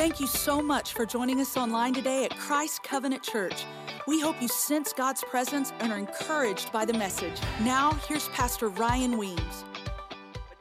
Thank 0.00 0.18
you 0.18 0.26
so 0.26 0.62
much 0.62 0.94
for 0.94 1.04
joining 1.04 1.42
us 1.42 1.58
online 1.58 1.92
today 1.92 2.24
at 2.24 2.34
Christ 2.38 2.82
Covenant 2.82 3.22
Church. 3.22 3.66
We 4.06 4.18
hope 4.18 4.40
you 4.40 4.48
sense 4.48 4.94
God's 4.94 5.22
presence 5.24 5.74
and 5.78 5.92
are 5.92 5.98
encouraged 5.98 6.72
by 6.72 6.86
the 6.86 6.94
message. 6.94 7.38
Now, 7.60 7.92
here's 8.08 8.26
Pastor 8.28 8.70
Ryan 8.70 9.18
Weems. 9.18 9.64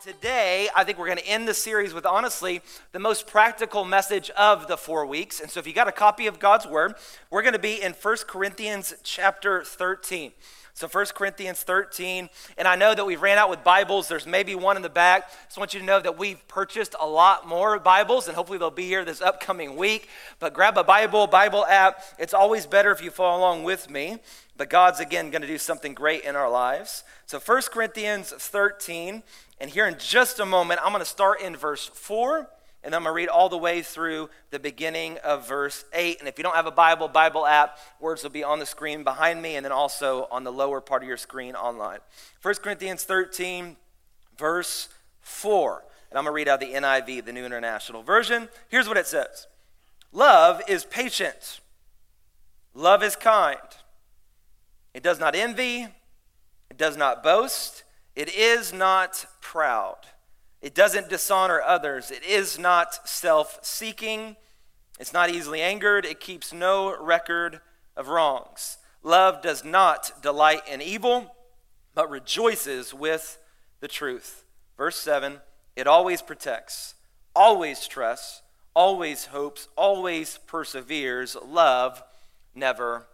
Today, 0.02 0.68
I 0.76 0.84
think 0.84 0.98
we're 0.98 1.06
going 1.06 1.20
to 1.20 1.28
end 1.28 1.48
the 1.48 1.54
series 1.54 1.94
with 1.94 2.06
honestly 2.06 2.62
the 2.92 3.00
most 3.00 3.28
practical 3.28 3.86
message 3.86 4.30
of 4.32 4.68
the 4.68 4.76
four 4.76 5.06
weeks. 5.06 5.40
And 5.40 5.50
so, 5.50 5.62
if 5.62 5.68
you 5.68 5.72
got 5.72 5.88
a 5.88 5.94
copy 5.94 6.28
of 6.28 6.38
God's 6.40 6.68
Word, 6.68 6.96
we're 7.32 7.42
going 7.42 7.54
to 7.54 7.60
be 7.60 7.82
in 7.82 7.94
1 7.94 8.18
Corinthians 8.28 8.94
chapter 9.04 9.64
13. 9.64 10.34
So 10.80 10.88
1 10.88 11.08
Corinthians 11.08 11.62
13, 11.62 12.30
and 12.58 12.66
I 12.66 12.78
know 12.78 12.96
that 12.96 13.06
we 13.06 13.18
ran 13.18 13.38
out 13.38 13.50
with 13.50 13.66
Bibles. 13.66 14.08
There's 14.08 14.26
maybe 14.26 14.56
one 14.56 14.78
in 14.78 14.82
the 14.82 14.88
back. 14.88 15.30
Just 15.48 15.58
want 15.58 15.74
you 15.74 15.82
to 15.82 15.86
know 15.86 16.00
that 16.00 16.18
we've 16.18 16.48
purchased 16.48 16.96
a 16.98 17.06
lot 17.06 17.46
more 17.46 17.78
Bibles, 17.80 18.28
and 18.28 18.36
hopefully 18.38 18.58
they'll 18.58 18.72
be 18.72 18.88
here 18.88 19.04
this 19.04 19.22
upcoming 19.22 19.76
week. 19.76 20.08
But 20.40 20.54
grab 20.54 20.78
a 20.78 20.84
Bible, 20.86 21.28
Bible 21.28 21.66
app. 21.66 22.02
It's 22.18 22.34
always 22.34 22.66
better 22.66 22.92
if 22.92 23.04
you 23.04 23.12
follow 23.12 23.40
along 23.40 23.66
with 23.66 23.90
me. 23.90 24.20
But 24.56 24.70
God's 24.70 25.02
again 25.02 25.32
going 25.32 25.42
to 25.42 25.50
do 25.50 25.58
something 25.58 25.94
great 25.94 26.24
in 26.24 26.38
our 26.38 26.50
lives. 26.50 27.04
So 27.26 27.40
1 27.40 27.64
Corinthians 27.74 28.30
13, 28.30 29.22
and 29.60 29.70
here 29.70 29.86
in 29.86 29.98
just 30.00 30.40
a 30.40 30.46
moment, 30.46 30.80
I'm 30.82 30.94
going 30.94 31.04
to 31.04 31.06
start 31.06 31.42
in 31.42 31.58
verse 31.58 31.92
4 31.94 32.48
and 32.84 32.96
I'm 32.96 33.04
going 33.04 33.12
to 33.12 33.16
read 33.16 33.28
all 33.28 33.50
the 33.50 33.58
way 33.58 33.82
through 33.82 34.30
the 34.52 34.60
beginning 34.60 35.18
of 35.24 35.48
verse 35.48 35.84
8. 35.94 36.20
And 36.20 36.30
if 36.30 36.38
you 36.38 36.44
don't 36.44 36.56
have 36.56 36.66
a 36.66 36.72
Bible, 36.72 37.10
Bible 37.10 37.46
app, 37.46 37.78
words 38.00 38.24
will 38.24 38.30
be 38.30 38.44
on 38.44 38.60
the 38.60 38.66
screen 38.66 39.04
behind 39.04 39.42
me 39.42 39.58
and 39.58 39.66
then 39.66 39.74
also 39.74 40.28
on 40.32 40.46
the 40.46 40.52
lower 40.52 40.80
part 40.80 41.04
of 41.04 41.08
your 41.08 41.18
screen 41.18 41.56
online. 41.56 42.00
1 42.42 42.56
Corinthians 42.56 43.04
13, 43.04 43.76
verse 44.38 44.88
4. 45.20 45.84
And 46.10 46.18
I'm 46.18 46.24
going 46.24 46.32
to 46.32 46.36
read 46.36 46.48
out 46.48 46.62
the 46.62 46.74
NIV, 46.74 47.26
the 47.26 47.34
New 47.34 47.46
International 47.46 48.02
Version. 48.02 48.48
Here's 48.70 48.88
what 48.88 48.98
it 48.98 49.08
says 49.08 49.48
Love 50.14 50.62
is 50.68 50.86
patient, 50.86 51.60
love 52.74 53.04
is 53.04 53.16
kind. 53.16 53.58
It 54.94 55.04
does 55.04 55.20
not 55.20 55.36
envy, 55.36 55.88
it 56.70 56.78
does 56.78 56.98
not 56.98 57.24
boast, 57.24 57.84
it 58.16 58.34
is 58.34 58.74
not 58.74 59.26
proud. 59.40 59.98
It 60.62 60.76
doesn't 60.76 61.10
dishonor 61.10 61.62
others. 61.62 62.12
It 62.12 62.24
is 62.24 62.60
not 62.60 63.08
self 63.08 63.60
seeking. 63.62 64.36
It's 65.00 65.14
not 65.14 65.30
easily 65.30 65.62
angered. 65.62 66.06
It 66.06 66.20
keeps 66.20 66.52
no 66.52 66.98
record 67.02 67.62
of 67.96 68.10
wrongs. 68.10 68.78
Love 69.02 69.42
does 69.42 69.64
not 69.64 70.22
delight 70.22 70.62
in 70.70 70.82
evil, 70.82 71.36
but 71.96 72.10
rejoices 72.10 72.94
with 72.94 73.40
the 73.80 73.88
truth. 73.88 74.44
Verse 74.78 74.98
7 74.98 75.40
it 75.76 75.88
always 75.88 76.22
protects, 76.22 76.96
always 77.34 77.88
trusts, 77.88 78.42
always 78.74 79.28
hopes, 79.28 79.70
always 79.78 80.40
perseveres. 80.46 81.38
Love 81.42 82.04
never 82.54 83.08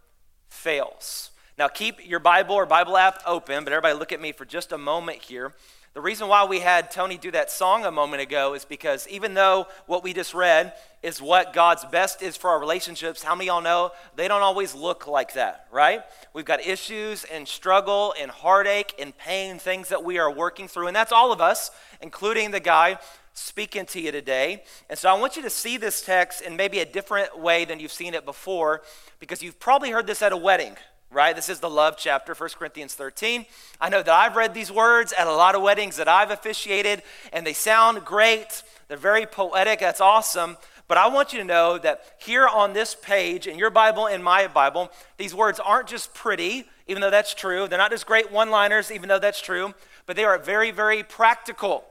fails. 0.49 1.29
Now, 1.59 1.67
keep 1.67 2.03
your 2.05 2.19
Bible 2.19 2.55
or 2.55 2.66
Bible 2.66 2.97
app 2.97 3.21
open, 3.25 3.63
but 3.63 3.71
everybody 3.71 3.93
look 3.93 4.11
at 4.11 4.19
me 4.19 4.31
for 4.31 4.45
just 4.45 4.71
a 4.71 4.77
moment 4.79 5.19
here. 5.21 5.53
The 5.95 6.01
reason 6.01 6.27
why 6.27 6.43
we 6.43 6.59
had 6.59 6.91
Tony 6.91 7.17
do 7.17 7.31
that 7.31 7.49
song 7.49 7.85
a 7.85 7.91
moment 7.91 8.21
ago 8.21 8.53
is 8.53 8.65
because 8.65 9.07
even 9.07 9.33
though 9.33 9.65
what 9.85 10.03
we 10.03 10.11
just 10.11 10.33
read 10.33 10.73
is 11.01 11.21
what 11.21 11.53
God's 11.53 11.85
best 11.85 12.21
is 12.21 12.35
for 12.35 12.49
our 12.49 12.59
relationships, 12.59 13.23
how 13.23 13.33
many 13.33 13.47
y'all 13.47 13.61
know 13.61 13.91
they 14.17 14.27
don't 14.27 14.41
always 14.41 14.75
look 14.75 15.07
like 15.07 15.35
that, 15.35 15.67
right? 15.71 16.01
We've 16.33 16.43
got 16.43 16.59
issues 16.59 17.23
and 17.23 17.47
struggle 17.47 18.13
and 18.19 18.29
heartache 18.29 18.93
and 18.99 19.17
pain, 19.17 19.57
things 19.57 19.88
that 19.88 20.03
we 20.03 20.17
are 20.17 20.29
working 20.29 20.67
through, 20.67 20.88
and 20.88 20.95
that's 20.95 21.13
all 21.13 21.31
of 21.31 21.39
us, 21.39 21.71
including 22.01 22.51
the 22.51 22.59
guy 22.59 22.97
speaking 23.31 23.85
to 23.85 24.01
you 24.01 24.11
today. 24.11 24.63
And 24.89 24.99
so 24.99 25.09
I 25.09 25.17
want 25.17 25.38
you 25.38 25.43
to 25.43 25.49
see 25.49 25.77
this 25.77 26.01
text 26.01 26.41
in 26.41 26.57
maybe 26.57 26.79
a 26.79 26.85
different 26.85 27.39
way 27.39 27.63
than 27.63 27.79
you've 27.79 27.93
seen 27.93 28.13
it 28.16 28.25
before, 28.25 28.81
because 29.21 29.41
you've 29.41 29.61
probably 29.61 29.91
heard 29.91 30.07
this 30.07 30.21
at 30.21 30.33
a 30.33 30.38
wedding 30.38 30.75
right? 31.11 31.36
This 31.36 31.50
is 31.50 31.59
the 31.59 31.70
love 31.70 31.95
chapter, 31.98 32.34
1 32.34 32.50
Corinthians 32.58 32.94
13. 32.94 33.46
I 33.79 33.90
know 33.90 34.02
that 34.02 34.13
I've 34.13 34.35
read 34.35 34.53
these 34.53 34.72
words 34.72 35.13
at 35.13 35.28
a 35.28 35.34
lot 35.34 35.56
of 35.56 35.62
weddings 35.62 35.97
that 35.97 36.07
I've 36.07 36.31
officiated, 36.31 37.03
and 37.31 37.46
they 37.46 37.53
sound 37.53 38.03
great. 38.06 38.63
They're 38.88 38.97
very 38.97 39.25
poetic. 39.25 39.79
That's 39.79 40.02
awesome. 40.02 40.57
But 40.88 40.97
I 40.97 41.07
want 41.07 41.34
you 41.34 41.40
to 41.40 41.46
know 41.46 41.78
that 41.79 42.03
here 42.19 42.47
on 42.47 42.74
this 42.74 42.96
page, 42.96 43.47
in 43.47 43.57
your 43.57 43.72
Bible, 43.72 44.06
in 44.06 44.22
my 44.22 44.47
Bible, 44.47 44.91
these 45.18 45.34
words 45.34 45.59
aren't 45.59 45.88
just 45.88 46.13
pretty, 46.13 46.66
even 46.88 47.02
though 47.02 47.09
that's 47.09 47.34
true. 47.34 47.68
They're 47.68 47.79
not 47.79 47.91
just 47.91 48.06
great 48.06 48.31
one 48.31 48.52
liners, 48.52 48.91
even 48.91 49.09
though 49.09 49.19
that's 49.19 49.41
true, 49.41 49.74
but 50.06 50.16
they 50.16 50.25
are 50.25 50.38
very, 50.38 50.69
very 50.69 51.02
practical. 51.02 51.85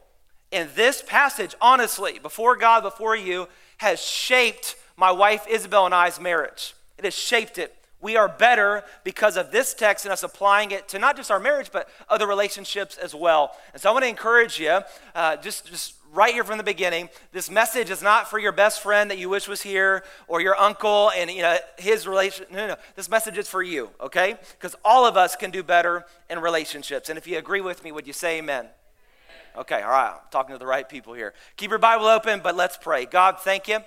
And 0.52 0.70
this 0.70 1.02
passage, 1.02 1.56
honestly, 1.60 2.20
before 2.20 2.54
God, 2.54 2.82
before 2.82 3.16
you, 3.16 3.48
has 3.78 4.00
shaped 4.00 4.76
my 4.96 5.10
wife 5.10 5.44
Isabel 5.48 5.86
and 5.86 5.94
I's 5.94 6.20
marriage. 6.20 6.74
It 6.96 7.04
has 7.04 7.14
shaped 7.14 7.58
it 7.58 7.74
we 8.04 8.16
are 8.16 8.28
better 8.28 8.84
because 9.02 9.36
of 9.36 9.50
this 9.50 9.72
text 9.72 10.04
and 10.04 10.12
us 10.12 10.22
applying 10.22 10.70
it 10.70 10.86
to 10.88 10.98
not 10.98 11.16
just 11.16 11.30
our 11.30 11.40
marriage, 11.40 11.70
but 11.72 11.88
other 12.08 12.26
relationships 12.26 12.98
as 12.98 13.14
well. 13.14 13.56
And 13.72 13.80
so 13.80 13.88
I 13.88 13.92
want 13.92 14.04
to 14.04 14.08
encourage 14.08 14.60
you, 14.60 14.80
uh, 15.14 15.36
just, 15.38 15.66
just 15.66 15.94
right 16.12 16.34
here 16.34 16.44
from 16.44 16.58
the 16.58 16.64
beginning, 16.64 17.08
this 17.32 17.50
message 17.50 17.88
is 17.88 18.02
not 18.02 18.28
for 18.28 18.38
your 18.38 18.52
best 18.52 18.82
friend 18.82 19.10
that 19.10 19.16
you 19.16 19.30
wish 19.30 19.48
was 19.48 19.62
here 19.62 20.04
or 20.28 20.42
your 20.42 20.54
uncle 20.54 21.10
and 21.16 21.30
you 21.30 21.40
know 21.40 21.56
his 21.78 22.06
relation. 22.06 22.44
No, 22.50 22.58
no, 22.58 22.66
no. 22.68 22.76
This 22.94 23.08
message 23.08 23.38
is 23.38 23.48
for 23.48 23.62
you, 23.62 23.88
okay? 24.00 24.36
Because 24.52 24.76
all 24.84 25.06
of 25.06 25.16
us 25.16 25.34
can 25.34 25.50
do 25.50 25.62
better 25.62 26.04
in 26.28 26.38
relationships. 26.38 27.08
And 27.08 27.16
if 27.18 27.26
you 27.26 27.38
agree 27.38 27.62
with 27.62 27.82
me, 27.82 27.90
would 27.90 28.06
you 28.06 28.12
say 28.12 28.38
amen? 28.38 28.66
Okay, 29.56 29.80
all 29.80 29.90
right. 29.90 30.12
I'm 30.12 30.20
talking 30.30 30.54
to 30.54 30.58
the 30.58 30.66
right 30.66 30.86
people 30.86 31.14
here. 31.14 31.32
Keep 31.56 31.70
your 31.70 31.78
Bible 31.78 32.06
open, 32.06 32.40
but 32.42 32.54
let's 32.54 32.76
pray. 32.76 33.06
God, 33.06 33.40
thank 33.40 33.66
you 33.66 33.78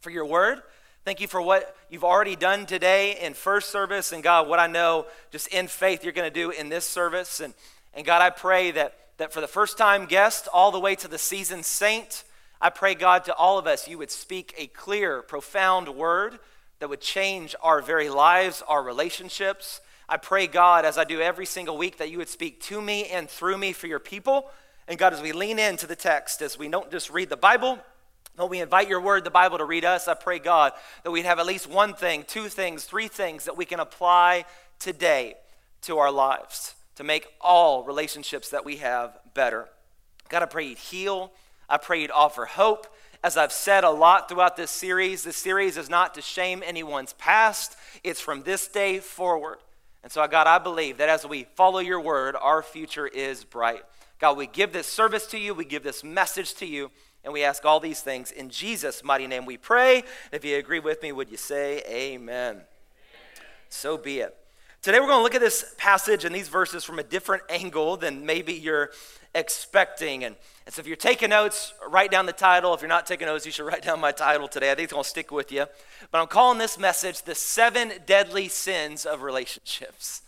for 0.00 0.10
your 0.10 0.26
word. 0.26 0.60
Thank 1.04 1.20
you 1.20 1.28
for 1.28 1.42
what 1.42 1.76
you've 1.90 2.02
already 2.02 2.34
done 2.34 2.64
today 2.64 3.18
in 3.20 3.34
first 3.34 3.68
service. 3.68 4.10
And 4.12 4.22
God, 4.22 4.48
what 4.48 4.58
I 4.58 4.66
know 4.66 5.04
just 5.30 5.48
in 5.48 5.68
faith 5.68 6.02
you're 6.02 6.14
going 6.14 6.32
to 6.32 6.34
do 6.34 6.48
in 6.48 6.70
this 6.70 6.86
service. 6.86 7.40
And, 7.40 7.52
and 7.92 8.06
God, 8.06 8.22
I 8.22 8.30
pray 8.30 8.70
that, 8.70 8.96
that 9.18 9.30
for 9.30 9.42
the 9.42 9.46
first 9.46 9.76
time 9.76 10.06
guest 10.06 10.48
all 10.50 10.72
the 10.72 10.80
way 10.80 10.94
to 10.94 11.06
the 11.06 11.18
seasoned 11.18 11.66
saint, 11.66 12.24
I 12.58 12.70
pray, 12.70 12.94
God, 12.94 13.26
to 13.26 13.34
all 13.34 13.58
of 13.58 13.66
us, 13.66 13.86
you 13.86 13.98
would 13.98 14.10
speak 14.10 14.54
a 14.56 14.66
clear, 14.68 15.20
profound 15.20 15.90
word 15.90 16.38
that 16.78 16.88
would 16.88 17.02
change 17.02 17.54
our 17.62 17.82
very 17.82 18.08
lives, 18.08 18.62
our 18.66 18.82
relationships. 18.82 19.82
I 20.08 20.16
pray, 20.16 20.46
God, 20.46 20.86
as 20.86 20.96
I 20.96 21.04
do 21.04 21.20
every 21.20 21.44
single 21.44 21.76
week, 21.76 21.98
that 21.98 22.10
you 22.10 22.16
would 22.16 22.30
speak 22.30 22.62
to 22.62 22.80
me 22.80 23.08
and 23.08 23.28
through 23.28 23.58
me 23.58 23.74
for 23.74 23.88
your 23.88 23.98
people. 23.98 24.50
And 24.88 24.98
God, 24.98 25.12
as 25.12 25.20
we 25.20 25.32
lean 25.32 25.58
into 25.58 25.86
the 25.86 25.96
text, 25.96 26.40
as 26.40 26.58
we 26.58 26.66
don't 26.68 26.90
just 26.90 27.10
read 27.10 27.28
the 27.28 27.36
Bible, 27.36 27.78
Lord, 28.36 28.50
we 28.50 28.60
invite 28.60 28.88
your 28.88 29.00
word, 29.00 29.24
the 29.24 29.30
Bible, 29.30 29.58
to 29.58 29.64
read 29.64 29.84
us. 29.84 30.08
I 30.08 30.14
pray, 30.14 30.38
God, 30.38 30.72
that 31.04 31.10
we'd 31.10 31.24
have 31.24 31.38
at 31.38 31.46
least 31.46 31.68
one 31.68 31.94
thing, 31.94 32.24
two 32.26 32.48
things, 32.48 32.84
three 32.84 33.08
things 33.08 33.44
that 33.44 33.56
we 33.56 33.64
can 33.64 33.78
apply 33.78 34.44
today 34.78 35.34
to 35.82 35.98
our 35.98 36.10
lives 36.10 36.74
to 36.96 37.04
make 37.04 37.26
all 37.40 37.84
relationships 37.84 38.50
that 38.50 38.64
we 38.64 38.76
have 38.76 39.16
better. 39.34 39.68
God, 40.28 40.42
I 40.42 40.46
pray 40.46 40.66
you'd 40.66 40.78
heal. 40.78 41.32
I 41.68 41.76
pray 41.76 42.00
you'd 42.00 42.10
offer 42.10 42.44
hope. 42.44 42.86
As 43.22 43.36
I've 43.36 43.52
said 43.52 43.84
a 43.84 43.90
lot 43.90 44.28
throughout 44.28 44.56
this 44.56 44.70
series, 44.70 45.24
this 45.24 45.36
series 45.36 45.76
is 45.76 45.88
not 45.88 46.14
to 46.14 46.22
shame 46.22 46.62
anyone's 46.64 47.14
past, 47.14 47.76
it's 48.02 48.20
from 48.20 48.42
this 48.42 48.68
day 48.68 48.98
forward. 48.98 49.58
And 50.02 50.12
so, 50.12 50.26
God, 50.26 50.46
I 50.46 50.58
believe 50.58 50.98
that 50.98 51.08
as 51.08 51.26
we 51.26 51.44
follow 51.54 51.78
your 51.78 52.00
word, 52.00 52.36
our 52.38 52.62
future 52.62 53.06
is 53.06 53.42
bright. 53.42 53.82
God, 54.18 54.36
we 54.36 54.46
give 54.46 54.72
this 54.72 54.86
service 54.86 55.26
to 55.28 55.38
you, 55.38 55.54
we 55.54 55.64
give 55.64 55.82
this 55.82 56.04
message 56.04 56.54
to 56.56 56.66
you. 56.66 56.90
And 57.24 57.32
we 57.32 57.42
ask 57.42 57.64
all 57.64 57.80
these 57.80 58.00
things 58.00 58.30
in 58.30 58.50
Jesus' 58.50 59.02
mighty 59.02 59.26
name 59.26 59.46
we 59.46 59.56
pray. 59.56 60.04
If 60.30 60.44
you 60.44 60.58
agree 60.58 60.80
with 60.80 61.02
me, 61.02 61.10
would 61.12 61.30
you 61.30 61.38
say 61.38 61.82
amen? 61.88 62.56
amen. 62.56 62.62
So 63.70 63.96
be 63.96 64.20
it. 64.20 64.36
Today 64.82 65.00
we're 65.00 65.06
going 65.06 65.20
to 65.20 65.22
look 65.22 65.34
at 65.34 65.40
this 65.40 65.74
passage 65.78 66.26
and 66.26 66.34
these 66.34 66.48
verses 66.48 66.84
from 66.84 66.98
a 66.98 67.02
different 67.02 67.42
angle 67.48 67.96
than 67.96 68.26
maybe 68.26 68.52
you're 68.52 68.90
expecting. 69.34 70.24
And, 70.24 70.36
and 70.66 70.74
so 70.74 70.80
if 70.80 70.86
you're 70.86 70.96
taking 70.96 71.30
notes, 71.30 71.72
write 71.88 72.10
down 72.10 72.26
the 72.26 72.34
title. 72.34 72.74
If 72.74 72.82
you're 72.82 72.88
not 72.88 73.06
taking 73.06 73.26
notes, 73.26 73.46
you 73.46 73.52
should 73.52 73.64
write 73.64 73.82
down 73.82 73.98
my 73.98 74.12
title 74.12 74.46
today. 74.46 74.70
I 74.70 74.74
think 74.74 74.84
it's 74.84 74.92
going 74.92 75.04
to 75.04 75.08
stick 75.08 75.30
with 75.30 75.50
you. 75.50 75.64
But 76.10 76.20
I'm 76.20 76.26
calling 76.26 76.58
this 76.58 76.78
message 76.78 77.22
The 77.22 77.34
Seven 77.34 77.92
Deadly 78.04 78.48
Sins 78.48 79.06
of 79.06 79.22
Relationships. 79.22 80.20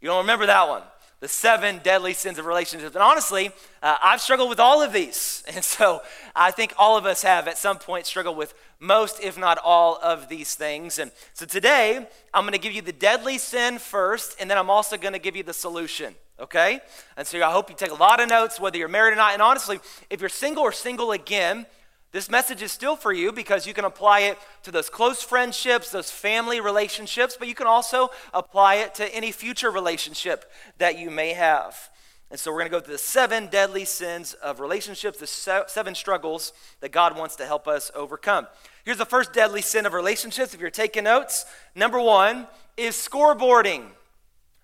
You 0.00 0.08
don't 0.08 0.18
remember 0.18 0.46
that 0.46 0.68
one? 0.68 0.82
The 1.22 1.28
seven 1.28 1.78
deadly 1.84 2.14
sins 2.14 2.36
of 2.36 2.46
relationships. 2.46 2.96
And 2.96 3.02
honestly, 3.02 3.52
uh, 3.80 3.96
I've 4.02 4.20
struggled 4.20 4.48
with 4.48 4.58
all 4.58 4.82
of 4.82 4.92
these. 4.92 5.44
And 5.54 5.64
so 5.64 6.02
I 6.34 6.50
think 6.50 6.74
all 6.76 6.96
of 6.96 7.06
us 7.06 7.22
have 7.22 7.46
at 7.46 7.56
some 7.56 7.78
point 7.78 8.06
struggled 8.06 8.36
with 8.36 8.54
most, 8.80 9.22
if 9.22 9.38
not 9.38 9.58
all, 9.62 10.00
of 10.02 10.28
these 10.28 10.56
things. 10.56 10.98
And 10.98 11.12
so 11.32 11.46
today, 11.46 12.08
I'm 12.34 12.42
going 12.42 12.54
to 12.54 12.58
give 12.58 12.72
you 12.72 12.82
the 12.82 12.92
deadly 12.92 13.38
sin 13.38 13.78
first, 13.78 14.36
and 14.40 14.50
then 14.50 14.58
I'm 14.58 14.68
also 14.68 14.96
going 14.96 15.12
to 15.12 15.20
give 15.20 15.36
you 15.36 15.44
the 15.44 15.52
solution. 15.52 16.16
Okay? 16.40 16.80
And 17.16 17.24
so 17.24 17.40
I 17.40 17.52
hope 17.52 17.70
you 17.70 17.76
take 17.76 17.92
a 17.92 17.94
lot 17.94 18.18
of 18.18 18.28
notes, 18.28 18.58
whether 18.58 18.76
you're 18.76 18.88
married 18.88 19.12
or 19.12 19.16
not. 19.16 19.32
And 19.32 19.42
honestly, 19.42 19.78
if 20.10 20.20
you're 20.20 20.28
single 20.28 20.64
or 20.64 20.72
single 20.72 21.12
again, 21.12 21.66
this 22.12 22.30
message 22.30 22.60
is 22.60 22.70
still 22.70 22.94
for 22.94 23.12
you 23.12 23.32
because 23.32 23.66
you 23.66 23.72
can 23.72 23.86
apply 23.86 24.20
it 24.20 24.38
to 24.64 24.70
those 24.70 24.90
close 24.90 25.22
friendships, 25.22 25.90
those 25.90 26.10
family 26.10 26.60
relationships, 26.60 27.36
but 27.38 27.48
you 27.48 27.54
can 27.54 27.66
also 27.66 28.10
apply 28.34 28.76
it 28.76 28.94
to 28.96 29.14
any 29.14 29.32
future 29.32 29.70
relationship 29.70 30.50
that 30.76 30.98
you 30.98 31.10
may 31.10 31.32
have. 31.32 31.88
And 32.30 32.38
so 32.38 32.50
we're 32.50 32.58
going 32.58 32.70
to 32.70 32.76
go 32.76 32.80
through 32.80 32.94
the 32.94 32.98
seven 32.98 33.46
deadly 33.46 33.86
sins 33.86 34.34
of 34.34 34.60
relationships, 34.60 35.18
the 35.18 35.64
seven 35.66 35.94
struggles 35.94 36.52
that 36.80 36.92
God 36.92 37.16
wants 37.16 37.36
to 37.36 37.46
help 37.46 37.66
us 37.66 37.90
overcome. 37.94 38.46
Here's 38.84 38.98
the 38.98 39.06
first 39.06 39.32
deadly 39.32 39.62
sin 39.62 39.86
of 39.86 39.94
relationships. 39.94 40.52
If 40.52 40.60
you're 40.60 40.70
taking 40.70 41.04
notes, 41.04 41.46
number 41.74 42.00
one 42.00 42.46
is 42.76 42.94
scoreboarding. 42.94 43.84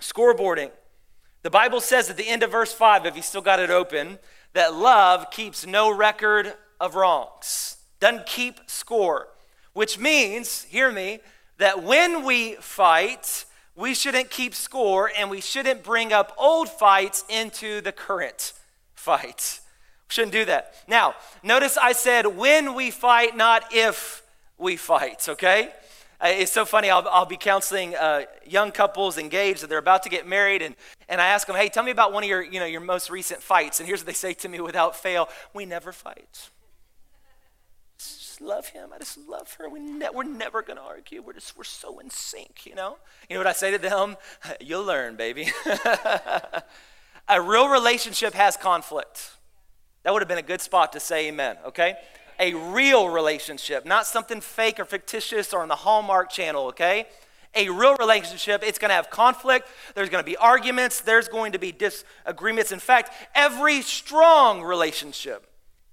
Scoreboarding. 0.00 0.71
The 1.43 1.50
Bible 1.50 1.81
says 1.81 2.11
at 2.11 2.17
the 2.17 2.29
end 2.29 2.43
of 2.43 2.50
verse 2.50 2.75
5, 2.75 3.06
if 3.06 3.17
you 3.17 3.23
still 3.23 3.43
got 3.43 3.61
it 3.61 3.71
open, 3.71 4.19
that 4.53 4.75
love 4.75 5.31
keeps 5.31 5.67
no 5.67 5.95
record 5.95 6.55
of 6.80 6.94
wrongs, 6.94 7.76
doesn't 8.00 8.26
keep 8.26 8.60
score, 8.66 9.28
which 9.72 9.98
means, 9.98 10.64
hear 10.64 10.90
me, 10.90 11.20
that 11.58 11.82
when 11.82 12.25
we 12.25 12.54
fight, 12.54 13.44
we 13.75 13.94
shouldn't 13.94 14.30
keep 14.30 14.54
score 14.54 15.10
and 15.16 15.30
we 15.30 15.40
shouldn't 15.40 15.82
bring 15.82 16.12
up 16.12 16.34
old 16.38 16.69
fights 16.69 17.25
into 17.28 17.80
the 17.80 17.92
current 17.92 18.52
fight. 18.94 19.60
We 20.08 20.14
shouldn't 20.14 20.32
do 20.32 20.44
that. 20.46 20.75
Now, 20.86 21.14
notice 21.42 21.76
I 21.76 21.92
said 21.92 22.26
when 22.26 22.75
we 22.75 22.90
fight, 22.90 23.36
not 23.36 23.64
if 23.72 24.22
we 24.56 24.76
fight, 24.76 25.28
okay? 25.28 25.70
Uh, 26.20 26.28
it's 26.30 26.50
so 26.50 26.64
funny. 26.64 26.90
I'll, 26.90 27.06
I'll 27.08 27.26
be 27.26 27.36
counseling 27.36 27.94
uh, 27.94 28.22
young 28.44 28.72
couples 28.72 29.19
engaged 29.19 29.62
that 29.62 29.69
they're 29.69 29.78
about 29.78 30.02
to 30.02 30.08
get 30.08 30.26
married, 30.26 30.62
and, 30.62 30.75
and 31.08 31.20
I 31.20 31.28
ask 31.28 31.46
them, 31.46 31.54
hey, 31.54 31.69
tell 31.69 31.84
me 31.84 31.92
about 31.92 32.12
one 32.12 32.25
of 32.25 32.28
your, 32.28 32.42
you 32.42 32.58
know, 32.58 32.66
your 32.66 32.80
most 32.80 33.08
recent 33.10 33.40
fights. 33.40 33.78
And 33.78 33.86
here's 33.86 34.00
what 34.00 34.06
they 34.06 34.12
say 34.12 34.34
to 34.34 34.48
me 34.48 34.60
without 34.60 34.96
fail 34.96 35.28
We 35.54 35.64
never 35.64 35.92
fight. 35.92 36.50
Love 38.40 38.69
him. 38.69 38.90
I 38.94 38.99
just 38.99 39.19
love 39.19 39.52
her. 39.55 39.69
We 39.69 39.81
ne- 39.81 40.11
we're 40.12 40.25
never 40.25 40.62
going 40.62 40.76
to 40.76 40.82
argue. 40.82 41.23
We're 41.23 41.32
just, 41.32 41.56
we're 41.56 41.64
so 41.64 41.99
in 41.99 42.11
sync, 42.11 42.67
you 42.67 42.75
know? 42.75 42.99
You 43.29 43.35
know 43.35 43.40
what 43.40 43.46
I 43.46 43.52
say 43.52 43.70
to 43.70 43.79
them? 43.79 44.17
You'll 44.61 44.85
learn, 44.85 45.17
baby. 45.17 45.49
a 47.29 47.43
real 47.43 47.69
relationship 47.69 48.35
has 48.35 48.56
conflict. 48.56 49.32
That 50.05 50.12
would 50.12 50.23
have 50.23 50.29
been 50.29 50.38
a 50.38 50.43
good 50.43 50.61
spot 50.61 50.93
to 50.93 51.00
say 51.00 51.29
amen, 51.29 51.56
okay? 51.67 51.96
a 52.38 52.55
real 52.55 53.08
relationship, 53.08 53.85
not 53.85 54.06
something 54.06 54.40
fake 54.40 54.79
or 54.79 54.85
fictitious 54.85 55.52
or 55.52 55.62
on 55.62 55.69
the 55.69 55.76
Hallmark 55.76 56.31
channel, 56.31 56.67
okay? 56.67 57.06
A 57.55 57.69
real 57.69 57.96
relationship, 57.96 58.62
it's 58.64 58.79
going 58.79 58.90
to 58.90 58.94
have 58.94 59.11
conflict, 59.11 59.69
there's 59.94 60.08
going 60.08 60.23
to 60.23 60.31
be 60.31 60.37
arguments, 60.37 61.00
there's 61.00 61.29
going 61.29 61.52
to 61.52 61.58
be 61.58 61.73
disagreements. 61.73 62.70
In 62.70 62.79
fact, 62.79 63.12
every 63.35 63.82
strong 63.82 64.62
relationship 64.62 65.48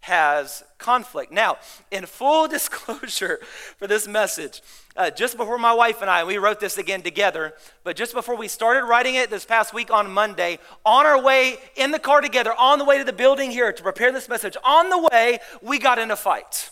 has 0.06 0.64
conflict. 0.78 1.32
Now, 1.32 1.58
in 1.90 2.06
full 2.06 2.48
disclosure 2.58 3.40
for 3.78 3.88
this 3.88 4.08
message, 4.08 4.62
uh, 4.96 5.10
just 5.10 5.36
before 5.36 5.58
my 5.58 5.74
wife 5.74 6.02
and 6.02 6.12
I, 6.12 6.24
we 6.24 6.38
wrote 6.38 6.60
this 6.60 6.78
again 6.78 7.02
together, 7.02 7.54
but 7.84 7.96
just 7.96 8.14
before 8.14 8.38
we 8.38 8.48
started 8.48 8.86
writing 8.86 9.16
it 9.16 9.32
this 9.32 9.46
past 9.46 9.74
week 9.74 9.92
on 9.92 10.12
Monday, 10.12 10.60
on 10.86 11.08
our 11.08 11.20
way 11.20 11.56
in 11.76 11.90
the 11.90 11.98
car 11.98 12.22
together, 12.22 12.54
on 12.58 12.78
the 12.78 12.86
way 12.86 13.00
to 13.00 13.04
the 13.04 13.14
building 13.14 13.50
here 13.50 13.74
to 13.74 13.82
prepare 13.82 14.12
this 14.12 14.30
message, 14.30 14.56
on 14.64 14.92
the 14.92 15.10
way, 15.12 15.40
we 15.64 15.80
got 15.80 15.98
in 15.98 16.12
a 16.12 16.16
fight. 16.16 16.70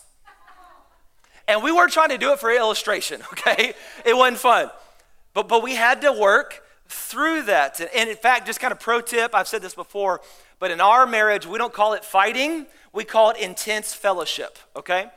And 1.47 1.63
we 1.63 1.71
weren't 1.71 1.91
trying 1.91 2.09
to 2.09 2.19
do 2.19 2.33
it 2.33 2.39
for 2.39 2.51
illustration, 2.51 3.23
okay? 3.33 3.73
It 4.05 4.15
wasn't 4.15 4.37
fun. 4.37 4.69
But, 5.33 5.47
but 5.47 5.63
we 5.63 5.73
had 5.73 6.01
to 6.01 6.13
work 6.13 6.61
through 6.87 7.43
that. 7.43 7.81
And 7.95 8.11
in 8.11 8.15
fact, 8.15 8.45
just 8.45 8.59
kind 8.59 8.71
of 8.71 8.79
pro 8.79 9.01
tip, 9.01 9.33
I've 9.33 9.47
said 9.47 9.63
this 9.63 9.73
before, 9.73 10.21
but 10.63 10.71
in 10.71 10.79
our 10.79 11.05
marriage, 11.05 11.45
we 11.45 11.57
don't 11.57 11.73
call 11.73 11.91
it 11.91 12.05
fighting, 12.05 12.65
we 12.93 13.03
call 13.03 13.31
it 13.31 13.37
intense 13.37 13.93
fellowship, 13.93 14.57
okay? 14.77 15.07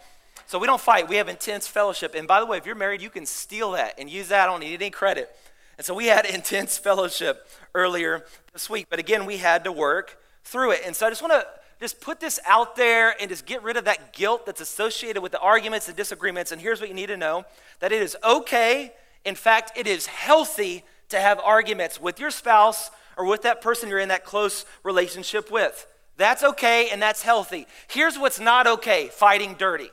So 0.49 0.59
we 0.59 0.67
don't 0.67 0.81
fight, 0.81 1.09
we 1.09 1.15
have 1.19 1.29
intense 1.29 1.69
fellowship. 1.69 2.17
And 2.17 2.27
by 2.27 2.41
the 2.41 2.47
way, 2.47 2.59
if 2.59 2.67
you're 2.67 2.75
married, 2.75 3.01
you 3.01 3.11
can 3.11 3.25
steal 3.27 3.71
that 3.71 3.95
and 3.97 4.11
use 4.11 4.27
that. 4.27 4.49
I 4.49 4.51
don't 4.51 4.59
need 4.59 4.75
any 4.75 4.91
credit. 4.91 5.31
And 5.79 5.87
so 5.87 5.95
we 5.95 6.07
had 6.07 6.27
intense 6.35 6.79
fellowship 6.79 7.47
earlier 7.77 8.25
this 8.53 8.69
week. 8.69 8.89
But 8.91 8.99
again, 8.99 9.25
we 9.25 9.37
had 9.37 9.63
to 9.63 9.71
work 9.71 10.21
through 10.43 10.73
it. 10.73 10.81
And 10.85 10.97
so 10.97 11.07
I 11.07 11.11
just 11.11 11.23
want 11.23 11.35
to 11.35 11.47
just 11.79 12.01
put 12.01 12.19
this 12.19 12.41
out 12.45 12.75
there 12.75 13.15
and 13.21 13.31
just 13.31 13.47
get 13.47 13.63
rid 13.63 13.77
of 13.77 13.85
that 13.85 14.13
guilt 14.13 14.47
that's 14.47 14.61
associated 14.61 15.23
with 15.23 15.31
the 15.31 15.39
arguments, 15.39 15.87
and 15.87 15.97
disagreements. 15.97 16.51
And 16.51 16.61
here's 16.61 16.81
what 16.81 16.89
you 16.89 16.95
need 16.97 17.07
to 17.07 17.17
know 17.17 17.45
that 17.79 17.93
it 17.93 18.03
is 18.03 18.17
okay. 18.25 18.93
In 19.25 19.37
fact, 19.37 19.79
it 19.79 19.87
is 19.87 20.07
healthy 20.07 20.83
to 21.11 21.21
have 21.21 21.39
arguments 21.39 22.01
with 22.01 22.19
your 22.19 22.33
spouse 22.33 22.91
or 23.17 23.25
with 23.25 23.43
that 23.43 23.61
person 23.61 23.89
you're 23.89 23.99
in 23.99 24.09
that 24.09 24.25
close 24.25 24.65
relationship 24.83 25.51
with. 25.51 25.87
That's 26.17 26.43
okay 26.43 26.91
and 26.91 27.01
that's 27.01 27.23
healthy. 27.23 27.67
Here's 27.89 28.19
what's 28.19 28.41
not 28.41 28.67
okay 28.67 29.09
fighting 29.09 29.55
dirty. 29.55 29.91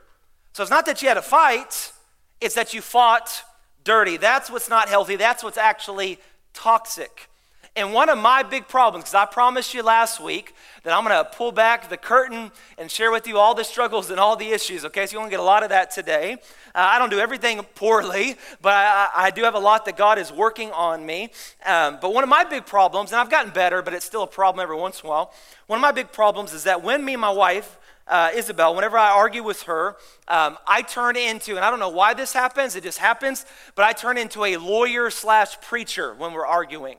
So 0.54 0.64
it's 0.64 0.70
not 0.70 0.86
that 0.86 1.02
you 1.02 1.08
had 1.08 1.18
a 1.18 1.22
fight, 1.22 1.92
it's 2.40 2.56
that 2.56 2.74
you 2.74 2.82
fought 2.82 3.44
dirty. 3.84 4.18
That's 4.18 4.50
what's 4.50 4.70
not 4.70 4.88
healthy. 4.88 5.16
That's 5.16 5.44
what's 5.44 5.58
actually 5.58 6.20
toxic. 6.54 7.30
And 7.76 7.92
one 7.92 8.08
of 8.10 8.20
my 8.20 8.44
big 8.44 8.68
problems, 8.68 9.06
because 9.06 9.16
I 9.16 9.26
promised 9.26 9.74
you 9.74 9.82
last 9.82 10.20
week 10.20 10.54
that 10.84 10.94
I'm 10.94 11.04
going 11.04 11.18
to 11.18 11.28
pull 11.32 11.52
back 11.52 11.90
the 11.90 11.98
curtain 11.98 12.52
and 12.78 12.92
share 12.92 13.12
with 13.12 13.26
you 13.26 13.40
all 13.40 13.56
the 13.56 13.64
struggles 13.64 14.12
and 14.12 14.20
all 14.20 14.36
the 14.36 14.52
issues, 14.52 14.86
okay? 14.86 15.08
So 15.08 15.14
you're 15.14 15.22
going 15.22 15.32
to 15.32 15.34
get 15.34 15.40
a 15.40 15.44
lot 15.44 15.64
of 15.64 15.70
that 15.70 15.90
today. 15.90 16.34
Uh, 16.34 16.38
I 16.76 17.00
don't 17.00 17.10
do 17.10 17.18
everything 17.18 17.60
poorly, 17.74 18.36
but 18.62 18.74
I, 18.74 19.10
I, 19.16 19.32
do 19.32 19.42
have 19.42 19.56
a 19.56 19.60
lot 19.60 19.86
that 19.86 19.98
God 19.98 20.20
is 20.20 20.32
working 20.32 20.72
on 20.72 21.04
me. 21.04 21.32
Um, 21.66 21.98
but 22.00 22.14
one 22.14 22.24
of 22.24 22.30
my 22.30 22.44
big 22.44 22.68
problems, 22.68 23.12
and 23.12 23.20
I've 23.20 23.32
gotten 23.32 23.52
better, 23.52 23.82
but 23.82 23.96
it's 23.96 24.06
still 24.06 24.22
a 24.22 24.28
problem 24.28 24.62
every 24.62 24.78
once 24.78 25.02
in 25.02 25.08
a 25.08 25.10
while, 25.10 25.34
one 25.66 25.78
of 25.78 25.82
my 25.82 25.92
big 25.92 26.12
problems 26.12 26.54
is 26.54 26.66
that 26.66 26.84
when 26.84 27.04
me 27.04 27.14
and 27.14 27.22
my 27.22 27.32
wife, 27.32 27.80
uh, 28.08 28.30
Isabel, 28.36 28.76
whenever 28.76 29.00
I 29.00 29.10
argue 29.10 29.42
with 29.42 29.64
her, 29.64 29.96
um, 30.28 30.60
I 30.68 30.84
turn 30.84 31.16
into, 31.16 31.56
and 31.56 31.66
I 31.66 31.72
don't 31.72 31.80
know 31.80 31.90
why 31.90 32.14
this 32.14 32.34
happens, 32.34 32.76
it 32.76 32.84
just 32.84 33.00
happens, 33.00 33.48
but 33.74 33.84
I 33.84 33.94
turn 33.94 34.20
into 34.20 34.44
a 34.44 34.58
lawyer 34.58 35.10
slash 35.10 35.60
preacher 35.62 36.14
when 36.14 36.34
we're 36.34 36.46
arguing. 36.46 36.98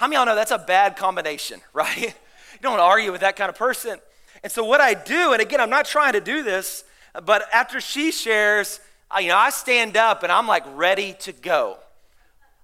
How 0.00 0.06
many 0.06 0.16
of 0.16 0.20
y'all 0.20 0.32
know 0.32 0.34
that's 0.34 0.50
a 0.50 0.56
bad 0.56 0.96
combination, 0.96 1.60
right? 1.74 2.00
you 2.00 2.58
don't 2.62 2.72
want 2.72 2.80
to 2.80 2.84
argue 2.84 3.12
with 3.12 3.20
that 3.20 3.36
kind 3.36 3.50
of 3.50 3.54
person. 3.54 3.98
And 4.42 4.50
so 4.50 4.64
what 4.64 4.80
I 4.80 4.94
do, 4.94 5.34
and 5.34 5.42
again, 5.42 5.60
I'm 5.60 5.68
not 5.68 5.84
trying 5.84 6.14
to 6.14 6.22
do 6.22 6.42
this, 6.42 6.84
but 7.26 7.42
after 7.52 7.82
she 7.82 8.10
shares, 8.10 8.80
you 9.20 9.28
know, 9.28 9.36
I 9.36 9.50
stand 9.50 9.98
up 9.98 10.22
and 10.22 10.32
I'm 10.32 10.46
like 10.46 10.64
ready 10.74 11.12
to 11.20 11.32
go. 11.32 11.76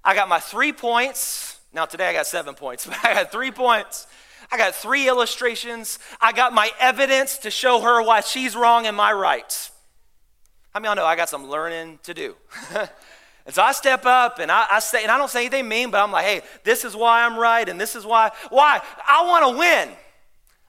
I 0.03 0.15
got 0.15 0.31
my 0.31 0.41
three 0.41 0.73
points. 0.73 1.61
Now 1.75 1.85
today 1.85 2.09
I 2.09 2.15
got 2.15 2.27
seven 2.27 2.55
points, 2.55 2.87
but 2.87 2.97
I 3.05 3.12
got 3.12 3.31
three 3.31 3.50
points. 3.50 4.06
I 4.50 4.56
got 4.56 4.75
three 4.75 5.06
illustrations. 5.06 5.99
I 6.23 6.33
got 6.33 6.55
my 6.55 6.71
evidence 6.81 7.37
to 7.38 7.50
show 7.50 7.83
her 7.83 8.03
why 8.03 8.23
she's 8.23 8.56
wrong 8.56 8.87
and 8.87 8.97
my 8.97 9.12
right. 9.12 9.71
How 10.73 10.81
many 10.81 10.88
of 10.88 10.97
y'all 10.97 11.05
know 11.05 11.06
I 11.06 11.17
got 11.17 11.29
some 11.29 11.50
learning 11.50 11.99
to 12.05 12.15
do? 12.15 12.35
And 13.46 13.54
so 13.54 13.62
I 13.62 13.72
step 13.72 14.04
up 14.04 14.40
and 14.40 14.50
I, 14.50 14.66
I, 14.72 14.78
say, 14.81 15.02
and 15.02 15.10
I 15.10 15.16
don't 15.16 15.31
say 15.31 15.46
anything 15.46 15.69
mean, 15.69 15.90
but 15.90 16.02
I'm 16.02 16.10
like, 16.10 16.25
hey, 16.25 16.43
this 16.64 16.84
is 16.84 16.96
why 16.96 17.25
I'm 17.25 17.38
right 17.38 17.69
and 17.69 17.81
this 17.81 17.94
is 17.94 18.04
why. 18.04 18.32
Why? 18.50 18.81
I 19.08 19.25
want 19.26 19.52
to 19.52 19.58
win. 19.58 19.88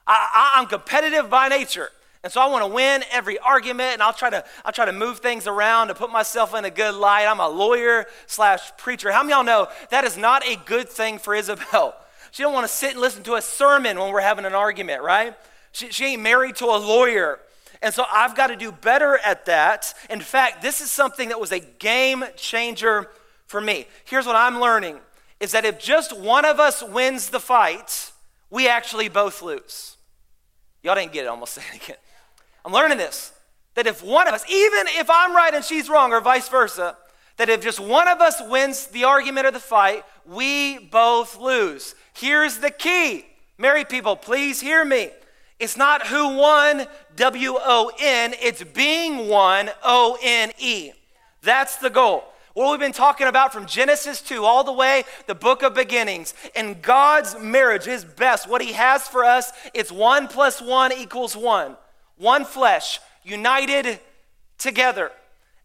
I, 0.06 0.28
I, 0.32 0.60
I'm 0.60 0.66
competitive 0.66 1.28
by 1.28 1.48
nature. 1.48 1.90
And 2.24 2.32
so 2.32 2.40
I 2.40 2.46
want 2.46 2.62
to 2.64 2.68
win 2.68 3.04
every 3.12 3.38
argument, 3.38 3.92
and 3.92 4.02
I'll 4.02 4.12
try 4.12 4.28
to 4.28 4.44
I'll 4.64 4.72
try 4.72 4.84
to 4.84 4.92
move 4.92 5.20
things 5.20 5.46
around 5.46 5.88
to 5.88 5.94
put 5.94 6.10
myself 6.10 6.52
in 6.54 6.64
a 6.64 6.70
good 6.70 6.94
light. 6.94 7.26
I'm 7.26 7.38
a 7.38 7.48
lawyer 7.48 8.06
slash 8.26 8.76
preacher. 8.76 9.12
How 9.12 9.22
many 9.22 9.34
y'all 9.34 9.44
know 9.44 9.68
that 9.90 10.04
is 10.04 10.16
not 10.16 10.44
a 10.44 10.56
good 10.66 10.88
thing 10.88 11.18
for 11.18 11.34
Isabel? 11.34 11.96
She 12.30 12.42
don't 12.42 12.52
want 12.52 12.64
to 12.64 12.72
sit 12.72 12.92
and 12.92 13.00
listen 13.00 13.22
to 13.22 13.36
a 13.36 13.40
sermon 13.40 13.98
when 13.98 14.12
we're 14.12 14.20
having 14.20 14.44
an 14.44 14.52
argument, 14.52 15.02
right? 15.02 15.34
She, 15.72 15.88
she 15.88 16.04
ain't 16.04 16.20
married 16.20 16.56
to 16.56 16.66
a 16.66 16.76
lawyer. 16.76 17.40
And 17.82 17.94
so 17.94 18.04
I've 18.12 18.34
got 18.34 18.48
to 18.48 18.56
do 18.56 18.72
better 18.72 19.18
at 19.24 19.46
that. 19.46 19.94
In 20.10 20.20
fact, 20.20 20.62
this 20.62 20.80
is 20.80 20.90
something 20.90 21.28
that 21.28 21.40
was 21.40 21.52
a 21.52 21.60
game 21.60 22.24
changer 22.36 23.08
for 23.46 23.60
me. 23.60 23.86
Here's 24.04 24.26
what 24.26 24.36
I'm 24.36 24.60
learning 24.60 24.98
is 25.40 25.52
that 25.52 25.64
if 25.64 25.78
just 25.78 26.16
one 26.18 26.44
of 26.44 26.58
us 26.58 26.82
wins 26.82 27.30
the 27.30 27.40
fight, 27.40 28.12
we 28.50 28.68
actually 28.68 29.08
both 29.08 29.42
lose. 29.42 29.96
Y'all 30.82 30.94
didn't 30.94 31.12
get 31.12 31.24
it, 31.24 31.28
I'm 31.28 31.34
almost 31.34 31.54
saying 31.54 31.68
it 31.74 31.82
again. 31.82 31.96
I'm 32.64 32.72
learning 32.72 32.98
this 32.98 33.32
that 33.74 33.86
if 33.86 34.02
one 34.02 34.26
of 34.26 34.34
us, 34.34 34.44
even 34.50 34.86
if 34.88 35.08
I'm 35.08 35.36
right 35.36 35.54
and 35.54 35.64
she's 35.64 35.88
wrong, 35.88 36.12
or 36.12 36.20
vice 36.20 36.48
versa, 36.48 36.96
that 37.36 37.48
if 37.48 37.62
just 37.62 37.78
one 37.78 38.08
of 38.08 38.20
us 38.20 38.42
wins 38.48 38.88
the 38.88 39.04
argument 39.04 39.46
or 39.46 39.52
the 39.52 39.60
fight, 39.60 40.04
we 40.26 40.78
both 40.78 41.38
lose. 41.38 41.94
Here's 42.12 42.58
the 42.58 42.72
key. 42.72 43.24
Married 43.56 43.88
people, 43.88 44.16
please 44.16 44.60
hear 44.60 44.84
me. 44.84 45.10
It's 45.58 45.76
not 45.76 46.06
who 46.06 46.36
won, 46.36 46.86
W 47.16 47.54
O 47.58 47.90
N, 47.98 48.34
it's 48.40 48.62
being 48.62 49.28
one, 49.28 49.70
O 49.82 50.16
N 50.22 50.52
E. 50.58 50.92
That's 51.42 51.76
the 51.76 51.90
goal. 51.90 52.24
What 52.54 52.70
we've 52.70 52.80
been 52.80 52.92
talking 52.92 53.28
about 53.28 53.52
from 53.52 53.66
Genesis 53.66 54.20
2 54.20 54.44
all 54.44 54.64
the 54.64 54.72
way, 54.72 55.04
the 55.28 55.34
book 55.34 55.62
of 55.62 55.74
beginnings. 55.74 56.34
And 56.56 56.82
God's 56.82 57.38
marriage 57.38 57.86
is 57.86 58.04
best. 58.04 58.48
What 58.48 58.60
He 58.60 58.72
has 58.72 59.06
for 59.06 59.24
us, 59.24 59.52
it's 59.74 59.92
one 59.92 60.26
plus 60.26 60.60
one 60.60 60.92
equals 60.92 61.36
one. 61.36 61.76
One 62.16 62.44
flesh, 62.44 62.98
united 63.22 64.00
together. 64.58 65.12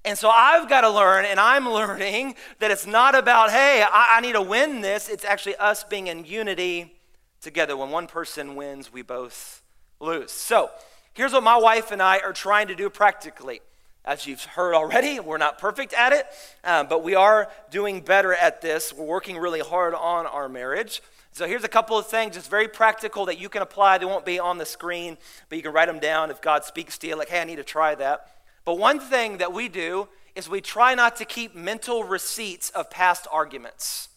And 0.06 0.18
so 0.18 0.30
I've 0.30 0.70
got 0.70 0.82
to 0.82 0.90
learn, 0.90 1.26
and 1.26 1.40
I'm 1.40 1.68
learning 1.80 2.36
that 2.60 2.70
it's 2.70 2.86
not 2.86 3.16
about, 3.16 3.50
hey, 3.50 3.84
I, 3.84 4.18
I 4.18 4.22
need 4.22 4.34
to 4.34 4.42
win 4.42 4.82
this. 4.82 5.10
It's 5.10 5.26
actually 5.26 5.56
us 5.56 5.84
being 5.84 6.08
in 6.08 6.26
unity 6.26 6.94
together. 7.42 7.76
When 7.76 7.90
one 7.90 8.06
person 8.06 8.56
wins, 8.56 8.94
we 8.94 9.02
both 9.02 9.63
lose. 10.00 10.32
So 10.32 10.70
here's 11.14 11.34
what 11.34 11.44
my 11.44 11.58
wife 11.58 11.92
and 11.92 12.02
I 12.02 12.20
are 12.20 12.34
trying 12.34 12.68
to 12.68 12.76
do 12.76 12.90
practically. 12.90 13.62
As 14.06 14.28
you've 14.28 14.44
heard 14.44 14.76
already, 14.76 15.20
we're 15.22 15.38
not 15.38 15.58
perfect 15.58 15.94
at 15.94 16.14
it, 16.14 16.26
um, 16.64 16.88
but 16.88 17.04
we 17.04 17.16
are 17.16 17.50
doing 17.72 18.02
better 18.02 18.34
at 18.34 18.62
this. 18.62 18.94
We're 18.94 19.06
working 19.06 19.38
really 19.38 19.62
hard 19.62 19.94
on 19.94 20.26
our 20.26 20.50
marriage. 20.50 21.02
So 21.32 21.48
here's 21.48 21.64
a 21.64 21.70
couple 21.70 21.98
of 21.98 22.06
things, 22.06 22.36
just 22.36 22.50
very 22.50 22.68
practical 22.68 23.26
that 23.26 23.40
you 23.40 23.50
can 23.50 23.64
apply. 23.64 23.98
They 23.98 24.06
won't 24.06 24.26
be 24.26 24.40
on 24.40 24.60
the 24.60 24.68
screen, 24.68 25.18
but 25.50 25.56
you 25.56 25.64
can 25.64 25.74
write 25.74 25.88
them 25.88 26.00
down 26.00 26.30
if 26.30 26.42
God 26.42 26.64
speaks 26.64 26.98
to 27.00 27.08
you, 27.08 27.16
like, 27.16 27.30
hey, 27.30 27.42
I 27.42 27.44
need 27.44 27.56
to 27.56 27.64
try 27.64 27.96
that. 27.96 28.28
But 28.66 28.78
one 28.78 29.00
thing 29.00 29.38
that 29.38 29.52
we 29.52 29.68
do 29.68 30.10
is 30.36 30.48
we 30.48 30.62
try 30.62 30.94
not 30.94 31.16
to 31.18 31.26
keep 31.26 31.56
mental 31.56 32.04
receipts 32.04 32.70
of 32.72 32.90
past 32.90 33.28
arguments. 33.32 34.10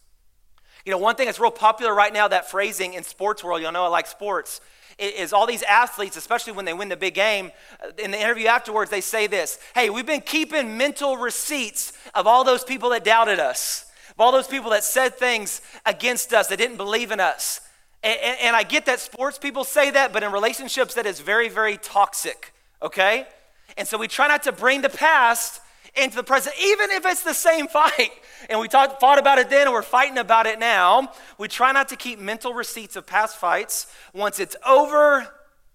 You 0.85 0.91
know, 0.91 0.99
one 0.99 1.15
thing 1.15 1.25
that's 1.25 1.39
real 1.39 1.51
popular 1.51 1.93
right 1.93 2.13
now, 2.13 2.27
that 2.27 2.49
phrasing 2.49 2.93
in 2.93 3.03
sports 3.03 3.43
world, 3.43 3.61
y'all 3.61 3.71
know 3.71 3.83
I 3.83 3.89
like 3.89 4.07
sports, 4.07 4.61
is 4.97 5.33
all 5.33 5.45
these 5.45 5.63
athletes, 5.63 6.17
especially 6.17 6.53
when 6.53 6.65
they 6.65 6.73
win 6.73 6.89
the 6.89 6.97
big 6.97 7.13
game, 7.13 7.51
uh, 7.83 7.91
in 7.97 8.11
the 8.11 8.19
interview 8.19 8.47
afterwards, 8.47 8.89
they 8.89 9.01
say 9.01 9.27
this 9.27 9.59
Hey, 9.75 9.89
we've 9.89 10.05
been 10.05 10.21
keeping 10.21 10.77
mental 10.77 11.17
receipts 11.17 11.93
of 12.15 12.27
all 12.27 12.43
those 12.43 12.63
people 12.63 12.89
that 12.89 13.03
doubted 13.03 13.39
us, 13.39 13.85
of 14.09 14.19
all 14.19 14.31
those 14.31 14.47
people 14.47 14.71
that 14.71 14.83
said 14.83 15.15
things 15.15 15.61
against 15.85 16.33
us, 16.33 16.47
that 16.47 16.57
didn't 16.57 16.77
believe 16.77 17.11
in 17.11 17.19
us. 17.19 17.61
And, 18.03 18.17
and, 18.23 18.37
and 18.41 18.55
I 18.55 18.63
get 18.63 18.85
that 18.85 18.99
sports 18.99 19.37
people 19.37 19.63
say 19.63 19.91
that, 19.91 20.13
but 20.13 20.23
in 20.23 20.31
relationships, 20.31 20.93
that 20.95 21.05
is 21.05 21.19
very, 21.19 21.49
very 21.49 21.77
toxic, 21.77 22.53
okay? 22.81 23.27
And 23.75 23.87
so 23.87 23.97
we 23.97 24.07
try 24.07 24.27
not 24.27 24.43
to 24.43 24.51
bring 24.51 24.81
the 24.81 24.89
past 24.89 25.61
into 25.95 26.15
the 26.15 26.23
present, 26.23 26.55
even 26.61 26.91
if 26.91 27.05
it's 27.05 27.23
the 27.23 27.33
same 27.33 27.67
fight. 27.67 28.11
And 28.49 28.59
we 28.59 28.67
talked, 28.67 28.99
fought 28.99 29.19
about 29.19 29.39
it 29.39 29.49
then 29.49 29.67
and 29.67 29.73
we're 29.73 29.81
fighting 29.81 30.17
about 30.17 30.45
it 30.45 30.59
now. 30.59 31.11
We 31.37 31.47
try 31.47 31.71
not 31.71 31.89
to 31.89 31.95
keep 31.95 32.19
mental 32.19 32.53
receipts 32.53 32.95
of 32.95 33.05
past 33.05 33.37
fights. 33.37 33.87
Once 34.13 34.39
it's 34.39 34.55
over, 34.65 35.27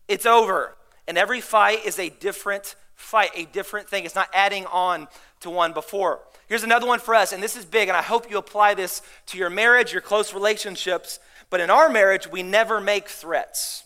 it's 0.09 0.27
over. 0.27 0.77
And 1.09 1.19
every 1.19 1.41
fight 1.41 1.85
is 1.85 1.99
a 1.99 2.09
different 2.09 2.77
fight, 2.95 3.31
a 3.35 3.45
different 3.47 3.89
thing. 3.89 4.05
It's 4.05 4.15
not 4.15 4.29
adding 4.33 4.67
on 4.67 5.09
to 5.41 5.51
one 5.51 5.73
before. 5.73 6.21
Here's 6.49 6.63
another 6.63 6.87
one 6.87 6.99
for 6.99 7.15
us, 7.15 7.33
and 7.33 7.43
this 7.43 7.57
is 7.57 7.65
big, 7.65 7.89
and 7.89 7.97
I 7.97 8.03
hope 8.03 8.31
you 8.31 8.39
apply 8.39 8.75
this 8.75 9.03
to 9.27 9.39
your 9.39 9.51
marriage, 9.51 9.93
your 9.93 10.03
close 10.03 10.35
relationships. 10.35 11.19
But 11.51 11.61
in 11.61 11.71
our 11.71 11.89
marriage, 11.89 12.31
we 12.31 12.43
never 12.43 12.81
make 12.81 13.09
threats. 13.09 13.85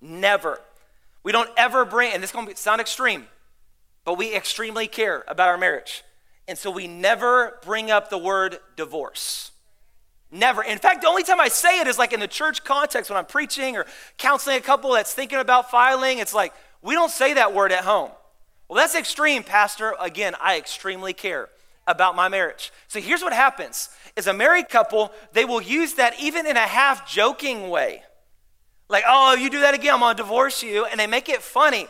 Never. 0.00 0.60
We 1.22 1.32
don't 1.32 1.50
ever 1.56 1.84
bring, 1.84 2.12
and 2.12 2.22
this 2.22 2.30
is 2.30 2.34
going 2.34 2.48
to 2.48 2.56
sound 2.56 2.80
extreme, 2.80 3.26
but 4.04 4.18
we 4.18 4.34
extremely 4.34 4.86
care 4.86 5.24
about 5.26 5.48
our 5.48 5.58
marriage. 5.58 6.04
And 6.48 6.56
so 6.56 6.70
we 6.70 6.86
never 6.86 7.58
bring 7.64 7.90
up 7.90 8.08
the 8.10 8.18
word 8.18 8.58
divorce. 8.76 9.50
Never. 10.30 10.62
In 10.62 10.78
fact, 10.78 11.02
the 11.02 11.08
only 11.08 11.22
time 11.22 11.40
I 11.40 11.48
say 11.48 11.80
it 11.80 11.86
is 11.86 11.98
like 11.98 12.12
in 12.12 12.20
the 12.20 12.28
church 12.28 12.64
context 12.64 13.10
when 13.10 13.16
I'm 13.16 13.26
preaching 13.26 13.76
or 13.76 13.86
counseling 14.18 14.56
a 14.56 14.60
couple 14.60 14.92
that's 14.92 15.14
thinking 15.14 15.38
about 15.38 15.70
filing. 15.70 16.18
It's 16.18 16.34
like, 16.34 16.52
we 16.82 16.94
don't 16.94 17.10
say 17.10 17.34
that 17.34 17.54
word 17.54 17.72
at 17.72 17.84
home. 17.84 18.10
Well, 18.68 18.76
that's 18.76 18.94
extreme, 18.94 19.44
Pastor. 19.44 19.94
Again, 20.00 20.34
I 20.40 20.58
extremely 20.58 21.12
care 21.12 21.48
about 21.86 22.16
my 22.16 22.28
marriage. 22.28 22.72
So 22.88 23.00
here's 23.00 23.22
what 23.22 23.32
happens 23.32 23.90
is 24.16 24.26
a 24.26 24.32
married 24.32 24.68
couple, 24.68 25.12
they 25.32 25.44
will 25.44 25.60
use 25.60 25.94
that 25.94 26.18
even 26.20 26.46
in 26.46 26.56
a 26.56 26.60
half 26.60 27.08
joking 27.08 27.68
way. 27.68 28.02
Like, 28.88 29.04
oh, 29.06 29.34
you 29.34 29.50
do 29.50 29.60
that 29.60 29.74
again, 29.74 29.94
I'm 29.94 30.00
gonna 30.00 30.14
divorce 30.14 30.62
you. 30.62 30.86
And 30.86 30.98
they 30.98 31.06
make 31.06 31.28
it 31.28 31.42
funny. 31.42 31.86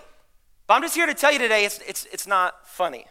But 0.66 0.74
I'm 0.74 0.82
just 0.82 0.94
here 0.94 1.06
to 1.06 1.14
tell 1.14 1.32
you 1.32 1.38
today 1.38 1.64
it's, 1.64 1.78
it's, 1.86 2.06
it's 2.12 2.26
not 2.26 2.68
funny. 2.68 3.06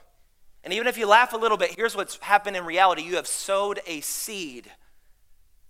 And 0.65 0.73
even 0.73 0.87
if 0.87 0.97
you 0.97 1.05
laugh 1.05 1.31
a 1.33 1.37
little 1.37 1.57
bit, 1.57 1.75
here's 1.75 1.95
what's 1.95 2.17
happened 2.17 2.57
in 2.57 2.65
reality 2.65 3.03
you 3.03 3.17
have 3.17 3.27
sowed 3.27 3.79
a 3.85 4.01
seed. 4.01 4.71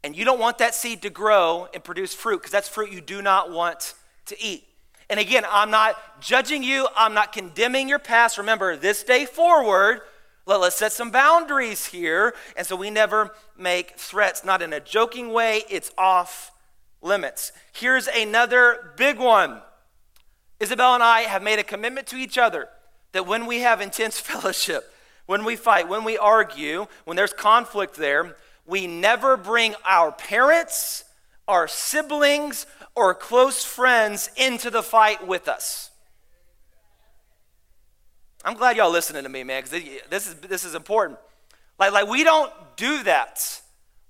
And 0.05 0.15
you 0.15 0.23
don't 0.23 0.39
want 0.39 0.59
that 0.59 0.73
seed 0.73 1.01
to 1.01 1.09
grow 1.09 1.67
and 1.73 1.83
produce 1.83 2.13
fruit 2.13 2.37
because 2.37 2.51
that's 2.51 2.69
fruit 2.69 2.91
you 2.91 3.01
do 3.01 3.21
not 3.21 3.51
want 3.51 3.93
to 4.27 4.41
eat. 4.41 4.63
And 5.09 5.19
again, 5.19 5.43
I'm 5.49 5.69
not 5.69 6.21
judging 6.21 6.63
you, 6.63 6.87
I'm 6.95 7.13
not 7.13 7.33
condemning 7.33 7.89
your 7.89 7.99
past. 7.99 8.37
Remember, 8.37 8.77
this 8.77 9.03
day 9.03 9.25
forward, 9.25 9.99
let, 10.45 10.61
us 10.61 10.75
set 10.75 10.93
some 10.93 11.11
boundaries 11.11 11.87
here. 11.87 12.33
And 12.55 12.65
so 12.65 12.77
we 12.77 12.89
never 12.89 13.35
make 13.57 13.97
threats, 13.97 14.45
not 14.45 14.61
in 14.61 14.71
a 14.71 14.79
joking 14.79 15.33
way, 15.33 15.63
it's 15.69 15.91
off 15.97 16.51
limits. 17.01 17.51
Here's 17.73 18.07
another 18.07 18.93
big 18.95 19.19
one 19.19 19.61
Isabel 20.61 20.93
and 20.93 21.03
I 21.03 21.21
have 21.21 21.43
made 21.43 21.59
a 21.59 21.63
commitment 21.63 22.07
to 22.07 22.15
each 22.15 22.37
other 22.37 22.69
that 23.15 23.25
when 23.25 23.45
we 23.45 23.61
have 23.61 23.79
intense 23.79 24.19
fellowship, 24.31 24.93
when 25.25 25.45
we 25.45 25.55
fight, 25.55 25.87
when 25.87 26.03
we 26.03 26.17
argue, 26.17 26.85
when 27.05 27.17
there's 27.17 27.33
conflict 27.33 27.95
there, 27.95 28.35
we 28.67 28.87
never 28.87 29.37
bring 29.37 29.73
our 29.85 30.11
parents, 30.11 31.05
our 31.47 31.67
siblings, 31.67 32.65
or 32.93 33.13
close 33.13 33.63
friends 33.63 34.29
into 34.35 34.69
the 34.69 34.83
fight 34.83 35.25
with 35.25 35.47
us. 35.47 35.91
I'm 38.43 38.55
glad 38.55 38.77
y'all 38.77 38.91
listening 38.91 39.23
to 39.23 39.29
me, 39.29 39.43
man, 39.43 39.63
because 39.63 39.83
this 40.09 40.27
is, 40.27 40.35
this 40.35 40.65
is 40.65 40.75
important. 40.75 41.17
Like, 41.79 41.93
like 41.93 42.07
we 42.07 42.23
don't 42.23 42.51
do 42.75 43.01
that. 43.03 43.61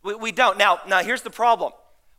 We, 0.04 0.16
we 0.16 0.32
don't. 0.32 0.58
Now, 0.58 0.80
now, 0.88 1.04
here's 1.04 1.22
the 1.22 1.30
problem. 1.30 1.74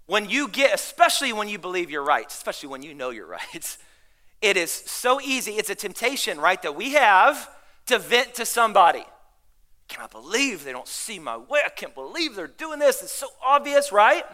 When 0.07 0.31
you 0.31 0.49
get, 0.49 0.73
especially 0.73 1.33
when 1.33 1.49
you 1.49 1.59
believe 1.59 1.91
you're 1.91 2.05
right, 2.05 2.27
especially 2.27 2.69
when 2.69 2.83
you 2.83 2.95
know 2.95 3.11
you're 3.11 3.27
right, 3.55 3.77
it 4.41 4.57
is 4.57 4.71
so 4.71 5.21
easy. 5.21 5.53
It's 5.53 5.71
a 5.71 5.75
temptation, 5.75 6.39
right, 6.39 6.61
that 6.63 6.77
we 6.77 6.93
have 6.93 7.51
to 7.87 7.99
vent 7.99 8.35
to 8.35 8.47
somebody. 8.47 9.05
Can 9.89 10.03
I 10.03 10.09
believe 10.09 10.65
they 10.65 10.73
don't 10.73 10.89
see 10.89 11.19
my 11.19 11.37
way? 11.37 11.61
I 11.65 11.69
can't 11.71 11.95
believe 11.95 12.35
they're 12.35 12.47
doing 12.47 12.79
this. 12.79 13.03
It's 13.03 13.13
so 13.13 13.29
obvious, 13.45 13.93
right? 13.93 14.25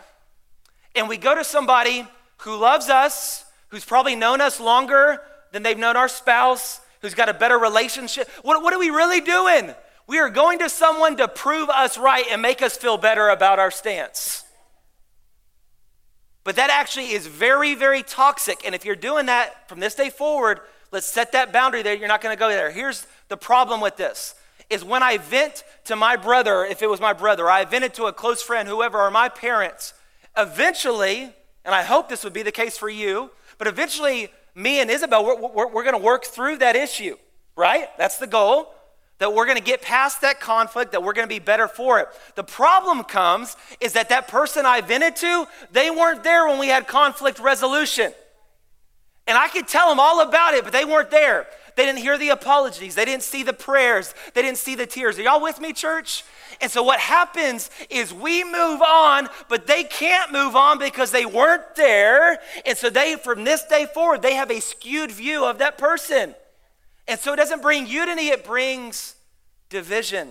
And 0.94 1.08
we 1.08 1.16
go 1.16 1.34
to 1.34 1.44
somebody 1.44 2.06
who 2.38 2.56
loves 2.56 2.88
us, 2.88 3.44
who's 3.68 3.84
probably 3.84 4.16
known 4.16 4.40
us 4.40 4.60
longer 4.60 5.20
than 5.52 5.62
they've 5.62 5.78
known 5.78 5.96
our 5.96 6.08
spouse, 6.08 6.80
who's 7.00 7.14
got 7.14 7.28
a 7.28 7.34
better 7.34 7.58
relationship. 7.58 8.28
What, 8.42 8.62
what 8.62 8.72
are 8.72 8.78
we 8.78 8.90
really 8.90 9.20
doing? 9.20 9.74
We 10.06 10.18
are 10.18 10.30
going 10.30 10.58
to 10.60 10.68
someone 10.68 11.16
to 11.18 11.28
prove 11.28 11.68
us 11.68 11.96
right 11.96 12.24
and 12.30 12.42
make 12.42 12.62
us 12.62 12.76
feel 12.76 12.96
better 12.96 13.28
about 13.28 13.58
our 13.58 13.70
stance. 13.70 14.41
But 16.44 16.56
that 16.56 16.70
actually 16.70 17.12
is 17.12 17.26
very, 17.26 17.74
very 17.74 18.02
toxic. 18.02 18.64
And 18.64 18.74
if 18.74 18.84
you're 18.84 18.96
doing 18.96 19.26
that 19.26 19.68
from 19.68 19.80
this 19.80 19.94
day 19.94 20.10
forward, 20.10 20.60
let's 20.90 21.06
set 21.06 21.32
that 21.32 21.52
boundary 21.52 21.82
there. 21.82 21.94
You're 21.94 22.08
not 22.08 22.20
going 22.20 22.34
to 22.34 22.38
go 22.38 22.48
there. 22.48 22.70
Here's 22.70 23.06
the 23.28 23.36
problem 23.36 23.80
with 23.80 23.96
this 23.96 24.34
is 24.70 24.82
when 24.82 25.02
I 25.02 25.18
vent 25.18 25.64
to 25.84 25.94
my 25.94 26.16
brother, 26.16 26.64
if 26.64 26.80
it 26.82 26.88
was 26.88 27.00
my 27.00 27.12
brother, 27.12 27.50
I 27.50 27.64
vented 27.66 27.92
to 27.94 28.04
a 28.04 28.12
close 28.12 28.42
friend, 28.42 28.66
whoever, 28.66 28.98
or 28.98 29.10
my 29.10 29.28
parents, 29.28 29.92
eventually, 30.34 31.34
and 31.64 31.74
I 31.74 31.82
hope 31.82 32.08
this 32.08 32.24
would 32.24 32.32
be 32.32 32.42
the 32.42 32.52
case 32.52 32.78
for 32.78 32.88
you, 32.88 33.30
but 33.58 33.66
eventually, 33.66 34.32
me 34.54 34.80
and 34.80 34.90
Isabel, 34.90 35.26
we're, 35.26 35.36
we're, 35.36 35.68
we're 35.68 35.82
going 35.84 35.98
to 35.98 36.02
work 36.02 36.24
through 36.24 36.56
that 36.58 36.74
issue, 36.74 37.16
right? 37.54 37.88
That's 37.98 38.16
the 38.16 38.26
goal 38.26 38.72
that 39.22 39.32
we're 39.32 39.46
going 39.46 39.56
to 39.56 39.62
get 39.62 39.82
past 39.82 40.20
that 40.22 40.40
conflict, 40.40 40.90
that 40.90 41.00
we're 41.00 41.12
going 41.12 41.28
to 41.28 41.32
be 41.32 41.38
better 41.38 41.68
for 41.68 42.00
it. 42.00 42.08
The 42.34 42.42
problem 42.42 43.04
comes 43.04 43.56
is 43.80 43.92
that 43.92 44.08
that 44.08 44.26
person 44.26 44.66
I 44.66 44.80
vented 44.80 45.14
to, 45.16 45.46
they 45.70 45.90
weren't 45.90 46.24
there 46.24 46.48
when 46.48 46.58
we 46.58 46.66
had 46.66 46.88
conflict 46.88 47.38
resolution. 47.38 48.12
And 49.28 49.38
I 49.38 49.46
could 49.46 49.68
tell 49.68 49.88
them 49.88 50.00
all 50.00 50.22
about 50.22 50.54
it, 50.54 50.64
but 50.64 50.72
they 50.72 50.84
weren't 50.84 51.12
there. 51.12 51.46
They 51.76 51.84
didn't 51.84 52.00
hear 52.00 52.18
the 52.18 52.30
apologies. 52.30 52.96
They 52.96 53.04
didn't 53.04 53.22
see 53.22 53.44
the 53.44 53.52
prayers. 53.52 54.12
They 54.34 54.42
didn't 54.42 54.58
see 54.58 54.74
the 54.74 54.86
tears. 54.86 55.20
Are 55.20 55.22
y'all 55.22 55.40
with 55.40 55.60
me, 55.60 55.72
church? 55.72 56.24
And 56.60 56.68
so 56.68 56.82
what 56.82 56.98
happens 56.98 57.70
is 57.90 58.12
we 58.12 58.42
move 58.42 58.82
on, 58.82 59.28
but 59.48 59.68
they 59.68 59.84
can't 59.84 60.32
move 60.32 60.56
on 60.56 60.80
because 60.80 61.12
they 61.12 61.26
weren't 61.26 61.76
there. 61.76 62.40
And 62.66 62.76
so 62.76 62.90
they, 62.90 63.14
from 63.14 63.44
this 63.44 63.64
day 63.66 63.86
forward, 63.86 64.20
they 64.20 64.34
have 64.34 64.50
a 64.50 64.58
skewed 64.58 65.12
view 65.12 65.44
of 65.44 65.58
that 65.58 65.78
person. 65.78 66.34
And 67.08 67.18
so 67.18 67.32
it 67.32 67.36
doesn't 67.36 67.62
bring 67.62 67.86
unity, 67.86 68.28
it 68.28 68.44
brings 68.44 69.16
division. 69.68 70.28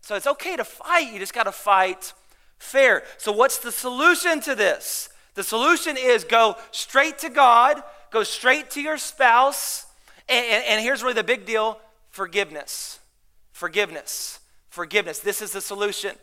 So 0.00 0.16
it's 0.16 0.26
okay 0.26 0.56
to 0.56 0.64
fight, 0.64 1.12
you 1.12 1.18
just 1.18 1.34
got 1.34 1.44
to 1.44 1.52
fight 1.52 2.12
fair. 2.58 3.02
So, 3.18 3.32
what's 3.32 3.58
the 3.58 3.72
solution 3.72 4.40
to 4.42 4.54
this? 4.54 5.08
The 5.34 5.42
solution 5.42 5.96
is 5.96 6.24
go 6.24 6.56
straight 6.70 7.18
to 7.18 7.30
God, 7.30 7.82
go 8.10 8.22
straight 8.22 8.70
to 8.72 8.80
your 8.80 8.98
spouse, 8.98 9.86
and, 10.28 10.46
and, 10.46 10.64
and 10.64 10.82
here's 10.82 11.02
really 11.02 11.14
the 11.14 11.24
big 11.24 11.46
deal 11.46 11.78
forgiveness. 12.10 13.00
Forgiveness. 13.52 14.40
Forgiveness. 14.68 15.18
This 15.18 15.42
is 15.42 15.52
the 15.52 15.60
solution. 15.60 16.16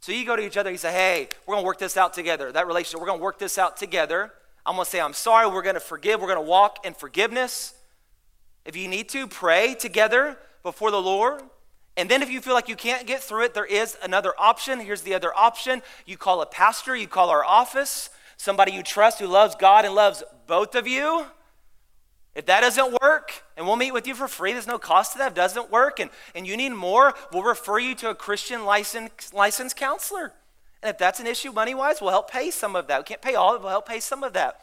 So 0.00 0.12
you 0.12 0.24
go 0.24 0.34
to 0.34 0.44
each 0.44 0.56
other, 0.56 0.70
you 0.70 0.78
say, 0.78 0.92
hey, 0.92 1.28
we're 1.46 1.56
gonna 1.56 1.66
work 1.66 1.78
this 1.78 1.96
out 1.96 2.14
together. 2.14 2.50
That 2.52 2.66
relationship, 2.66 3.00
we're 3.00 3.06
gonna 3.06 3.22
work 3.22 3.38
this 3.38 3.58
out 3.58 3.76
together. 3.76 4.32
I'm 4.64 4.74
gonna 4.74 4.86
say, 4.86 5.00
I'm 5.00 5.12
sorry, 5.12 5.48
we're 5.48 5.62
gonna 5.62 5.80
forgive, 5.80 6.20
we're 6.20 6.28
gonna 6.28 6.40
walk 6.40 6.84
in 6.84 6.94
forgiveness. 6.94 7.74
If 8.64 8.76
you 8.76 8.88
need 8.88 9.08
to, 9.10 9.26
pray 9.26 9.74
together 9.74 10.36
before 10.62 10.90
the 10.90 11.00
Lord. 11.00 11.42
And 11.96 12.08
then 12.08 12.22
if 12.22 12.30
you 12.30 12.40
feel 12.40 12.54
like 12.54 12.68
you 12.68 12.76
can't 12.76 13.06
get 13.06 13.22
through 13.22 13.44
it, 13.44 13.54
there 13.54 13.64
is 13.64 13.96
another 14.02 14.32
option. 14.38 14.80
Here's 14.80 15.02
the 15.02 15.14
other 15.14 15.36
option 15.36 15.82
you 16.06 16.16
call 16.16 16.40
a 16.40 16.46
pastor, 16.46 16.94
you 16.96 17.06
call 17.06 17.30
our 17.30 17.44
office, 17.44 18.10
somebody 18.36 18.72
you 18.72 18.82
trust 18.82 19.18
who 19.18 19.26
loves 19.26 19.54
God 19.54 19.84
and 19.84 19.94
loves 19.94 20.22
both 20.46 20.74
of 20.74 20.86
you. 20.86 21.26
If 22.34 22.46
that 22.46 22.60
doesn't 22.60 22.96
work, 23.02 23.42
and 23.56 23.66
we'll 23.66 23.76
meet 23.76 23.92
with 23.92 24.06
you 24.06 24.14
for 24.14 24.28
free, 24.28 24.52
there's 24.52 24.66
no 24.66 24.78
cost 24.78 25.12
to 25.12 25.18
that. 25.18 25.26
If 25.26 25.32
it 25.32 25.36
doesn't 25.36 25.70
work, 25.70 25.98
and, 25.98 26.10
and 26.34 26.46
you 26.46 26.56
need 26.56 26.70
more, 26.70 27.12
we'll 27.32 27.42
refer 27.42 27.80
you 27.80 27.94
to 27.96 28.10
a 28.10 28.14
Christian 28.14 28.64
licensed, 28.64 29.34
licensed 29.34 29.76
counselor. 29.76 30.32
And 30.82 30.90
if 30.90 30.96
that's 30.96 31.18
an 31.18 31.26
issue 31.26 31.50
money 31.50 31.74
wise, 31.74 32.00
we'll 32.00 32.10
help 32.10 32.30
pay 32.30 32.50
some 32.50 32.76
of 32.76 32.86
that. 32.86 33.00
We 33.00 33.04
can't 33.04 33.20
pay 33.20 33.34
all 33.34 33.54
of 33.54 33.60
it, 33.60 33.64
we'll 33.64 33.72
help 33.72 33.88
pay 33.88 34.00
some 34.00 34.22
of 34.22 34.32
that. 34.34 34.60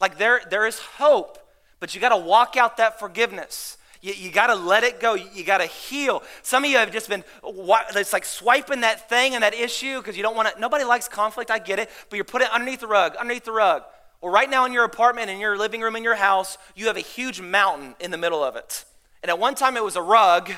Like 0.00 0.18
there, 0.18 0.42
there 0.50 0.66
is 0.66 0.80
hope 0.80 1.38
but 1.84 1.94
you 1.94 2.00
got 2.00 2.16
to 2.16 2.16
walk 2.16 2.56
out 2.56 2.78
that 2.78 2.98
forgiveness. 2.98 3.76
You, 4.00 4.14
you 4.14 4.30
got 4.30 4.46
to 4.46 4.54
let 4.54 4.84
it 4.84 5.00
go. 5.00 5.12
You, 5.12 5.26
you 5.34 5.44
got 5.44 5.58
to 5.58 5.66
heal. 5.66 6.22
Some 6.40 6.64
of 6.64 6.70
you 6.70 6.78
have 6.78 6.90
just 6.90 7.10
been, 7.10 7.22
it's 7.44 8.14
like 8.14 8.24
swiping 8.24 8.80
that 8.80 9.10
thing 9.10 9.34
and 9.34 9.44
that 9.44 9.52
issue 9.52 9.98
because 9.98 10.16
you 10.16 10.22
don't 10.22 10.34
want 10.34 10.48
to, 10.48 10.58
nobody 10.58 10.84
likes 10.84 11.08
conflict, 11.08 11.50
I 11.50 11.58
get 11.58 11.78
it, 11.78 11.90
but 12.08 12.16
you're 12.16 12.24
putting 12.24 12.46
it 12.46 12.54
underneath 12.54 12.80
the 12.80 12.86
rug, 12.86 13.16
underneath 13.16 13.44
the 13.44 13.52
rug. 13.52 13.82
Well, 14.22 14.32
right 14.32 14.48
now 14.48 14.64
in 14.64 14.72
your 14.72 14.84
apartment, 14.84 15.28
in 15.28 15.38
your 15.40 15.58
living 15.58 15.82
room, 15.82 15.94
in 15.94 16.02
your 16.02 16.14
house, 16.14 16.56
you 16.74 16.86
have 16.86 16.96
a 16.96 17.00
huge 17.00 17.42
mountain 17.42 17.94
in 18.00 18.10
the 18.10 18.16
middle 18.16 18.42
of 18.42 18.56
it. 18.56 18.86
And 19.22 19.28
at 19.28 19.38
one 19.38 19.54
time 19.54 19.76
it 19.76 19.84
was 19.84 19.96
a 19.96 20.00
rug, 20.00 20.50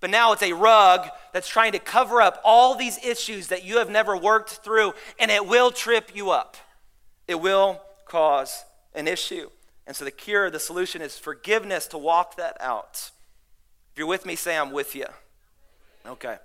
but 0.00 0.10
now 0.10 0.34
it's 0.34 0.42
a 0.42 0.52
rug 0.52 1.08
that's 1.32 1.48
trying 1.48 1.72
to 1.72 1.78
cover 1.78 2.20
up 2.20 2.42
all 2.44 2.74
these 2.74 3.02
issues 3.02 3.48
that 3.48 3.64
you 3.64 3.78
have 3.78 3.88
never 3.88 4.18
worked 4.18 4.50
through, 4.50 4.92
and 5.18 5.30
it 5.30 5.46
will 5.46 5.70
trip 5.70 6.14
you 6.14 6.28
up. 6.28 6.58
It 7.26 7.40
will 7.40 7.80
cause 8.04 8.66
an 8.94 9.08
issue. 9.08 9.48
And 9.86 9.94
so 9.94 10.04
the 10.04 10.10
cure, 10.10 10.50
the 10.50 10.60
solution 10.60 11.02
is 11.02 11.18
forgiveness 11.18 11.86
to 11.88 11.98
walk 11.98 12.36
that 12.36 12.56
out. 12.60 13.10
If 13.92 13.98
you're 13.98 14.06
with 14.06 14.26
me, 14.26 14.34
say, 14.34 14.56
I'm 14.56 14.72
with 14.72 14.94
you. 14.94 15.06
Okay. 16.06 16.36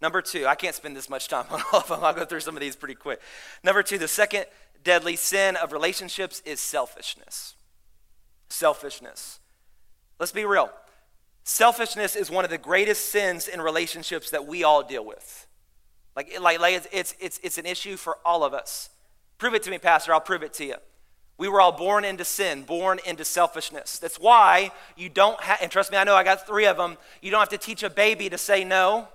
Number 0.00 0.22
two, 0.22 0.46
I 0.46 0.54
can't 0.54 0.74
spend 0.74 0.96
this 0.96 1.08
much 1.08 1.28
time 1.28 1.46
on 1.50 1.62
all 1.72 1.80
of 1.80 1.88
them. 1.88 2.04
I'll 2.04 2.14
go 2.14 2.24
through 2.24 2.40
some 2.40 2.56
of 2.56 2.60
these 2.60 2.76
pretty 2.76 2.94
quick. 2.94 3.20
Number 3.62 3.82
two, 3.82 3.98
the 3.98 4.08
second 4.08 4.46
deadly 4.82 5.16
sin 5.16 5.56
of 5.56 5.72
relationships 5.72 6.42
is 6.44 6.60
selfishness. 6.60 7.54
Selfishness. 8.48 9.40
Let's 10.18 10.32
be 10.32 10.44
real. 10.44 10.70
Selfishness 11.42 12.16
is 12.16 12.30
one 12.30 12.44
of 12.44 12.50
the 12.50 12.58
greatest 12.58 13.10
sins 13.10 13.48
in 13.48 13.60
relationships 13.60 14.30
that 14.30 14.46
we 14.46 14.62
all 14.64 14.82
deal 14.82 15.04
with. 15.04 15.46
Like, 16.16 16.38
like, 16.40 16.60
like 16.60 16.86
it's, 16.92 17.14
it's, 17.20 17.40
it's 17.42 17.58
an 17.58 17.66
issue 17.66 17.96
for 17.96 18.18
all 18.24 18.44
of 18.44 18.54
us. 18.54 18.90
Prove 19.38 19.54
it 19.54 19.62
to 19.64 19.70
me, 19.70 19.78
Pastor. 19.78 20.14
I'll 20.14 20.20
prove 20.20 20.42
it 20.42 20.54
to 20.54 20.64
you. 20.64 20.76
We 21.36 21.48
were 21.48 21.60
all 21.60 21.72
born 21.72 22.04
into 22.04 22.24
sin, 22.24 22.62
born 22.62 23.00
into 23.04 23.24
selfishness. 23.24 23.98
That's 23.98 24.20
why 24.20 24.70
you 24.96 25.08
don't 25.08 25.40
have, 25.40 25.58
and 25.60 25.70
trust 25.70 25.90
me, 25.90 25.98
I 25.98 26.04
know 26.04 26.14
I 26.14 26.22
got 26.22 26.46
three 26.46 26.66
of 26.66 26.76
them. 26.76 26.96
You 27.22 27.30
don't 27.30 27.40
have 27.40 27.48
to 27.48 27.58
teach 27.58 27.82
a 27.82 27.90
baby 27.90 28.28
to 28.28 28.38
say 28.38 28.62
no. 28.62 29.08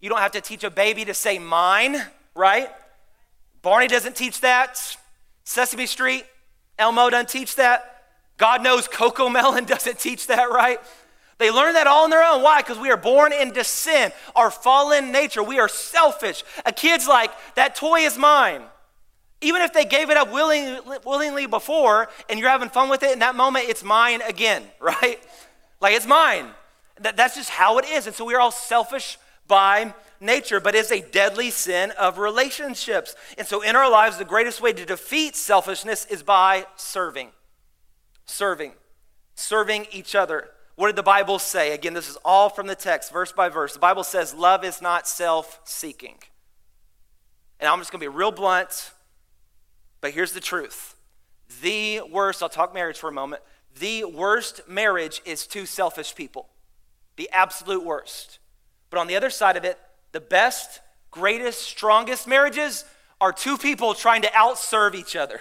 You 0.00 0.08
don't 0.08 0.20
have 0.20 0.32
to 0.32 0.40
teach 0.40 0.64
a 0.64 0.70
baby 0.70 1.04
to 1.04 1.12
say 1.12 1.38
mine, 1.38 2.02
right? 2.34 2.70
Barney 3.60 3.88
doesn't 3.88 4.16
teach 4.16 4.40
that. 4.40 4.96
Sesame 5.44 5.86
Street, 5.86 6.24
Elmo 6.78 7.10
doesn't 7.10 7.28
teach 7.28 7.56
that. 7.56 8.04
God 8.38 8.62
knows 8.62 8.88
CoComelon 8.88 9.66
doesn't 9.66 9.98
teach 9.98 10.28
that, 10.28 10.50
right? 10.50 10.80
They 11.36 11.50
learn 11.50 11.74
that 11.74 11.86
all 11.86 12.04
on 12.04 12.10
their 12.10 12.22
own. 12.22 12.42
Why? 12.42 12.62
Because 12.62 12.78
we 12.78 12.90
are 12.90 12.96
born 12.96 13.32
into 13.32 13.64
sin, 13.64 14.12
our 14.34 14.50
fallen 14.50 15.12
nature. 15.12 15.42
We 15.42 15.58
are 15.58 15.68
selfish. 15.68 16.44
A 16.64 16.72
kid's 16.72 17.06
like, 17.08 17.30
that 17.54 17.74
toy 17.74 18.00
is 18.00 18.16
mine. 18.16 18.62
Even 19.42 19.62
if 19.62 19.72
they 19.72 19.84
gave 19.84 20.10
it 20.10 20.16
up 20.16 20.30
willing, 20.32 20.78
willingly 21.04 21.46
before 21.46 22.08
and 22.28 22.38
you're 22.38 22.50
having 22.50 22.68
fun 22.68 22.88
with 22.90 23.02
it, 23.02 23.12
in 23.12 23.20
that 23.20 23.34
moment, 23.34 23.66
it's 23.68 23.82
mine 23.82 24.20
again, 24.22 24.64
right? 24.80 25.18
Like 25.80 25.94
it's 25.94 26.06
mine. 26.06 26.48
That, 27.00 27.16
that's 27.16 27.36
just 27.36 27.50
how 27.50 27.78
it 27.78 27.86
is. 27.86 28.06
And 28.06 28.14
so 28.14 28.24
we 28.24 28.34
are 28.34 28.40
all 28.40 28.50
selfish 28.50 29.18
by 29.48 29.94
nature, 30.20 30.60
but 30.60 30.74
it's 30.74 30.92
a 30.92 31.00
deadly 31.00 31.50
sin 31.50 31.92
of 31.92 32.18
relationships. 32.18 33.14
And 33.38 33.46
so 33.46 33.62
in 33.62 33.74
our 33.74 33.90
lives, 33.90 34.18
the 34.18 34.24
greatest 34.24 34.60
way 34.60 34.72
to 34.72 34.84
defeat 34.84 35.34
selfishness 35.34 36.04
is 36.06 36.22
by 36.22 36.66
serving. 36.76 37.30
Serving. 38.26 38.72
Serving 39.34 39.86
each 39.90 40.14
other. 40.14 40.50
What 40.76 40.86
did 40.86 40.96
the 40.96 41.02
Bible 41.02 41.38
say? 41.38 41.72
Again, 41.72 41.94
this 41.94 42.08
is 42.08 42.16
all 42.24 42.48
from 42.48 42.66
the 42.66 42.74
text, 42.74 43.12
verse 43.12 43.32
by 43.32 43.48
verse. 43.48 43.72
The 43.72 43.80
Bible 43.80 44.04
says, 44.04 44.34
Love 44.34 44.64
is 44.64 44.80
not 44.80 45.08
self 45.08 45.60
seeking. 45.64 46.16
And 47.58 47.68
I'm 47.68 47.78
just 47.78 47.92
going 47.92 48.00
to 48.00 48.10
be 48.10 48.16
real 48.16 48.32
blunt. 48.32 48.92
But 50.00 50.12
here's 50.12 50.32
the 50.32 50.40
truth 50.40 50.96
the 51.62 52.00
worst, 52.10 52.42
I'll 52.42 52.48
talk 52.48 52.72
marriage 52.72 52.98
for 52.98 53.08
a 53.08 53.12
moment, 53.12 53.42
the 53.78 54.04
worst 54.04 54.62
marriage 54.68 55.20
is 55.24 55.46
two 55.46 55.66
selfish 55.66 56.14
people. 56.14 56.48
The 57.16 57.28
absolute 57.32 57.84
worst. 57.84 58.38
But 58.88 58.98
on 58.98 59.06
the 59.06 59.16
other 59.16 59.30
side 59.30 59.56
of 59.56 59.64
it, 59.64 59.78
the 60.12 60.20
best, 60.20 60.80
greatest, 61.10 61.62
strongest 61.62 62.26
marriages 62.26 62.84
are 63.20 63.32
two 63.32 63.58
people 63.58 63.94
trying 63.94 64.22
to 64.22 64.28
outserve 64.28 64.94
each 64.94 65.14
other. 65.14 65.40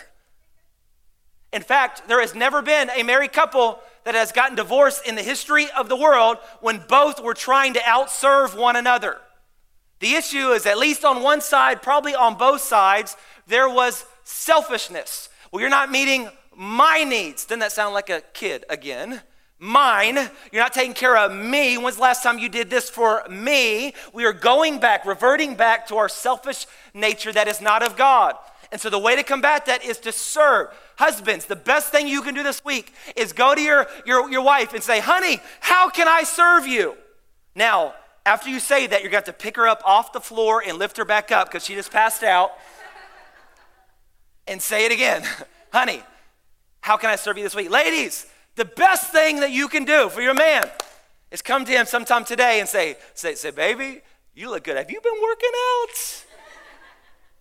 In 1.52 1.64
fact, 1.64 2.08
there 2.08 2.22
has 2.22 2.36
never 2.36 2.62
been 2.62 2.90
a 2.92 3.04
married 3.04 3.34
couple 3.34 3.80
that 4.04 4.14
has 4.14 4.32
gotten 4.32 4.56
divorced 4.56 5.08
in 5.08 5.16
the 5.16 5.24
history 5.24 5.68
of 5.76 5.90
the 5.90 5.96
world 5.96 6.38
when 6.62 6.84
both 6.88 7.24
were 7.24 7.34
trying 7.34 7.74
to 7.74 7.80
outserve 7.80 8.58
one 8.58 8.76
another. 8.76 9.18
The 10.00 10.14
issue 10.14 10.52
is, 10.52 10.66
at 10.66 10.78
least 10.78 11.04
on 11.04 11.24
one 11.24 11.42
side, 11.42 11.82
probably 11.82 12.14
on 12.14 12.38
both 12.38 12.62
sides, 12.62 13.18
there 13.48 13.68
was 13.68 14.06
selfishness. 14.30 15.30
Well, 15.52 15.60
you're 15.60 15.70
not 15.70 15.92
meeting 15.92 16.30
my 16.56 17.04
needs. 17.04 17.46
Doesn't 17.46 17.60
that 17.60 17.72
sound 17.72 17.94
like 17.94 18.10
a 18.10 18.22
kid 18.34 18.64
again? 18.70 19.22
Mine. 19.58 20.18
You're 20.52 20.64
not 20.64 20.74
taking 20.74 20.94
care 20.94 21.18
of 21.18 21.34
me. 21.34 21.78
When's 21.78 21.96
the 21.96 22.04
last 22.04 22.24
time 22.24 22.38
you 22.38 22.48
did 22.48 22.70
this 22.70 22.90
for 22.90 23.24
me? 23.30 23.94
We 24.14 24.26
are 24.26 24.34
going 24.34 24.80
back, 24.80 25.06
reverting 25.06 25.56
back 25.56 25.88
to 25.88 25.98
our 25.98 26.08
selfish 26.08 26.68
nature 26.94 27.34
that 27.34 27.48
is 27.48 27.60
not 27.60 27.82
of 27.82 27.98
God. 27.98 28.36
And 28.72 28.80
so 28.80 28.90
the 28.90 29.00
way 29.00 29.16
to 29.16 29.24
combat 29.24 29.66
that 29.66 29.84
is 29.84 29.98
to 30.00 30.12
serve. 30.12 30.68
Husbands, 30.98 31.46
the 31.46 31.56
best 31.56 31.92
thing 31.92 32.08
you 32.08 32.22
can 32.22 32.36
do 32.36 32.44
this 32.44 32.64
week 32.64 32.94
is 33.16 33.34
go 33.34 33.56
to 33.56 33.62
your, 33.62 33.88
your, 34.06 34.30
your 34.30 34.44
wife 34.44 34.74
and 34.74 34.84
say, 34.84 35.00
honey, 35.00 35.40
how 35.60 35.90
can 35.90 36.08
I 36.08 36.24
serve 36.24 36.68
you? 36.68 36.96
Now, 37.56 37.96
after 38.28 38.50
you 38.50 38.60
say 38.60 38.86
that, 38.86 39.02
you're 39.02 39.10
going 39.10 39.24
to 39.24 39.32
have 39.32 39.38
to 39.38 39.44
pick 39.44 39.56
her 39.56 39.68
up 39.68 39.82
off 39.86 40.14
the 40.14 40.22
floor 40.22 40.62
and 40.66 40.78
lift 40.78 40.98
her 40.98 41.06
back 41.06 41.32
up 41.32 41.48
because 41.48 41.66
she 41.66 41.74
just 41.74 41.92
passed 41.92 42.22
out 42.22 42.52
and 44.50 44.62
say 44.62 44.86
it 44.86 44.92
again. 44.92 45.24
Honey, 45.72 46.02
how 46.82 46.98
can 46.98 47.10
I 47.10 47.16
serve 47.16 47.38
you 47.38 47.44
this 47.44 47.56
week? 47.56 47.70
Ladies, 47.70 48.26
the 48.56 48.66
best 48.66 49.12
thing 49.12 49.40
that 49.42 49.52
you 49.52 49.68
can 49.68 49.86
do 49.86 50.10
for 50.10 50.22
your 50.22 50.34
man 50.34 50.64
is 51.32 51.42
come 51.42 51.64
to 51.66 51.72
him 51.72 51.86
sometime 51.86 52.26
today 52.26 52.60
and 52.60 52.68
say, 52.68 52.98
say, 53.14 53.36
say, 53.36 53.52
baby, 53.52 54.02
you 54.34 54.50
look 54.50 54.64
good. 54.64 54.78
Have 54.78 54.90
you 54.90 55.00
been 55.00 55.22
working 55.22 55.52
out? 55.54 56.26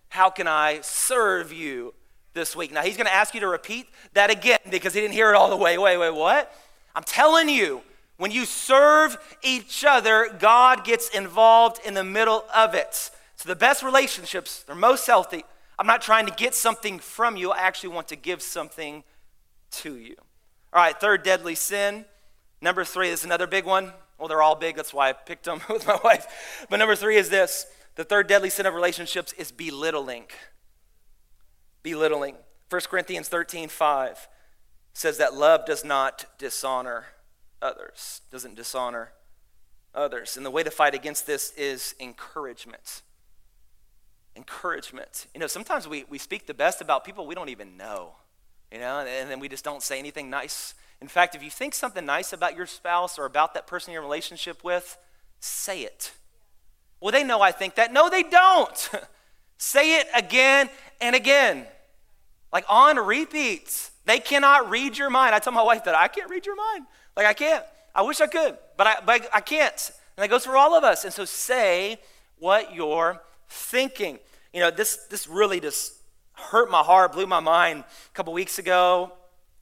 How 0.09 0.29
can 0.29 0.47
I 0.47 0.79
serve 0.81 1.51
you 1.51 1.93
this 2.33 2.55
week? 2.55 2.71
Now 2.71 2.81
he's 2.81 2.95
to 2.97 3.13
ask 3.13 3.33
you 3.33 3.39
to 3.41 3.47
repeat 3.47 3.87
that 4.13 4.29
again 4.29 4.59
because 4.69 4.93
he 4.93 5.01
didn't 5.01 5.13
hear 5.13 5.31
it 5.31 5.35
all 5.35 5.49
the 5.49 5.57
way. 5.57 5.77
Wait, 5.77 5.97
wait, 5.97 6.13
what? 6.13 6.53
I'm 6.95 7.03
telling 7.03 7.49
you, 7.49 7.81
when 8.17 8.31
you 8.31 8.45
serve 8.45 9.17
each 9.43 9.85
other, 9.85 10.29
God 10.39 10.83
gets 10.83 11.09
involved 11.09 11.79
in 11.85 11.93
the 11.93 12.03
middle 12.03 12.43
of 12.53 12.73
it. 12.73 13.11
So 13.35 13.47
the 13.47 13.55
best 13.55 13.81
relationships, 13.81 14.63
they're 14.63 14.75
most 14.75 15.07
healthy, 15.07 15.45
I'm 15.79 15.87
not 15.87 16.01
trying 16.01 16.25
to 16.25 16.33
get 16.33 16.53
something 16.53 16.99
from 16.99 17.37
you. 17.37 17.51
I 17.51 17.59
actually 17.59 17.91
want 17.91 18.09
to 18.09 18.17
give 18.17 18.41
something 18.41 19.05
to 19.71 19.95
you. 19.95 20.15
All 20.73 20.83
right, 20.83 20.99
third 20.99 21.23
deadly 21.23 21.55
sin. 21.55 22.03
Number 22.61 22.83
three 22.83 23.07
is 23.07 23.23
another 23.23 23.47
big 23.47 23.63
one. 23.63 23.93
Well, 24.17 24.27
they're 24.27 24.41
all 24.41 24.55
big. 24.55 24.75
That's 24.75 24.93
why 24.93 25.09
I 25.09 25.13
picked 25.13 25.45
them 25.45 25.61
with 25.69 25.87
my 25.87 25.97
wife. 26.03 26.67
But 26.69 26.77
number 26.77 26.97
three 26.97 27.15
is 27.15 27.29
this 27.29 27.65
the 27.95 28.03
third 28.03 28.27
deadly 28.27 28.49
sin 28.49 28.65
of 28.65 28.73
relationships 28.73 29.31
is 29.33 29.53
belittling. 29.53 30.25
Belittling. 31.81 32.35
1 32.69 32.81
Corinthians 32.89 33.29
13 33.29 33.69
5 33.69 34.27
says 34.93 35.17
that 35.17 35.33
love 35.33 35.65
does 35.65 35.85
not 35.85 36.25
dishonor 36.37 37.05
others, 37.61 38.19
doesn't 38.29 38.55
dishonor 38.55 39.13
others. 39.95 40.35
And 40.35 40.45
the 40.45 40.51
way 40.51 40.61
to 40.61 40.71
fight 40.71 40.93
against 40.93 41.25
this 41.25 41.53
is 41.55 41.95
encouragement 42.01 43.01
encouragement. 44.39 45.27
You 45.33 45.41
know, 45.41 45.47
sometimes 45.47 45.87
we, 45.87 46.05
we 46.09 46.17
speak 46.17 46.47
the 46.47 46.53
best 46.53 46.79
about 46.79 47.03
people 47.03 47.27
we 47.27 47.35
don't 47.35 47.49
even 47.49 47.75
know, 47.75 48.13
you 48.71 48.79
know, 48.79 48.99
and 48.99 49.29
then 49.29 49.39
we 49.39 49.49
just 49.49 49.65
don't 49.65 49.83
say 49.83 49.99
anything 49.99 50.29
nice. 50.29 50.73
In 51.01 51.09
fact, 51.09 51.35
if 51.35 51.43
you 51.43 51.49
think 51.49 51.75
something 51.75 52.05
nice 52.05 52.31
about 52.31 52.55
your 52.55 52.65
spouse 52.65 53.19
or 53.19 53.25
about 53.25 53.53
that 53.53 53.67
person 53.67 53.91
you're 53.91 54.01
in 54.01 54.05
a 54.05 54.07
relationship 54.07 54.63
with, 54.63 54.97
say 55.41 55.81
it. 55.81 56.13
Well, 57.01 57.11
they 57.11 57.23
know 57.23 57.41
I 57.41 57.51
think 57.51 57.75
that. 57.75 57.91
No, 57.91 58.09
they 58.09 58.23
don't. 58.23 58.89
say 59.57 59.99
it 59.99 60.07
again 60.15 60.69
and 61.01 61.15
again, 61.15 61.65
like 62.51 62.65
on 62.69 62.97
repeats. 62.97 63.91
They 64.05 64.19
cannot 64.19 64.69
read 64.69 64.97
your 64.97 65.09
mind. 65.09 65.35
I 65.35 65.39
tell 65.39 65.53
my 65.53 65.61
wife 65.61 65.83
that 65.83 65.95
I 65.95 66.07
can't 66.07 66.29
read 66.29 66.45
your 66.45 66.55
mind. 66.55 66.85
Like, 67.15 67.27
I 67.27 67.33
can't. 67.33 67.63
I 67.93 68.01
wish 68.01 68.21
I 68.21 68.27
could, 68.27 68.57
but 68.77 68.87
I, 68.87 68.95
but 69.05 69.29
I 69.33 69.41
can't. 69.41 69.91
And 70.15 70.23
that 70.23 70.29
goes 70.29 70.45
for 70.45 70.55
all 70.55 70.75
of 70.75 70.83
us. 70.83 71.03
And 71.03 71.13
so 71.13 71.25
say 71.25 71.99
what 72.39 72.73
you're 72.73 73.21
thinking. 73.49 74.19
You 74.53 74.61
know, 74.61 74.71
this, 74.71 74.95
this 75.09 75.27
really 75.27 75.59
just 75.59 75.93
hurt 76.33 76.71
my 76.71 76.81
heart, 76.81 77.11
blew 77.11 77.27
my 77.27 77.39
mind 77.39 77.83
a 77.83 78.13
couple 78.13 78.33
weeks 78.33 78.59
ago. 78.59 79.11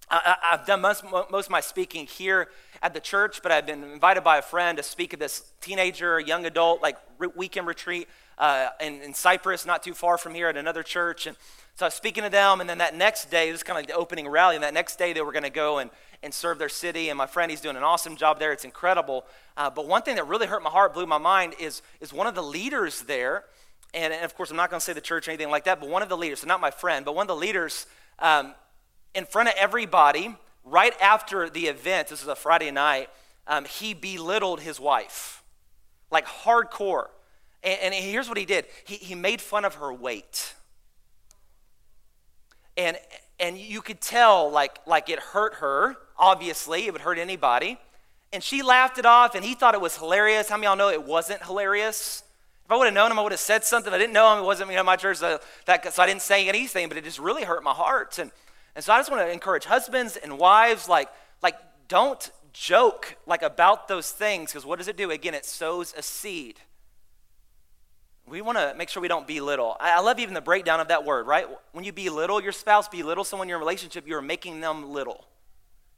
I, 0.10 0.38
have 0.52 0.65
done 0.65 0.80
most, 0.80 1.04
most 1.04 1.47
of 1.47 1.50
my 1.50 1.60
speaking 1.60 2.06
here 2.06 2.47
at 2.82 2.93
the 2.93 3.00
church, 3.02 3.41
but 3.43 3.52
I've 3.52 3.65
been 3.65 3.84
invited 3.84 4.23
by 4.23 4.38
a 4.38 4.41
friend 4.41 4.78
to 4.78 4.84
speak 4.84 5.13
at 5.13 5.19
this 5.19 5.43
teenager, 5.60 6.17
young 6.17 6.45
adult, 6.45 6.82
like 6.82 6.97
weekend 7.36 7.67
retreat 7.67 8.08
uh, 8.38 8.69
in, 8.80 9.02
in 9.02 9.13
Cypress, 9.13 9.65
not 9.65 9.84
too 9.84 9.93
far 9.93 10.17
from 10.17 10.34
here 10.34 10.47
at 10.47 10.56
another 10.56 10.82
church. 10.82 11.28
And 11.28 11.36
so 11.76 11.86
I 11.86 11.88
was 11.88 11.93
speaking 11.93 12.23
to 12.23 12.30
them, 12.30 12.62
and 12.62 12.69
then 12.69 12.78
that 12.78 12.95
next 12.95 13.30
day, 13.30 13.52
this 13.52 13.60
is 13.60 13.63
kind 13.63 13.78
of 13.78 13.82
like 13.82 13.89
the 13.89 13.95
opening 13.95 14.30
rally, 14.30 14.56
and 14.56 14.63
that 14.63 14.73
next 14.73 14.97
day 14.97 15.12
they 15.12 15.21
were 15.21 15.34
going 15.34 15.43
to 15.43 15.50
go 15.50 15.80
and, 15.80 15.89
and 16.23 16.34
serve 16.34 16.58
their 16.58 16.69
city. 16.69 17.10
And 17.10 17.17
my 17.17 17.28
friend, 17.28 17.52
he's 17.52 17.62
doing 17.62 17.76
an 17.76 17.84
awesome 17.84 18.15
job 18.15 18.39
there. 18.39 18.54
It's 18.54 18.65
incredible. 18.65 19.26
Uh, 19.58 19.69
but 19.69 19.88
one 19.88 20.04
thing 20.04 20.15
that 20.15 20.28
really 20.28 20.47
hurt 20.47 20.63
my 20.63 20.69
heart, 20.69 20.93
blew 20.93 21.06
my 21.06 21.17
mind, 21.17 21.54
is, 21.60 21.82
is 22.00 22.13
one 22.13 22.28
of 22.28 22.36
the 22.36 22.43
leaders 22.43 23.02
there 23.02 23.43
and, 23.93 24.13
and 24.13 24.26
of 24.26 24.36
course, 24.36 24.52
I'm 24.52 24.58
not 24.58 24.69
going 24.69 24.80
to 24.80 24.86
say 24.86 24.93
the 24.93 25.02
church 25.02 25.28
or 25.28 25.32
anything 25.32 25.50
like 25.50 25.65
that, 25.65 25.80
but 25.80 25.89
one 25.89 26.02
of 26.02 26.10
the 26.10 26.17
leaders, 26.17 26.41
so 26.41 26.47
not 26.47 26.62
my 26.62 26.71
friend, 26.71 27.06
but 27.06 27.15
one 27.15 27.23
of 27.23 27.28
the 27.28 27.36
leaders, 27.36 27.88
um, 28.19 28.54
in 29.15 29.26
front 29.26 29.50
of 29.50 29.56
everybody, 29.58 30.36
right 30.63 30.93
after 31.02 31.50
the 31.50 31.67
event, 31.67 32.10
this 32.10 32.21
was 32.21 32.28
a 32.28 32.36
Friday 32.36 32.71
night, 32.71 33.10
um, 33.47 33.65
he 33.65 33.93
belittled 33.93 34.62
his 34.62 34.80
wife, 34.80 35.43
like 36.12 36.26
hardcore. 36.26 37.08
And, 37.63 37.80
and 37.82 37.93
here's 37.93 38.28
what 38.28 38.38
he 38.38 38.45
did 38.45 38.65
he, 38.86 38.95
he 38.95 39.15
made 39.15 39.41
fun 39.41 39.65
of 39.65 39.76
her 39.76 39.93
weight. 39.93 40.54
And, 42.76 42.97
and 43.39 43.58
you 43.58 43.82
could 43.82 44.02
tell, 44.02 44.52
like, 44.52 44.80
like 44.86 45.10
it 45.10 45.19
hurt 45.19 45.56
her, 45.56 45.95
obviously, 46.17 46.86
it 46.86 46.93
would 46.93 47.02
hurt 47.02 47.17
anybody. 47.17 47.80
And 48.32 48.43
she 48.43 48.62
laughed 48.62 48.97
it 48.97 49.06
off, 49.06 49.36
and 49.36 49.43
he 49.43 49.56
thought 49.56 49.73
it 49.73 49.82
was 49.82 49.97
hilarious. 49.97 50.50
How 50.50 50.58
many 50.58 50.67
of 50.67 50.78
y'all 50.78 50.89
know 50.89 50.93
it 50.93 51.04
wasn't 51.04 51.41
hilarious? 51.43 52.23
If 52.67 52.71
I 52.73 52.75
would 52.75 52.84
have 52.84 52.93
known 52.93 53.12
him, 53.12 53.17
I 53.17 53.21
would 53.21 53.32
have 53.32 53.39
said 53.39 53.63
something. 53.63 53.93
I 53.93 53.97
didn't 53.97 54.12
know 54.12 54.34
him. 54.34 54.39
It 54.43 54.45
wasn't 54.45 54.69
you 54.69 54.75
know, 54.75 54.84
my 54.84 54.97
church, 54.97 55.19
so, 55.19 55.39
that, 55.67 55.93
so 55.93 56.03
I 56.03 56.06
didn't 56.06 56.21
say 56.21 56.49
anything, 56.49 56.89
but 56.89 56.97
it 56.97 57.06
just 57.06 57.17
really 57.17 57.45
hurt 57.45 57.63
my 57.63 57.71
heart. 57.71 58.19
And, 58.19 58.30
and 58.75 58.84
so 58.84 58.91
I 58.91 58.99
just 58.99 59.10
want 59.10 59.25
to 59.25 59.32
encourage 59.32 59.63
husbands 59.63 60.17
and 60.17 60.38
wives, 60.38 60.89
like, 60.89 61.08
like 61.41 61.56
don't 61.88 62.30
joke 62.51 63.15
like 63.25 63.41
about 63.41 63.88
those 63.88 64.12
things, 64.12 64.51
because 64.51 64.65
what 64.65 64.80
does 64.80 64.89
it 64.89 64.97
do? 64.97 65.12
Again, 65.12 65.34
it 65.34 65.45
sows 65.45 65.93
a 65.97 66.03
seed. 66.03 66.60
We 68.27 68.41
want 68.41 68.58
to 68.58 68.73
make 68.77 68.89
sure 68.89 69.01
we 69.01 69.08
don't 69.08 69.25
belittle. 69.25 69.77
I, 69.80 69.99
I 69.99 69.99
love 70.01 70.19
even 70.19 70.34
the 70.34 70.41
breakdown 70.41 70.82
of 70.82 70.89
that 70.89 71.06
word, 71.06 71.25
right? 71.25 71.47
When 71.71 71.86
you 71.86 71.93
belittle 71.93 72.43
your 72.43 72.51
spouse, 72.51 72.89
belittle 72.89 73.23
someone 73.23 73.45
in 73.45 73.49
your 73.49 73.60
relationship, 73.60 74.06
you're 74.06 74.21
making 74.21 74.60
them 74.60 74.91
little. 74.91 75.23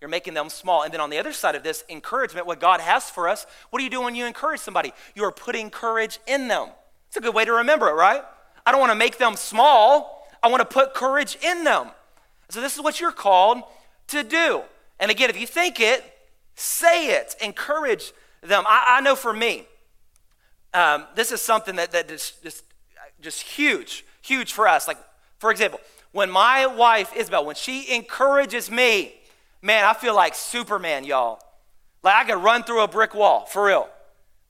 You're 0.01 0.09
making 0.09 0.33
them 0.33 0.49
small. 0.49 0.83
And 0.83 0.93
then 0.93 1.01
on 1.01 1.09
the 1.09 1.17
other 1.17 1.33
side 1.33 1.55
of 1.55 1.63
this, 1.63 1.83
encouragement, 1.89 2.47
what 2.47 2.59
God 2.59 2.79
has 2.79 3.09
for 3.09 3.27
us, 3.27 3.45
what 3.69 3.79
do 3.79 3.83
you 3.83 3.89
do 3.89 4.01
when 4.01 4.15
you 4.15 4.25
encourage 4.25 4.61
somebody? 4.61 4.93
You 5.13 5.23
are 5.25 5.31
putting 5.31 5.69
courage 5.69 6.19
in 6.25 6.47
them. 6.47 6.69
It's 7.07 7.17
a 7.17 7.21
good 7.21 7.35
way 7.35 7.43
to 7.43 7.51
remember 7.51 7.89
it, 7.89 7.93
right? 7.93 8.23
I 8.65 8.71
don't 8.71 8.79
want 8.79 8.91
to 8.91 8.97
make 8.97 9.17
them 9.17 9.35
small. 9.35 10.27
I 10.41 10.47
want 10.47 10.61
to 10.61 10.65
put 10.65 10.93
courage 10.93 11.37
in 11.43 11.63
them. 11.63 11.89
So 12.49 12.61
this 12.61 12.75
is 12.75 12.81
what 12.81 12.99
you're 13.01 13.11
called 13.11 13.63
to 14.07 14.23
do. 14.23 14.61
And 14.99 15.11
again, 15.11 15.29
if 15.29 15.39
you 15.39 15.47
think 15.47 15.79
it, 15.79 16.03
say 16.55 17.09
it. 17.09 17.35
Encourage 17.41 18.13
them. 18.41 18.63
I, 18.67 18.85
I 18.97 19.01
know 19.01 19.15
for 19.15 19.33
me, 19.33 19.65
um, 20.73 21.05
this 21.15 21.31
is 21.31 21.41
something 21.41 21.75
that, 21.75 21.91
that 21.91 22.09
is 22.09 22.33
just, 22.43 22.63
just 23.21 23.41
huge, 23.41 24.05
huge 24.21 24.53
for 24.53 24.67
us. 24.67 24.87
Like, 24.87 24.97
for 25.39 25.51
example, 25.51 25.79
when 26.11 26.29
my 26.29 26.65
wife, 26.67 27.11
Isabel, 27.15 27.45
when 27.45 27.55
she 27.55 27.93
encourages 27.93 28.71
me, 28.71 29.18
man, 29.61 29.85
I 29.85 29.93
feel 29.93 30.15
like 30.15 30.35
Superman, 30.35 31.03
y'all. 31.03 31.39
Like 32.03 32.15
I 32.15 32.23
could 32.23 32.43
run 32.43 32.63
through 32.63 32.81
a 32.81 32.87
brick 32.87 33.13
wall, 33.13 33.45
for 33.45 33.65
real. 33.65 33.89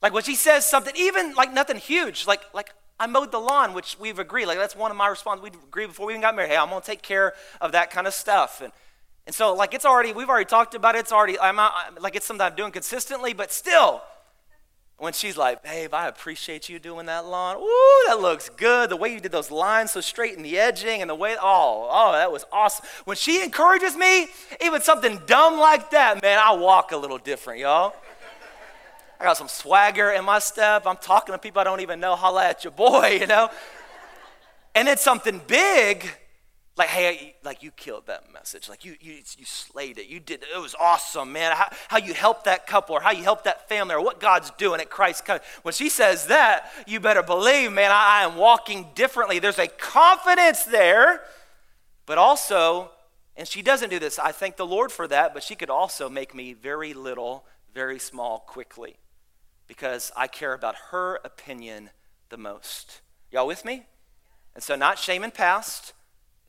Like 0.02 0.12
when 0.12 0.22
she 0.22 0.34
says 0.34 0.64
something, 0.64 0.94
even 0.96 1.34
like 1.34 1.52
nothing 1.52 1.76
huge, 1.76 2.26
like 2.26 2.42
like 2.54 2.72
I 2.98 3.06
mowed 3.06 3.32
the 3.32 3.38
lawn, 3.38 3.72
which 3.74 3.96
we've 3.98 4.18
agreed. 4.18 4.46
Like 4.46 4.58
that's 4.58 4.76
one 4.76 4.90
of 4.90 4.96
my 4.96 5.08
responses. 5.08 5.42
We 5.42 5.48
agreed 5.48 5.86
before 5.86 6.06
we 6.06 6.12
even 6.12 6.22
got 6.22 6.36
married. 6.36 6.50
Hey, 6.50 6.56
I'm 6.56 6.68
gonna 6.68 6.80
take 6.80 7.02
care 7.02 7.34
of 7.60 7.72
that 7.72 7.90
kind 7.90 8.06
of 8.06 8.14
stuff. 8.14 8.60
And 8.62 8.72
and 9.26 9.34
so 9.34 9.54
like 9.54 9.74
it's 9.74 9.84
already 9.84 10.12
we've 10.12 10.28
already 10.28 10.44
talked 10.46 10.74
about 10.74 10.94
it. 10.94 11.00
It's 11.00 11.12
already 11.12 11.38
I'm 11.38 11.56
not, 11.56 12.00
like 12.00 12.14
it's 12.16 12.26
something 12.26 12.44
I'm 12.44 12.54
doing 12.54 12.72
consistently, 12.72 13.32
but 13.32 13.52
still, 13.52 14.02
when 15.00 15.14
she's 15.14 15.38
like, 15.38 15.62
babe, 15.62 15.94
I 15.94 16.08
appreciate 16.08 16.68
you 16.68 16.78
doing 16.78 17.06
that 17.06 17.24
lawn. 17.24 17.56
Ooh, 17.56 18.04
that 18.08 18.20
looks 18.20 18.50
good. 18.50 18.90
The 18.90 18.96
way 18.96 19.10
you 19.10 19.18
did 19.18 19.32
those 19.32 19.50
lines 19.50 19.92
so 19.92 20.02
straight 20.02 20.36
in 20.36 20.42
the 20.42 20.58
edging 20.58 21.00
and 21.00 21.08
the 21.08 21.14
way, 21.14 21.36
oh, 21.40 21.88
oh, 21.90 22.12
that 22.12 22.30
was 22.30 22.44
awesome. 22.52 22.84
When 23.06 23.16
she 23.16 23.42
encourages 23.42 23.96
me, 23.96 24.28
even 24.62 24.82
something 24.82 25.18
dumb 25.24 25.58
like 25.58 25.90
that, 25.92 26.20
man, 26.20 26.38
I 26.38 26.52
walk 26.52 26.92
a 26.92 26.98
little 26.98 27.16
different, 27.16 27.60
y'all. 27.60 27.94
I 29.18 29.24
got 29.24 29.38
some 29.38 29.48
swagger 29.48 30.10
in 30.10 30.22
my 30.22 30.38
step. 30.38 30.86
I'm 30.86 30.98
talking 30.98 31.32
to 31.32 31.38
people 31.38 31.62
I 31.62 31.64
don't 31.64 31.80
even 31.80 31.98
know. 31.98 32.14
Holla 32.14 32.44
at 32.44 32.62
your 32.62 32.72
boy, 32.72 33.16
you 33.20 33.26
know? 33.26 33.48
And 34.74 34.86
then 34.86 34.98
something 34.98 35.40
big, 35.46 36.10
like, 36.76 36.88
hey, 36.88 37.34
like 37.44 37.62
you 37.62 37.70
killed 37.72 38.06
that 38.06 38.32
message. 38.32 38.68
Like 38.68 38.84
you, 38.84 38.96
you, 39.00 39.14
you 39.36 39.44
slayed 39.44 39.98
it. 39.98 40.06
You 40.06 40.20
did, 40.20 40.42
it 40.42 40.48
It 40.54 40.60
was 40.60 40.74
awesome, 40.78 41.32
man. 41.32 41.52
How, 41.54 41.68
how 41.88 41.98
you 41.98 42.14
helped 42.14 42.44
that 42.44 42.66
couple 42.66 42.96
or 42.96 43.00
how 43.00 43.10
you 43.10 43.22
helped 43.22 43.44
that 43.44 43.68
family 43.68 43.94
or 43.94 44.02
what 44.02 44.20
God's 44.20 44.50
doing 44.52 44.80
at 44.80 44.88
Christ. 44.88 45.28
When 45.62 45.74
she 45.74 45.88
says 45.88 46.28
that, 46.28 46.70
you 46.86 47.00
better 47.00 47.22
believe, 47.22 47.72
man, 47.72 47.90
I, 47.90 48.20
I 48.20 48.24
am 48.24 48.36
walking 48.36 48.88
differently. 48.94 49.38
There's 49.38 49.58
a 49.58 49.66
confidence 49.66 50.64
there, 50.64 51.22
but 52.06 52.18
also, 52.18 52.90
and 53.36 53.46
she 53.46 53.62
doesn't 53.62 53.90
do 53.90 53.98
this. 53.98 54.18
I 54.18 54.32
thank 54.32 54.56
the 54.56 54.66
Lord 54.66 54.92
for 54.92 55.08
that, 55.08 55.34
but 55.34 55.42
she 55.42 55.56
could 55.56 55.70
also 55.70 56.08
make 56.08 56.34
me 56.34 56.52
very 56.54 56.94
little, 56.94 57.44
very 57.74 57.98
small 57.98 58.38
quickly 58.38 58.96
because 59.66 60.12
I 60.16 60.28
care 60.28 60.54
about 60.54 60.76
her 60.90 61.20
opinion 61.24 61.90
the 62.30 62.38
most. 62.38 63.02
Y'all 63.30 63.46
with 63.46 63.64
me? 63.64 63.86
And 64.54 64.64
so, 64.64 64.76
not 64.76 64.98
shame 64.98 65.22
and 65.22 65.32
past 65.32 65.92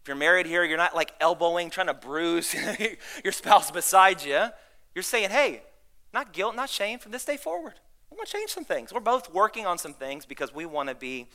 if 0.01 0.07
you're 0.07 0.17
married 0.17 0.47
here, 0.47 0.63
you're 0.63 0.77
not 0.77 0.95
like 0.95 1.13
elbowing, 1.21 1.69
trying 1.69 1.87
to 1.87 1.93
bruise 1.93 2.55
your 3.23 3.31
spouse 3.31 3.69
beside 3.69 4.23
you. 4.23 4.47
You're 4.95 5.03
saying, 5.03 5.29
hey, 5.29 5.61
not 6.11 6.33
guilt, 6.33 6.55
not 6.55 6.69
shame, 6.69 6.97
from 6.97 7.11
this 7.11 7.23
day 7.23 7.37
forward. 7.37 7.75
we 8.09 8.17
want 8.17 8.27
to 8.27 8.33
change 8.33 8.49
some 8.49 8.65
things. 8.65 8.91
We're 8.91 8.99
both 8.99 9.31
working 9.31 9.67
on 9.67 9.77
some 9.77 9.93
things 9.93 10.25
because 10.25 10.53
we 10.53 10.65
want 10.65 10.89
to 10.89 10.95
be 10.95 11.27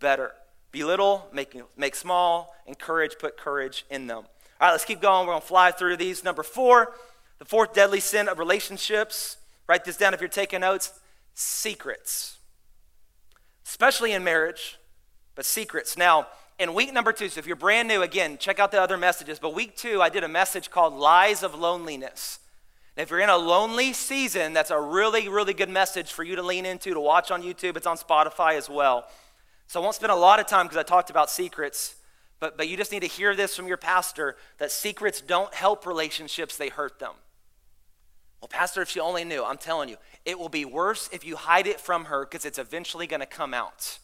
better. 0.00 0.32
Belittle, 0.72 1.28
make, 1.32 1.56
make 1.76 1.94
small, 1.94 2.54
encourage, 2.66 3.18
put 3.18 3.36
courage 3.36 3.84
in 3.90 4.06
them. 4.06 4.24
All 4.58 4.68
right, 4.68 4.70
let's 4.72 4.86
keep 4.86 5.02
going. 5.02 5.26
We're 5.26 5.34
going 5.34 5.42
to 5.42 5.46
fly 5.46 5.70
through 5.70 5.98
these. 5.98 6.24
Number 6.24 6.42
four, 6.42 6.94
the 7.38 7.44
fourth 7.44 7.74
deadly 7.74 8.00
sin 8.00 8.28
of 8.28 8.38
relationships. 8.38 9.36
Write 9.68 9.84
this 9.84 9.98
down 9.98 10.14
if 10.14 10.20
you're 10.20 10.28
taking 10.28 10.60
notes 10.60 10.98
secrets. 11.34 12.38
Especially 13.66 14.12
in 14.12 14.24
marriage, 14.24 14.78
but 15.34 15.44
secrets. 15.44 15.98
Now, 15.98 16.28
in 16.58 16.74
week 16.74 16.92
number 16.92 17.12
two, 17.12 17.28
so 17.28 17.38
if 17.38 17.46
you're 17.46 17.56
brand 17.56 17.88
new, 17.88 18.02
again, 18.02 18.38
check 18.38 18.58
out 18.58 18.70
the 18.70 18.80
other 18.80 18.96
messages. 18.96 19.38
But 19.38 19.54
week 19.54 19.76
two, 19.76 20.00
I 20.00 20.08
did 20.08 20.24
a 20.24 20.28
message 20.28 20.70
called 20.70 20.94
Lies 20.94 21.42
of 21.42 21.54
Loneliness. 21.54 22.38
And 22.96 23.02
if 23.02 23.10
you're 23.10 23.20
in 23.20 23.28
a 23.28 23.36
lonely 23.36 23.92
season, 23.92 24.54
that's 24.54 24.70
a 24.70 24.80
really, 24.80 25.28
really 25.28 25.52
good 25.52 25.68
message 25.68 26.12
for 26.12 26.24
you 26.24 26.34
to 26.36 26.42
lean 26.42 26.64
into, 26.64 26.94
to 26.94 27.00
watch 27.00 27.30
on 27.30 27.42
YouTube. 27.42 27.76
It's 27.76 27.86
on 27.86 27.98
Spotify 27.98 28.54
as 28.54 28.70
well. 28.70 29.06
So 29.66 29.80
I 29.80 29.82
won't 29.82 29.96
spend 29.96 30.12
a 30.12 30.16
lot 30.16 30.40
of 30.40 30.46
time 30.46 30.66
because 30.66 30.78
I 30.78 30.82
talked 30.82 31.10
about 31.10 31.28
secrets, 31.28 31.96
but, 32.40 32.56
but 32.56 32.68
you 32.68 32.76
just 32.76 32.92
need 32.92 33.00
to 33.00 33.08
hear 33.08 33.36
this 33.36 33.54
from 33.54 33.66
your 33.66 33.76
pastor 33.76 34.36
that 34.58 34.70
secrets 34.70 35.20
don't 35.20 35.52
help 35.52 35.84
relationships, 35.84 36.56
they 36.56 36.68
hurt 36.68 36.98
them. 36.98 37.12
Well, 38.40 38.48
Pastor, 38.48 38.80
if 38.82 38.88
she 38.88 39.00
only 39.00 39.24
knew, 39.24 39.44
I'm 39.44 39.56
telling 39.58 39.88
you, 39.88 39.96
it 40.24 40.38
will 40.38 40.48
be 40.48 40.64
worse 40.64 41.08
if 41.12 41.24
you 41.24 41.36
hide 41.36 41.66
it 41.66 41.80
from 41.80 42.06
her 42.06 42.24
because 42.24 42.44
it's 42.44 42.58
eventually 42.58 43.06
going 43.06 43.20
to 43.20 43.26
come 43.26 43.52
out. 43.52 43.98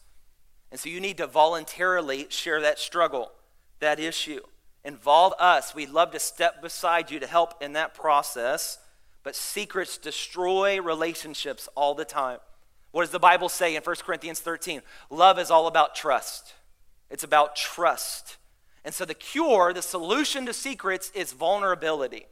And 0.73 0.79
so 0.79 0.89
you 0.89 0.99
need 0.99 1.17
to 1.17 1.27
voluntarily 1.27 2.25
share 2.29 2.59
that 2.61 2.79
struggle, 2.79 3.31
that 3.79 3.99
issue. 3.99 4.39
Involve 4.83 5.33
us. 5.37 5.75
We'd 5.75 5.91
love 5.91 6.09
to 6.13 6.19
step 6.19 6.63
beside 6.63 7.11
you 7.11 7.19
to 7.19 7.27
help 7.27 7.61
in 7.61 7.73
that 7.73 7.93
process. 7.93 8.79
But 9.21 9.35
secrets 9.35 9.99
destroy 9.99 10.81
relationships 10.81 11.69
all 11.75 11.93
the 11.93 12.05
time. 12.05 12.39
What 12.89 13.03
does 13.03 13.11
the 13.11 13.19
Bible 13.19 13.49
say 13.49 13.75
in 13.75 13.83
1 13.83 13.95
Corinthians 13.97 14.39
13? 14.39 14.81
Love 15.11 15.37
is 15.37 15.51
all 15.51 15.67
about 15.67 15.93
trust. 15.93 16.55
It's 17.11 17.23
about 17.23 17.55
trust. 17.55 18.37
And 18.83 18.95
so 18.95 19.05
the 19.05 19.13
cure, 19.13 19.73
the 19.73 19.83
solution 19.83 20.47
to 20.47 20.53
secrets 20.53 21.11
is 21.13 21.33
vulnerability. 21.33 22.25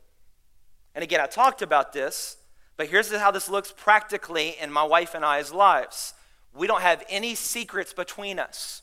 And 0.96 1.04
again, 1.04 1.22
I 1.22 1.28
talked 1.28 1.62
about 1.62 1.94
this, 1.94 2.38
but 2.76 2.88
here's 2.88 3.16
how 3.16 3.30
this 3.30 3.52
looks 3.52 3.72
practically 3.72 4.56
in 4.60 4.72
my 4.72 4.84
wife 4.84 5.14
and 5.14 5.24
I's 5.24 5.54
lives. 5.54 6.16
We 6.54 6.68
don't 6.68 6.82
have 6.82 7.04
any 7.10 7.36
secrets 7.36 7.94
between 7.94 8.40
us. 8.40 8.82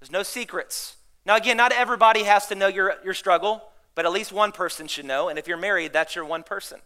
There's 0.00 0.12
no 0.12 0.22
secrets. 0.22 0.96
Now, 1.26 1.36
again, 1.36 1.56
not 1.56 1.72
everybody 1.72 2.24
has 2.24 2.46
to 2.48 2.54
know 2.54 2.68
your, 2.68 2.94
your 3.04 3.14
struggle, 3.14 3.62
but 3.94 4.04
at 4.04 4.12
least 4.12 4.32
one 4.32 4.52
person 4.52 4.86
should 4.86 5.06
know. 5.06 5.28
And 5.28 5.38
if 5.38 5.48
you're 5.48 5.56
married, 5.56 5.92
that's 5.92 6.14
your 6.14 6.24
one 6.24 6.42
person. 6.42 6.80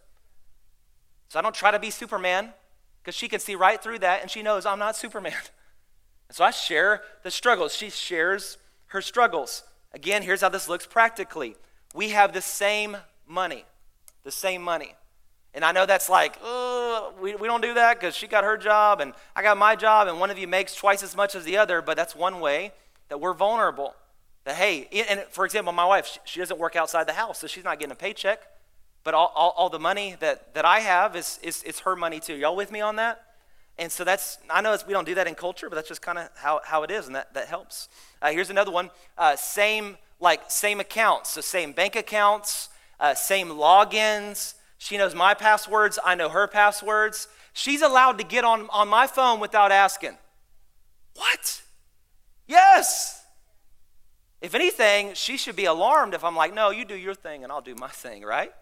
So 1.27 1.37
I 1.37 1.41
don't 1.41 1.55
try 1.55 1.71
to 1.71 1.79
be 1.79 1.91
Superman 1.91 2.53
because 3.01 3.15
she 3.15 3.27
can 3.27 3.39
see 3.39 3.55
right 3.55 3.81
through 3.81 3.99
that 3.99 4.21
and 4.21 4.31
she 4.31 4.41
knows 4.41 4.65
I'm 4.65 4.79
not 4.79 4.95
Superman. 4.95 5.33
So 6.31 6.43
I 6.43 6.51
share 6.51 7.01
the 7.23 7.31
struggles. 7.31 7.73
She 7.73 7.89
shares 7.89 8.59
her 8.89 9.01
struggles. 9.01 9.63
Again, 9.93 10.21
here's 10.21 10.41
how 10.41 10.49
this 10.49 10.69
looks 10.69 10.85
practically 10.85 11.55
we 11.95 12.09
have 12.09 12.33
the 12.33 12.41
same 12.41 12.97
money. 13.27 13.65
The 14.23 14.31
same 14.31 14.61
money. 14.61 14.93
And 15.53 15.65
I 15.65 15.71
know 15.71 15.85
that's 15.85 16.09
like, 16.09 16.37
we, 17.21 17.35
we 17.35 17.47
don't 17.47 17.61
do 17.61 17.73
that 17.73 17.99
because 17.99 18.15
she 18.15 18.27
got 18.27 18.43
her 18.43 18.55
job 18.55 19.01
and 19.01 19.13
I 19.35 19.41
got 19.41 19.57
my 19.57 19.75
job, 19.75 20.07
and 20.07 20.19
one 20.19 20.29
of 20.29 20.37
you 20.37 20.47
makes 20.47 20.75
twice 20.75 21.01
as 21.01 21.15
much 21.15 21.35
as 21.35 21.43
the 21.43 21.57
other, 21.57 21.81
but 21.81 21.97
that's 21.97 22.15
one 22.15 22.39
way 22.39 22.71
that 23.09 23.19
we're 23.19 23.33
vulnerable. 23.33 23.95
That, 24.45 24.55
hey, 24.55 24.87
and 25.09 25.21
for 25.31 25.45
example, 25.45 25.73
my 25.73 25.85
wife, 25.85 26.19
she 26.23 26.39
doesn't 26.39 26.59
work 26.59 26.75
outside 26.75 27.07
the 27.07 27.13
house, 27.13 27.39
so 27.39 27.47
she's 27.47 27.63
not 27.63 27.79
getting 27.79 27.91
a 27.91 27.95
paycheck, 27.95 28.41
but 29.03 29.13
all, 29.13 29.31
all, 29.35 29.53
all 29.57 29.69
the 29.69 29.79
money 29.79 30.15
that, 30.19 30.53
that 30.53 30.65
I 30.65 30.79
have 30.81 31.15
is, 31.15 31.39
is, 31.41 31.63
is 31.63 31.79
her 31.79 31.95
money 31.95 32.19
too. 32.19 32.35
Y'all 32.35 32.55
with 32.55 32.71
me 32.71 32.81
on 32.81 32.97
that? 32.97 33.23
And 33.79 33.91
so 33.91 34.03
that's, 34.03 34.37
I 34.49 34.61
know 34.61 34.77
we 34.85 34.93
don't 34.93 35.05
do 35.05 35.15
that 35.15 35.25
in 35.25 35.35
culture, 35.35 35.67
but 35.69 35.75
that's 35.75 35.87
just 35.87 36.01
kind 36.01 36.19
of 36.19 36.29
how, 36.35 36.61
how 36.63 36.83
it 36.83 36.91
is, 36.91 37.07
and 37.07 37.15
that, 37.15 37.33
that 37.33 37.47
helps. 37.47 37.89
Uh, 38.21 38.31
here's 38.31 38.49
another 38.49 38.71
one 38.71 38.91
uh, 39.17 39.35
same, 39.35 39.97
like, 40.19 40.41
same 40.51 40.79
accounts, 40.79 41.31
so 41.31 41.41
same 41.41 41.71
bank 41.71 41.95
accounts, 41.95 42.69
uh, 42.99 43.15
same 43.15 43.47
logins. 43.49 44.53
She 44.79 44.97
knows 44.97 45.13
my 45.13 45.33
passwords, 45.33 45.99
I 46.03 46.15
know 46.15 46.29
her 46.29 46.47
passwords. 46.47 47.27
She's 47.51 47.81
allowed 47.81 48.17
to 48.17 48.23
get 48.23 48.45
on, 48.45 48.69
on 48.71 48.87
my 48.87 49.07
phone 49.07 49.41
without 49.41 49.71
asking. 49.71 50.17
What? 51.15 51.61
Yes. 52.47 53.25
If 54.41 54.55
anything, 54.55 55.13
she 55.15 55.35
should 55.35 55.57
be 55.57 55.65
alarmed 55.65 56.13
if 56.13 56.23
I'm 56.23 56.35
like, 56.35 56.53
no, 56.53 56.69
you 56.69 56.85
do 56.85 56.95
your 56.95 57.13
thing 57.13 57.43
and 57.43 57.51
I'll 57.51 57.61
do 57.61 57.75
my 57.75 57.89
thing, 57.89 58.23
right? 58.23 58.53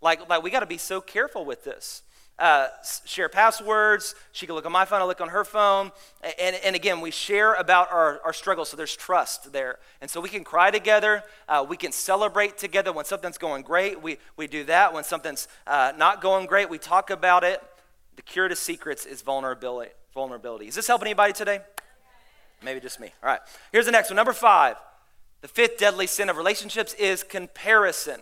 Like, 0.00 0.28
like 0.28 0.42
we 0.42 0.50
got 0.50 0.60
to 0.60 0.66
be 0.66 0.78
so 0.78 1.00
careful 1.00 1.44
with 1.44 1.62
this. 1.62 2.02
Uh, 2.38 2.68
share 3.04 3.28
passwords. 3.28 4.14
She 4.32 4.46
can 4.46 4.54
look 4.54 4.66
on 4.66 4.72
my 4.72 4.84
phone, 4.84 5.00
I 5.00 5.04
look 5.04 5.20
on 5.20 5.28
her 5.28 5.44
phone. 5.44 5.92
And, 6.40 6.56
and 6.64 6.74
again, 6.74 7.00
we 7.00 7.10
share 7.10 7.54
about 7.54 7.92
our, 7.92 8.20
our 8.24 8.32
struggles, 8.32 8.70
so 8.70 8.76
there's 8.76 8.96
trust 8.96 9.52
there. 9.52 9.78
And 10.00 10.10
so 10.10 10.20
we 10.20 10.28
can 10.28 10.44
cry 10.44 10.70
together. 10.70 11.22
Uh, 11.48 11.64
we 11.68 11.76
can 11.76 11.92
celebrate 11.92 12.58
together 12.58 12.92
when 12.92 13.04
something's 13.04 13.38
going 13.38 13.62
great. 13.62 14.02
We, 14.02 14.18
we 14.36 14.46
do 14.46 14.64
that. 14.64 14.92
When 14.92 15.04
something's 15.04 15.48
uh, 15.66 15.92
not 15.96 16.20
going 16.20 16.46
great, 16.46 16.68
we 16.68 16.78
talk 16.78 17.10
about 17.10 17.44
it. 17.44 17.62
The 18.16 18.22
cure 18.22 18.48
to 18.48 18.56
secrets 18.56 19.06
is 19.06 19.22
vulnerability. 19.22 19.92
vulnerability. 20.12 20.66
Is 20.66 20.74
this 20.74 20.86
helping 20.86 21.06
anybody 21.06 21.32
today? 21.32 21.60
Maybe 22.62 22.80
just 22.80 23.00
me. 23.00 23.12
All 23.22 23.28
right. 23.28 23.40
Here's 23.72 23.86
the 23.86 23.92
next 23.92 24.10
one. 24.10 24.16
Number 24.16 24.32
five. 24.32 24.76
The 25.40 25.48
fifth 25.48 25.76
deadly 25.76 26.06
sin 26.06 26.28
of 26.28 26.36
relationships 26.36 26.94
is 26.94 27.24
comparison. 27.24 28.20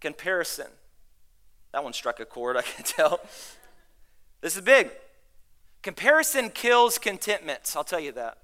Comparison. 0.00 0.68
That 1.76 1.84
one 1.84 1.92
struck 1.92 2.20
a 2.20 2.24
chord, 2.24 2.56
I 2.56 2.62
can 2.62 2.84
tell. 2.86 3.20
This 4.40 4.56
is 4.56 4.62
big. 4.62 4.90
Comparison 5.82 6.48
kills 6.48 6.96
contentment, 6.96 7.70
I'll 7.76 7.84
tell 7.84 8.00
you 8.00 8.12
that. 8.12 8.38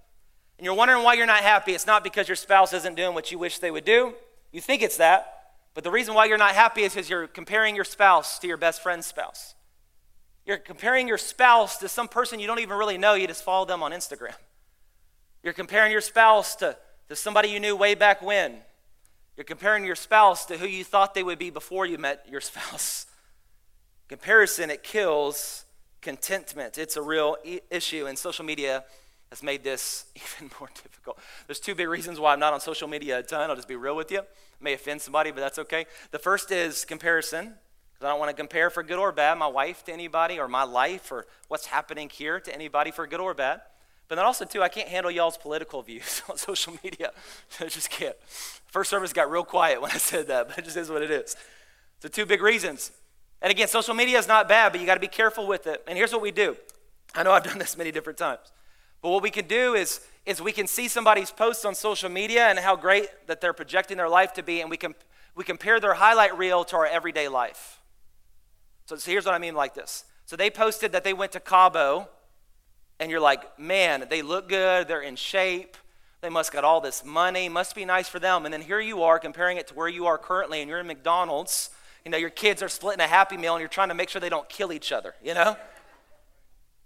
And 0.59 0.67
you're 0.67 0.75
wondering 0.75 1.03
why 1.03 1.15
you're 1.15 1.25
not 1.25 1.41
happy. 1.41 1.73
It's 1.73 1.87
not 1.87 2.05
because 2.05 2.29
your 2.29 2.37
spouse 2.37 2.75
isn't 2.75 2.95
doing 2.95 3.15
what 3.15 3.33
you 3.33 3.39
wish 3.39 3.59
they 3.59 3.71
would 3.71 3.87
do. 3.87 4.13
You 4.53 4.61
think 4.61 4.83
it's 4.83 4.99
that. 4.99 5.55
But 5.73 5.83
the 5.83 5.91
reason 5.91 6.13
why 6.13 6.27
you're 6.27 6.37
not 6.37 6.55
happy 6.55 6.83
is 6.83 6.93
because 6.93 7.09
you're 7.09 7.27
comparing 7.27 7.75
your 7.75 7.87
spouse 7.87 8.39
to 8.41 8.47
your 8.47 8.59
best 8.59 8.83
friend's 8.83 9.07
spouse. 9.07 9.55
You're 10.45 10.59
comparing 10.59 11.09
your 11.09 11.17
spouse 11.17 11.79
to 11.79 11.89
some 11.89 12.09
person 12.09 12.39
you 12.39 12.47
don't 12.47 12.61
even 12.61 12.77
really 12.77 12.99
know, 12.99 13.15
you 13.15 13.27
just 13.27 13.43
follow 13.43 13.65
them 13.65 13.83
on 13.83 13.93
Instagram. 13.93 14.37
You're 15.43 15.55
comparing 15.55 15.91
your 15.91 16.03
spouse 16.03 16.55
to, 16.57 16.77
to 17.09 17.17
somebody 17.17 17.49
you 17.49 17.61
knew 17.61 17.77
way 17.77 17.95
back 17.95 18.21
when. 18.21 18.59
You're 19.39 19.45
comparing 19.45 19.87
your 19.87 19.97
spouse 19.97 20.45
to 20.47 20.59
who 20.59 20.67
you 20.67 20.85
thought 20.85 21.15
they 21.15 21.23
would 21.23 21.39
be 21.39 21.49
before 21.49 21.87
you 21.87 21.97
met 21.97 22.27
your 22.29 22.41
spouse. 22.43 23.07
Comparison, 24.13 24.69
it 24.69 24.83
kills 24.83 25.65
contentment. 26.03 26.77
It's 26.77 26.99
a 26.99 27.03
real 27.03 27.39
issue, 27.71 28.05
and 28.05 28.19
social 28.19 28.45
media 28.45 28.85
has 29.31 29.43
made 29.43 29.65
this 29.65 30.05
even 30.15 30.51
more 30.61 30.69
difficult. 30.75 31.19
There's 31.47 31.59
two 31.59 31.75
big 31.75 31.89
reasons 31.89 32.21
why 32.21 32.35
I'm 32.35 32.39
not 32.39 32.53
on 32.53 32.61
social 32.61 32.89
media 32.89 33.21
a 33.21 33.23
ton. 33.23 33.49
I'll 33.49 33.57
just 33.57 33.69
be 33.69 33.75
real 33.75 33.97
with 33.97 34.13
you. 34.13 34.19
It 34.19 34.29
may 34.61 34.75
offend 34.75 35.01
somebody, 35.01 35.31
but 35.31 35.41
that's 35.41 35.59
okay. 35.61 35.87
The 36.11 36.19
first 36.19 36.51
is 36.51 36.85
comparison, 36.85 37.55
because 37.95 38.05
I 38.05 38.11
don't 38.11 38.19
want 38.19 38.29
to 38.29 38.37
compare 38.37 38.69
for 38.69 38.83
good 38.83 38.99
or 38.99 39.13
bad 39.13 39.39
my 39.39 39.47
wife 39.47 39.83
to 39.85 39.93
anybody, 39.95 40.39
or 40.39 40.47
my 40.47 40.65
life, 40.65 41.11
or 41.11 41.25
what's 41.49 41.65
happening 41.65 42.11
here 42.11 42.39
to 42.39 42.55
anybody 42.55 42.91
for 42.91 43.07
good 43.07 43.19
or 43.21 43.33
bad. 43.33 43.63
But 44.09 44.17
then 44.17 44.27
also, 44.27 44.45
too, 44.45 44.63
I 44.63 44.69
can't 44.69 44.91
handle 44.91 45.11
y'all's 45.11 45.39
political 45.39 45.81
views 45.81 46.21
on 46.29 46.37
social 46.37 46.75
media. 46.85 47.13
I 47.61 47.69
just 47.69 47.89
can't. 47.89 48.17
First 48.67 48.91
service 48.91 49.15
got 49.15 49.31
real 49.31 49.45
quiet 49.45 49.81
when 49.81 49.91
I 49.91 49.97
said 49.97 50.27
that, 50.27 50.49
but 50.49 50.59
it 50.59 50.67
just 50.67 50.77
is 50.77 50.91
what 50.91 51.01
it 51.01 51.11
is. 51.11 51.35
So, 52.01 52.09
two 52.09 52.27
big 52.27 52.43
reasons. 52.43 52.93
And 53.43 53.51
again, 53.51 53.69
social 53.69 53.93
media 53.93 54.19
is 54.19 54.29
not 54.29 54.49
bad, 54.49 54.73
but 54.73 54.81
you 54.81 54.87
got 54.87 54.95
to 54.95 55.01
be 55.01 55.09
careful 55.09 55.47
with 55.47 55.67
it. 55.67 55.83
And 55.87 55.99
here's 55.99 56.13
what 56.13 56.23
we 56.23 56.31
do. 56.31 56.57
I 57.15 57.25
know 57.25 57.33
I've 57.33 57.43
done 57.43 57.59
this 57.59 57.77
many 57.77 57.91
different 57.91 58.19
times. 58.19 58.53
But 59.03 59.11
what 59.11 59.23
we 59.23 59.31
can 59.31 59.49
do 59.49 59.75
is, 59.75 60.01
is 60.25 60.41
we 60.41 60.53
can 60.53 60.69
see 60.69 60.87
somebody's 60.87 61.33
posts 61.33 61.65
on 61.65 61.75
social 61.75 62.09
media 62.09 62.47
and 62.47 62.59
how 62.59 62.77
great 62.77 63.09
that 63.27 63.41
they're 63.41 63.53
projecting 63.53 63.97
their 63.97 64.09
life 64.09 64.33
to 64.35 64.43
be, 64.43 64.61
and 64.61 64.71
we 64.71 64.77
can 64.77 64.95
we 65.35 65.45
compare 65.45 65.81
their 65.81 65.95
highlight 65.95 66.37
reel 66.37 66.63
to 66.63 66.77
our 66.77 66.87
everyday 66.87 67.27
life. 67.27 67.81
So, 68.87 68.97
so 68.97 69.11
here's 69.11 69.25
what 69.25 69.35
I 69.35 69.39
mean 69.39 69.55
like 69.55 69.75
this. 69.75 70.05
So 70.27 70.37
they 70.37 70.51
posted 70.51 70.93
that 70.93 71.05
they 71.05 71.15
went 71.15 71.33
to 71.33 71.41
Cabo, 71.41 72.09
and 73.01 73.11
you're 73.11 73.21
like, 73.21 73.59
man, 73.59 74.07
they 74.09 74.23
look 74.23 74.49
good, 74.49 74.89
they're 74.89 75.01
in 75.01 75.17
shape, 75.17 75.77
they 76.21 76.29
must 76.29 76.53
got 76.53 76.65
all 76.65 76.81
this 76.81 77.05
money, 77.05 77.49
must 77.49 77.75
be 77.75 77.85
nice 77.85 78.09
for 78.09 78.19
them. 78.19 78.45
And 78.45 78.53
then 78.53 78.61
here 78.61 78.79
you 78.79 79.03
are 79.03 79.19
comparing 79.19 79.57
it 79.57 79.67
to 79.69 79.75
where 79.75 79.89
you 79.89 80.07
are 80.07 80.19
currently, 80.19 80.61
and 80.61 80.69
you're 80.69 80.79
in 80.79 80.87
McDonald's 80.87 81.71
you 82.05 82.11
know, 82.11 82.19
your 82.19 82.31
kids 82.31 82.63
are 82.63 82.69
splitting 82.69 83.01
a 83.01 83.07
Happy 83.07 83.37
Meal 83.37 83.55
and 83.55 83.61
you're 83.61 83.69
trying 83.69 83.89
to 83.89 83.95
make 83.95 84.09
sure 84.09 84.21
they 84.21 84.29
don't 84.29 84.49
kill 84.49 84.73
each 84.73 84.93
other, 84.93 85.15
you 85.23 85.35
know? 85.35 85.57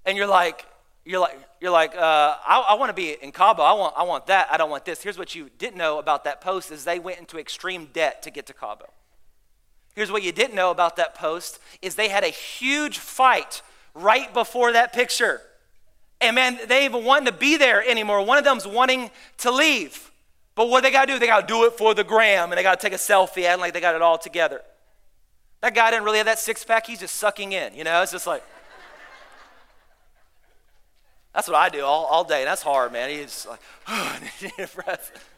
And 0.04 0.16
you're 0.16 0.26
like, 0.26 0.66
you're 1.04 1.20
like, 1.20 1.38
you're 1.60 1.70
like, 1.70 1.94
uh, 1.94 2.36
I, 2.46 2.66
I 2.70 2.74
want 2.74 2.90
to 2.90 2.94
be 2.94 3.16
in 3.22 3.32
Cabo. 3.32 3.62
I 3.62 3.72
want, 3.72 3.94
I 3.96 4.02
want 4.02 4.26
that. 4.26 4.48
I 4.50 4.56
don't 4.56 4.70
want 4.70 4.84
this. 4.84 5.02
Here's 5.02 5.18
what 5.18 5.34
you 5.34 5.50
didn't 5.58 5.78
know 5.78 5.98
about 5.98 6.24
that 6.24 6.40
post 6.40 6.70
is 6.70 6.84
they 6.84 6.98
went 6.98 7.18
into 7.18 7.38
extreme 7.38 7.88
debt 7.92 8.22
to 8.22 8.30
get 8.30 8.46
to 8.46 8.52
Cabo. 8.52 8.86
Here's 9.94 10.12
what 10.12 10.22
you 10.22 10.32
didn't 10.32 10.54
know 10.54 10.70
about 10.70 10.96
that 10.96 11.14
post 11.14 11.58
is 11.80 11.94
they 11.94 12.08
had 12.08 12.24
a 12.24 12.28
huge 12.28 12.98
fight 12.98 13.62
right 13.94 14.32
before 14.34 14.72
that 14.72 14.92
picture. 14.92 15.40
And 16.20 16.34
man, 16.34 16.58
they 16.68 16.84
even 16.84 17.04
wanting 17.04 17.26
to 17.26 17.32
be 17.32 17.56
there 17.56 17.82
anymore. 17.88 18.24
One 18.24 18.36
of 18.36 18.44
them's 18.44 18.66
wanting 18.66 19.10
to 19.38 19.50
leave. 19.50 20.10
But 20.54 20.68
what 20.68 20.82
they 20.82 20.90
got 20.90 21.06
to 21.06 21.12
do, 21.12 21.18
they 21.18 21.26
got 21.26 21.42
to 21.42 21.46
do 21.46 21.64
it 21.64 21.74
for 21.74 21.94
the 21.94 22.04
gram 22.04 22.50
and 22.50 22.58
they 22.58 22.62
got 22.62 22.80
to 22.80 22.84
take 22.84 22.94
a 22.94 23.00
selfie 23.00 23.44
and 23.44 23.60
like 23.60 23.74
they 23.74 23.80
got 23.80 23.94
it 23.94 24.02
all 24.02 24.18
together. 24.18 24.60
That 25.60 25.74
guy 25.74 25.90
didn't 25.90 26.04
really 26.04 26.18
have 26.18 26.26
that 26.26 26.38
six 26.38 26.64
pack, 26.64 26.86
he's 26.86 27.00
just 27.00 27.16
sucking 27.16 27.52
in, 27.52 27.74
you 27.74 27.84
know? 27.84 28.02
It's 28.02 28.12
just 28.12 28.26
like, 28.26 28.42
that's 31.34 31.48
what 31.48 31.56
I 31.56 31.68
do 31.68 31.84
all, 31.84 32.06
all 32.06 32.24
day. 32.24 32.44
That's 32.44 32.62
hard, 32.62 32.92
man. 32.92 33.10
He's 33.10 33.46
like, 33.46 34.74
breath. 34.74 35.12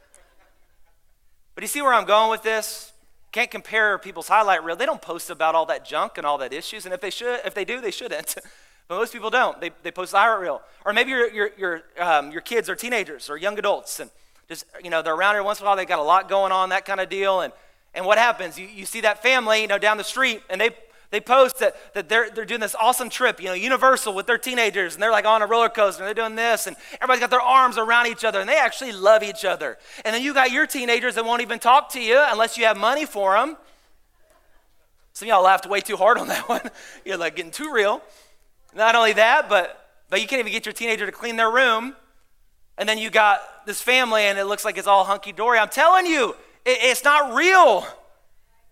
But 1.54 1.64
you 1.64 1.68
see 1.68 1.83
where 1.83 1.92
I'm 1.92 2.04
going 2.04 2.31
with 2.31 2.44
this? 2.44 2.92
Can't 3.33 3.50
compare 3.50 3.98
people's 3.98 4.28
highlight 4.28 4.62
reel. 4.62 4.76
They 4.76 4.87
don't 4.87 5.02
post 5.02 5.28
about 5.28 5.57
all 5.57 5.66
that 5.66 5.85
junk 5.85 6.16
and 6.16 6.24
all 6.24 6.38
that 6.38 6.52
issues. 6.52 6.85
And 6.85 6.94
if 6.94 7.00
they 7.00 7.11
should, 7.11 7.40
if 7.44 7.52
they 7.52 7.64
do, 7.64 7.81
they 7.81 7.90
shouldn't. 7.90 8.37
but 8.88 8.96
most 8.96 9.12
people 9.12 9.28
don't. 9.28 9.61
They, 9.61 9.72
they 9.83 9.90
post 9.90 10.12
the 10.12 10.18
highlight 10.18 10.40
reel. 10.40 10.62
Or 10.87 10.92
maybe 10.92 11.11
your, 11.11 11.28
your, 11.33 11.50
your, 11.59 11.83
um, 11.98 12.31
your 12.31 12.42
kids 12.42 12.70
are 12.70 12.76
teenagers 12.76 13.28
or 13.28 13.37
young 13.37 13.59
adults 13.59 13.98
and 13.98 14.09
just, 14.48 14.66
you 14.85 14.88
know, 14.88 15.02
they're 15.02 15.16
around 15.16 15.35
here 15.35 15.42
once 15.42 15.59
in 15.59 15.66
a 15.66 15.68
while. 15.68 15.76
They 15.76 15.85
got 15.85 15.98
a 15.98 16.02
lot 16.02 16.28
going 16.28 16.52
on, 16.52 16.68
that 16.68 16.85
kind 16.85 17.00
of 17.00 17.09
deal. 17.09 17.40
And 17.40 17.52
and 17.98 18.06
what 18.06 18.16
happens? 18.16 18.56
You, 18.56 18.68
you 18.68 18.87
see 18.87 19.00
that 19.00 19.24
family, 19.24 19.61
you 19.61 19.66
know, 19.66 19.76
down 19.76 19.96
the 19.96 20.04
street, 20.04 20.40
and 20.48 20.61
they, 20.61 20.70
they 21.11 21.20
post 21.20 21.58
that, 21.58 21.74
that 21.94 22.08
they're, 22.08 22.30
they're 22.30 22.44
doing 22.44 22.61
this 22.61 22.76
awesome 22.80 23.11
trip, 23.11 23.40
you 23.40 23.46
know, 23.46 23.54
Universal 23.54 24.14
with 24.14 24.28
their 24.28 24.38
teenagers, 24.38 24.94
and 24.94 25.02
they're 25.02 25.11
like 25.11 25.24
on 25.24 25.42
a 25.42 25.46
roller 25.46 25.68
coaster, 25.68 26.04
and 26.04 26.06
they're 26.06 26.24
doing 26.24 26.37
this, 26.37 26.68
and 26.68 26.76
everybody's 27.00 27.18
got 27.18 27.30
their 27.30 27.40
arms 27.40 27.76
around 27.76 28.06
each 28.06 28.24
other, 28.24 28.38
and 28.38 28.48
they 28.48 28.56
actually 28.56 28.92
love 28.92 29.24
each 29.24 29.44
other. 29.44 29.78
And 30.04 30.14
then 30.14 30.22
you 30.22 30.32
got 30.32 30.52
your 30.52 30.64
teenagers 30.64 31.16
that 31.16 31.24
won't 31.24 31.42
even 31.42 31.58
talk 31.58 31.90
to 31.94 32.00
you 32.00 32.22
unless 32.28 32.56
you 32.56 32.66
have 32.66 32.76
money 32.76 33.04
for 33.04 33.34
them. 33.34 33.56
Some 35.12 35.26
of 35.26 35.30
y'all 35.30 35.42
laughed 35.42 35.66
way 35.66 35.80
too 35.80 35.96
hard 35.96 36.18
on 36.18 36.28
that 36.28 36.48
one. 36.48 36.70
You're 37.04 37.16
like 37.16 37.34
getting 37.34 37.50
too 37.50 37.72
real. 37.72 38.00
Not 38.76 38.94
only 38.94 39.14
that, 39.14 39.48
but, 39.48 39.90
but 40.08 40.20
you 40.20 40.28
can't 40.28 40.38
even 40.38 40.52
get 40.52 40.66
your 40.66 40.72
teenager 40.72 41.04
to 41.04 41.11
clean 41.11 41.34
their 41.34 41.50
room. 41.50 41.96
And 42.76 42.88
then 42.88 42.98
you 42.98 43.11
got 43.11 43.66
this 43.66 43.82
family, 43.82 44.22
and 44.22 44.38
it 44.38 44.44
looks 44.44 44.64
like 44.64 44.78
it's 44.78 44.87
all 44.87 45.02
hunky 45.02 45.32
dory. 45.32 45.58
I'm 45.58 45.68
telling 45.68 46.06
you, 46.06 46.37
it, 46.68 46.78
it's 46.83 47.04
not 47.04 47.35
real. 47.35 47.87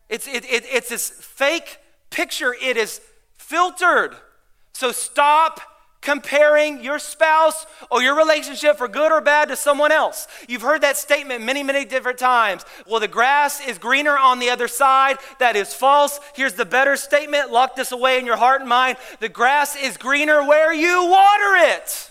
It's, 0.09 0.29
it, 0.29 0.45
it, 0.45 0.65
it's 0.71 0.89
this 0.89 1.09
fake 1.09 1.79
picture. 2.11 2.55
It 2.61 2.77
is 2.77 3.01
filtered. 3.37 4.15
So 4.73 4.93
stop 4.93 5.61
comparing 6.03 6.85
your 6.85 7.01
spouse 7.01 7.67
or 7.91 8.01
your 8.01 8.17
relationship 8.17 8.77
for 8.77 8.87
good 8.87 9.11
or 9.11 9.21
bad 9.21 9.49
to 9.49 9.57
someone 9.57 9.91
else. 9.91 10.29
You've 10.49 10.63
heard 10.63 10.83
that 10.83 10.97
statement 10.97 11.43
many, 11.43 11.65
many 11.65 11.85
different 11.85 12.19
times. 12.19 12.65
Well, 12.87 13.01
the 13.01 13.09
grass 13.09 13.67
is 13.67 13.79
greener 13.79 14.17
on 14.17 14.39
the 14.39 14.51
other 14.51 14.69
side. 14.69 15.17
That 15.41 15.57
is 15.57 15.75
false. 15.75 16.21
Here's 16.35 16.55
the 16.55 16.65
better 16.65 16.97
statement. 16.97 17.51
Lock 17.51 17.75
this 17.75 17.91
away 17.91 18.21
in 18.21 18.27
your 18.27 18.37
heart 18.37 18.61
and 18.61 18.69
mind. 18.69 18.99
The 19.19 19.29
grass 19.29 19.75
is 19.75 19.97
greener 19.97 20.47
where 20.47 20.73
you 20.73 21.07
water 21.07 21.73
it. 21.75 22.11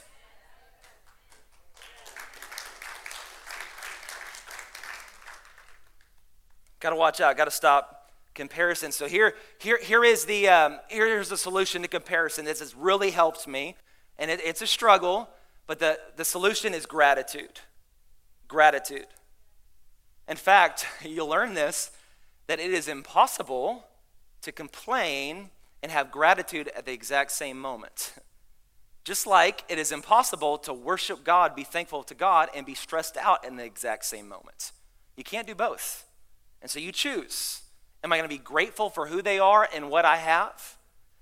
Got 6.86 6.92
to 6.92 6.98
watch 6.98 7.20
out. 7.20 7.36
Got 7.36 7.46
to 7.46 7.52
stop 7.52 8.12
comparison. 8.36 8.92
So 8.92 9.08
here, 9.08 9.34
here, 9.58 9.80
here 9.82 10.04
is 10.04 10.26
the 10.26 10.48
um, 10.50 10.80
here's 10.88 11.30
the 11.30 11.36
solution 11.36 11.82
to 11.82 11.88
comparison. 11.88 12.46
This 12.46 12.60
has 12.60 12.76
really 12.76 13.10
helped 13.10 13.48
me, 13.48 13.76
and 14.20 14.30
it, 14.30 14.40
it's 14.46 14.62
a 14.62 14.68
struggle, 14.68 15.28
but 15.66 15.80
the, 15.80 16.00
the 16.16 16.24
solution 16.24 16.76
is 16.76 16.86
gratitude. 16.86 17.62
Gratitude. 18.48 19.08
In 20.28 20.38
fact, 20.38 20.86
you'll 21.02 21.28
learn 21.28 21.56
this 21.56 21.90
that 22.46 22.60
it 22.60 22.70
is 22.70 22.88
impossible 22.88 23.88
to 24.44 24.52
complain 24.52 25.50
and 25.82 25.92
have 25.92 26.12
gratitude 26.12 26.70
at 26.76 26.86
the 26.86 26.94
exact 26.94 27.32
same 27.32 27.60
moment. 27.60 28.14
Just 29.04 29.26
like 29.26 29.64
it 29.70 29.80
is 29.80 29.92
impossible 29.92 30.60
to 30.60 30.72
worship 30.72 31.24
God, 31.24 31.56
be 31.56 31.64
thankful 31.64 32.04
to 32.04 32.14
God, 32.14 32.50
and 32.54 32.64
be 32.64 32.76
stressed 32.76 33.18
out 33.18 33.44
in 33.44 33.56
the 33.56 33.66
exact 33.66 34.06
same 34.06 34.30
moment. 34.30 34.72
You 35.18 35.24
can't 35.24 35.48
do 35.48 35.56
both. 35.56 36.05
And 36.66 36.72
so 36.72 36.80
you 36.80 36.92
choose. 36.92 37.62
Am 38.04 38.12
I 38.12 38.18
going 38.18 38.28
to 38.28 38.36
be 38.36 38.44
grateful 38.44 38.90
for 38.90 39.06
who 39.06 39.22
they 39.22 39.38
are 39.38 39.70
and 39.72 39.92
what 39.92 40.04
I 40.04 40.16
have? 40.18 40.78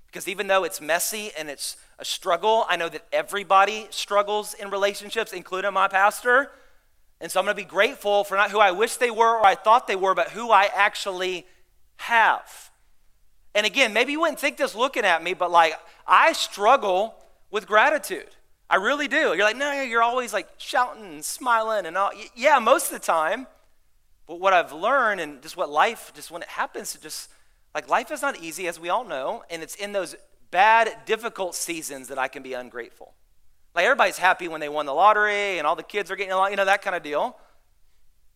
Because 0.07 0.29
even 0.29 0.47
though 0.47 0.63
it's 0.63 0.79
messy 0.79 1.31
and 1.37 1.49
it's 1.49 1.75
a 1.99 2.05
struggle, 2.05 2.65
I 2.69 2.77
know 2.77 2.87
that 2.87 3.05
everybody 3.11 3.87
struggles 3.89 4.53
in 4.53 4.69
relationships, 4.69 5.33
including 5.33 5.73
my 5.73 5.89
pastor. 5.89 6.51
And 7.19 7.29
so 7.29 7.41
I'm 7.41 7.45
going 7.45 7.57
to 7.57 7.61
be 7.61 7.67
grateful 7.67 8.23
for 8.23 8.37
not 8.37 8.51
who 8.51 8.59
I 8.59 8.71
wish 8.71 8.95
they 8.95 9.11
were 9.11 9.37
or 9.37 9.45
I 9.45 9.55
thought 9.55 9.85
they 9.85 9.97
were, 9.97 10.15
but 10.15 10.29
who 10.29 10.49
I 10.49 10.69
actually 10.73 11.45
have. 11.97 12.71
And 13.53 13.65
again, 13.65 13.91
maybe 13.91 14.13
you 14.13 14.21
wouldn't 14.21 14.39
think 14.39 14.55
this 14.55 14.73
looking 14.73 15.03
at 15.03 15.21
me, 15.21 15.33
but 15.33 15.51
like 15.51 15.73
I 16.07 16.31
struggle 16.31 17.15
with 17.51 17.67
gratitude. 17.67 18.29
I 18.69 18.77
really 18.77 19.09
do. 19.09 19.33
You're 19.35 19.43
like, 19.43 19.57
no, 19.57 19.73
you're 19.81 20.03
always 20.03 20.31
like 20.31 20.47
shouting 20.57 21.03
and 21.03 21.25
smiling 21.25 21.85
and 21.85 21.97
all. 21.97 22.11
Yeah, 22.33 22.59
most 22.59 22.93
of 22.93 22.93
the 22.93 23.05
time. 23.05 23.47
But 24.27 24.39
what 24.39 24.53
I've 24.53 24.71
learned 24.71 25.19
and 25.19 25.41
just 25.41 25.57
what 25.57 25.69
life, 25.69 26.11
just 26.15 26.31
when 26.31 26.41
it 26.41 26.49
happens, 26.49 26.97
just 27.01 27.29
Like 27.73 27.89
life 27.89 28.11
is 28.11 28.21
not 28.21 28.39
easy, 28.39 28.67
as 28.67 28.79
we 28.79 28.89
all 28.89 29.03
know, 29.03 29.43
and 29.49 29.63
it's 29.63 29.75
in 29.75 29.93
those 29.93 30.15
bad, 30.51 30.93
difficult 31.05 31.55
seasons 31.55 32.07
that 32.09 32.19
I 32.19 32.27
can 32.27 32.43
be 32.43 32.53
ungrateful. 32.53 33.13
Like 33.73 33.85
everybody's 33.85 34.19
happy 34.19 34.47
when 34.47 34.61
they 34.61 34.69
won 34.69 34.85
the 34.85 34.93
lottery 34.93 35.57
and 35.57 35.65
all 35.65 35.75
the 35.75 35.81
kids 35.81 36.11
are 36.11 36.15
getting 36.15 36.33
along, 36.33 36.51
you 36.51 36.57
know, 36.57 36.65
that 36.65 36.83
kind 36.83 36.95
of 36.95 37.01
deal. 37.01 37.35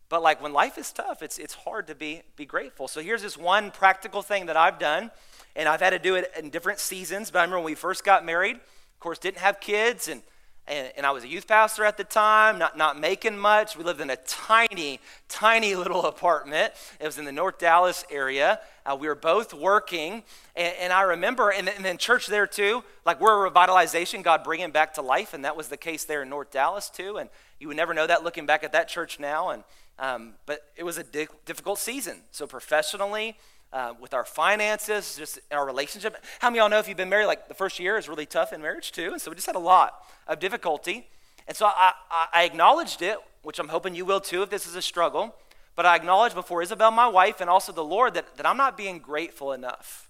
But 0.10 0.24
like 0.24 0.42
when 0.42 0.54
life 0.54 0.80
is 0.80 0.92
tough, 0.92 1.22
it's, 1.22 1.38
it's 1.38 1.54
hard 1.54 1.88
to 1.88 1.96
be, 1.96 2.24
be 2.36 2.46
grateful. 2.46 2.88
So 2.88 3.02
here's 3.02 3.22
this 3.22 3.38
one 3.38 3.70
practical 3.70 4.24
thing 4.24 4.48
that 4.48 4.58
I've 4.58 4.80
done, 4.80 5.12
and 5.56 5.70
I've 5.70 5.82
had 5.82 5.92
to 5.92 6.00
do 6.00 6.16
it 6.16 6.32
in 6.40 6.50
different 6.50 6.80
seasons. 6.80 7.30
But 7.30 7.40
I 7.40 7.42
remember 7.44 7.58
when 7.58 7.66
we 7.66 7.76
first 7.76 8.04
got 8.04 8.26
married, 8.26 8.56
of 8.56 9.00
course, 9.00 9.20
didn't 9.20 9.38
have 9.40 9.60
kids, 9.60 10.08
and 10.08 10.24
and, 10.68 10.92
and, 10.98 11.06
I 11.06 11.12
was 11.12 11.24
a 11.24 11.28
youth 11.28 11.48
pastor 11.48 11.86
at 11.86 11.98
the 11.98 12.04
time, 12.04 12.58
not, 12.58 12.78
not 12.78 13.00
making 13.00 13.38
much. 13.38 13.78
We 13.78 13.84
lived 13.84 14.02
in 14.02 14.10
a 14.10 14.16
tiny, 14.16 15.00
tiny 15.30 15.76
little 15.76 16.06
apartment. 16.06 16.74
It 17.00 17.06
was 17.06 17.18
in 17.18 17.26
the 17.26 17.32
North 17.32 17.58
Dallas 17.58 18.04
area. 18.12 18.60
Uh, 18.86 18.96
we 19.00 19.08
were 19.08 19.16
both 19.16 19.54
working, 19.54 20.24
and, 20.56 20.74
and 20.80 20.94
I 20.94 21.02
remember, 21.02 21.50
and, 21.50 21.70
and 21.70 21.84
then 21.84 21.98
church 21.98 22.28
there 22.28 22.48
too, 22.48 22.84
like 23.06 23.20
we're 23.20 23.48
a 23.48 23.52
revitalization, 23.52 24.24
God 24.24 24.44
bringing 24.44 24.72
back 24.72 24.94
to 24.96 25.02
life, 25.02 25.34
and 25.34 25.46
that 25.46 25.56
was 25.56 25.68
the 25.68 25.78
case 25.78 26.04
there 26.06 26.24
in 26.24 26.30
North 26.30 26.52
Dallas 26.52 26.90
too. 26.90 27.18
And 27.18 27.30
you 27.60 27.68
would 27.68 27.78
never 27.78 27.94
know 27.94 28.08
that 28.08 28.24
looking 28.24 28.46
back 28.46 28.64
at 28.64 28.72
that 28.74 28.88
church 28.88 29.20
now. 29.20 29.50
And 29.50 29.64
um, 30.00 30.34
but 30.46 30.62
it 30.76 30.84
was 30.84 30.98
a 30.98 31.04
di- 31.04 31.28
difficult 31.46 31.80
season. 31.80 32.22
So 32.32 32.46
professionally, 32.46 33.38
uh, 33.74 33.94
with 34.00 34.14
our 34.14 34.26
finances, 34.26 35.16
just 35.18 35.40
our 35.52 35.66
relationship. 35.66 36.16
How 36.40 36.50
many 36.50 36.60
of 36.60 36.64
y'all 36.64 36.70
know 36.70 36.80
if 36.80 36.88
you've 36.88 36.98
been 36.98 37.10
married, 37.10 37.26
like 37.26 37.48
the 37.48 37.54
first 37.54 37.80
year 37.80 37.98
is 37.98 38.08
really 38.08 38.26
tough 38.26 38.54
in 38.54 38.62
marriage 38.62 38.92
too? 38.92 39.12
And 39.12 39.22
so 39.22 39.32
we 39.32 39.36
just 39.36 39.48
had 39.48 39.56
a 39.56 39.60
lot 39.60 40.04
of 40.28 40.40
difficulty. 40.40 41.08
And 41.48 41.56
so 41.56 41.66
I, 41.66 41.94
I, 42.34 42.44
acknowledged 42.44 43.02
it, 43.02 43.18
which 43.42 43.60
I'm 43.60 43.70
hoping 43.70 43.96
you 43.96 44.06
will 44.06 44.20
too 44.20 44.44
if 44.44 44.50
this 44.50 44.68
is 44.68 44.76
a 44.76 44.82
struggle. 44.82 45.36
But 45.76 45.86
I 45.86 45.96
acknowledged 45.96 46.36
before 46.36 46.62
Isabel, 46.62 46.92
my 46.92 47.08
wife, 47.08 47.40
and 47.40 47.50
also 47.50 47.72
the 47.72 47.84
Lord 47.84 48.16
that, 48.16 48.36
that 48.38 48.46
I'm 48.46 48.58
not 48.58 48.76
being 48.76 49.00
grateful 49.00 49.54
enough. 49.54 50.10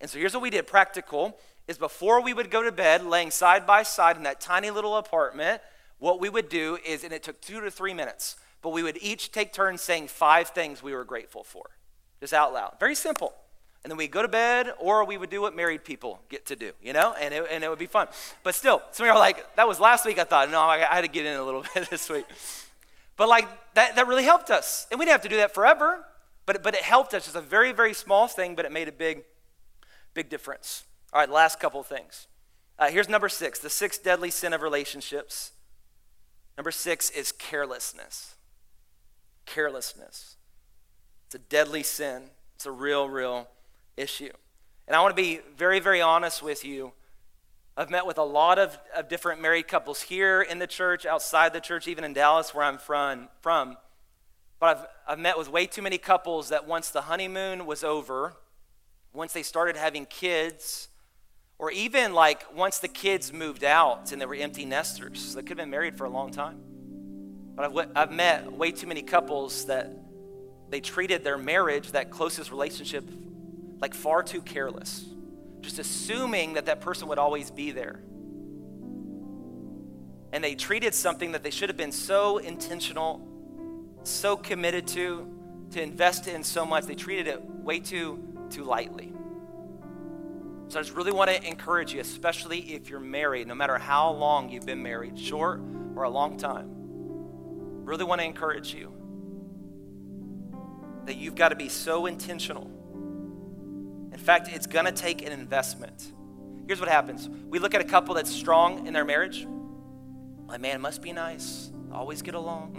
And 0.00 0.10
so 0.10 0.18
here's 0.18 0.34
what 0.34 0.42
we 0.42 0.50
did 0.50 0.66
practical 0.66 1.38
is 1.68 1.78
before 1.78 2.20
we 2.20 2.34
would 2.34 2.50
go 2.50 2.62
to 2.62 2.72
bed, 2.72 3.04
laying 3.04 3.30
side 3.30 3.66
by 3.66 3.82
side 3.82 4.16
in 4.16 4.22
that 4.24 4.40
tiny 4.40 4.70
little 4.70 4.96
apartment, 4.96 5.60
what 5.98 6.20
we 6.20 6.28
would 6.28 6.48
do 6.48 6.78
is, 6.84 7.02
and 7.02 7.12
it 7.12 7.22
took 7.22 7.40
two 7.40 7.60
to 7.60 7.70
three 7.70 7.94
minutes, 7.94 8.36
but 8.62 8.70
we 8.70 8.82
would 8.82 8.98
each 9.00 9.32
take 9.32 9.52
turns 9.52 9.80
saying 9.80 10.08
five 10.08 10.50
things 10.50 10.82
we 10.82 10.92
were 10.92 11.04
grateful 11.04 11.42
for 11.42 11.70
just 12.20 12.32
out 12.32 12.52
loud. 12.52 12.74
Very 12.80 12.94
simple. 12.94 13.34
And 13.84 13.90
then 13.90 13.98
we 13.98 14.08
go 14.08 14.20
to 14.20 14.28
bed, 14.28 14.72
or 14.80 15.04
we 15.04 15.16
would 15.16 15.30
do 15.30 15.40
what 15.40 15.54
married 15.54 15.84
people 15.84 16.20
get 16.28 16.46
to 16.46 16.56
do, 16.56 16.72
you 16.82 16.92
know, 16.92 17.14
and 17.20 17.32
it, 17.32 17.46
and 17.50 17.62
it 17.62 17.70
would 17.70 17.78
be 17.78 17.86
fun. 17.86 18.08
But 18.42 18.56
still, 18.56 18.82
some 18.90 19.04
of 19.04 19.08
you 19.08 19.12
are 19.12 19.18
like, 19.18 19.54
that 19.54 19.68
was 19.68 19.78
last 19.78 20.04
week. 20.04 20.18
I 20.18 20.24
thought, 20.24 20.50
no, 20.50 20.60
I, 20.60 20.78
I 20.78 20.96
had 20.96 21.02
to 21.02 21.08
get 21.08 21.24
in 21.24 21.36
a 21.36 21.44
little 21.44 21.64
bit 21.74 21.88
this 21.88 22.10
week. 22.10 22.24
But 23.16 23.28
like, 23.28 23.46
that, 23.74 23.94
that 23.94 24.08
really 24.08 24.24
helped 24.24 24.50
us. 24.50 24.88
And 24.90 24.98
we 24.98 25.06
didn't 25.06 25.14
have 25.14 25.22
to 25.22 25.28
do 25.28 25.36
that 25.36 25.54
forever, 25.54 26.04
but, 26.46 26.62
but 26.62 26.74
it 26.74 26.82
helped 26.82 27.14
us. 27.14 27.26
It's 27.26 27.36
a 27.36 27.40
very, 27.40 27.72
very 27.72 27.94
small 27.94 28.26
thing, 28.26 28.56
but 28.56 28.64
it 28.64 28.72
made 28.72 28.88
a 28.88 28.92
big, 28.92 29.22
big 30.14 30.28
difference. 30.28 30.84
All 31.12 31.20
right, 31.20 31.30
last 31.30 31.60
couple 31.60 31.80
of 31.80 31.86
things. 31.86 32.26
Uh, 32.78 32.88
here's 32.88 33.08
number 33.08 33.28
six 33.28 33.58
the 33.58 33.70
sixth 33.70 34.02
deadly 34.02 34.30
sin 34.30 34.52
of 34.52 34.62
relationships. 34.62 35.52
Number 36.56 36.70
six 36.70 37.10
is 37.10 37.32
carelessness. 37.32 38.34
Carelessness. 39.44 40.35
It's 41.26 41.34
a 41.34 41.38
deadly 41.38 41.82
sin. 41.82 42.22
It's 42.54 42.66
a 42.66 42.70
real, 42.70 43.08
real 43.08 43.48
issue. 43.96 44.30
And 44.86 44.94
I 44.94 45.02
want 45.02 45.16
to 45.16 45.22
be 45.22 45.40
very, 45.56 45.80
very 45.80 46.00
honest 46.00 46.42
with 46.42 46.64
you. 46.64 46.92
I've 47.76 47.90
met 47.90 48.06
with 48.06 48.16
a 48.16 48.24
lot 48.24 48.58
of, 48.58 48.78
of 48.96 49.08
different 49.08 49.42
married 49.42 49.68
couples 49.68 50.02
here 50.02 50.40
in 50.40 50.58
the 50.58 50.66
church, 50.66 51.04
outside 51.04 51.52
the 51.52 51.60
church, 51.60 51.88
even 51.88 52.04
in 52.04 52.14
Dallas, 52.14 52.54
where 52.54 52.64
I'm 52.64 52.78
from. 52.78 53.28
from. 53.42 53.76
But 54.58 54.76
I've, 54.76 54.86
I've 55.08 55.18
met 55.18 55.36
with 55.36 55.50
way 55.50 55.66
too 55.66 55.82
many 55.82 55.98
couples 55.98 56.48
that 56.48 56.66
once 56.66 56.90
the 56.90 57.02
honeymoon 57.02 57.66
was 57.66 57.84
over, 57.84 58.34
once 59.12 59.32
they 59.32 59.42
started 59.42 59.76
having 59.76 60.06
kids, 60.06 60.88
or 61.58 61.70
even 61.70 62.14
like 62.14 62.44
once 62.54 62.78
the 62.78 62.88
kids 62.88 63.32
moved 63.32 63.64
out 63.64 64.12
and 64.12 64.20
they 64.20 64.26
were 64.26 64.34
empty 64.36 64.64
nesters, 64.64 65.34
they 65.34 65.42
could 65.42 65.50
have 65.50 65.58
been 65.58 65.70
married 65.70 65.98
for 65.98 66.04
a 66.04 66.10
long 66.10 66.30
time. 66.30 66.60
But 67.56 67.64
I've, 67.64 67.90
I've 67.96 68.12
met 68.12 68.52
way 68.52 68.70
too 68.70 68.86
many 68.86 69.02
couples 69.02 69.66
that 69.66 69.90
they 70.70 70.80
treated 70.80 71.22
their 71.22 71.38
marriage, 71.38 71.92
that 71.92 72.10
closest 72.10 72.50
relationship, 72.50 73.04
like 73.80 73.94
far 73.94 74.22
too 74.22 74.42
careless, 74.42 75.04
just 75.60 75.78
assuming 75.78 76.54
that 76.54 76.66
that 76.66 76.80
person 76.80 77.08
would 77.08 77.18
always 77.18 77.50
be 77.50 77.70
there. 77.70 78.00
And 80.32 80.42
they 80.42 80.54
treated 80.54 80.94
something 80.94 81.32
that 81.32 81.42
they 81.42 81.50
should 81.50 81.68
have 81.68 81.76
been 81.76 81.92
so 81.92 82.38
intentional, 82.38 83.26
so 84.02 84.36
committed 84.36 84.86
to, 84.88 85.28
to 85.72 85.82
invest 85.82 86.26
in 86.26 86.42
so 86.42 86.66
much, 86.66 86.84
they 86.84 86.94
treated 86.94 87.28
it 87.28 87.42
way 87.42 87.78
too, 87.78 88.46
too 88.50 88.64
lightly. 88.64 89.12
So 90.68 90.80
I 90.80 90.82
just 90.82 90.96
really 90.96 91.12
want 91.12 91.30
to 91.30 91.46
encourage 91.46 91.94
you, 91.94 92.00
especially 92.00 92.58
if 92.74 92.90
you're 92.90 92.98
married, 92.98 93.46
no 93.46 93.54
matter 93.54 93.78
how 93.78 94.10
long 94.10 94.50
you've 94.50 94.66
been 94.66 94.82
married, 94.82 95.16
short 95.16 95.60
or 95.94 96.02
a 96.02 96.10
long 96.10 96.38
time, 96.38 96.68
really 97.84 98.04
want 98.04 98.20
to 98.20 98.24
encourage 98.24 98.74
you 98.74 98.95
that 101.06 101.16
you've 101.16 101.34
got 101.34 101.48
to 101.48 101.56
be 101.56 101.68
so 101.68 102.06
intentional. 102.06 102.70
In 104.12 104.18
fact, 104.18 104.48
it's 104.52 104.66
going 104.66 104.86
to 104.86 104.92
take 104.92 105.22
an 105.24 105.32
investment. 105.32 106.12
Here's 106.66 106.80
what 106.80 106.88
happens 106.88 107.28
we 107.28 107.58
look 107.58 107.74
at 107.74 107.80
a 107.80 107.84
couple 107.84 108.14
that's 108.14 108.30
strong 108.30 108.86
in 108.86 108.92
their 108.92 109.04
marriage. 109.04 109.46
Like, 110.46 110.60
man, 110.60 110.80
must 110.80 111.02
be 111.02 111.12
nice. 111.12 111.70
Always 111.92 112.22
get 112.22 112.34
along. 112.34 112.76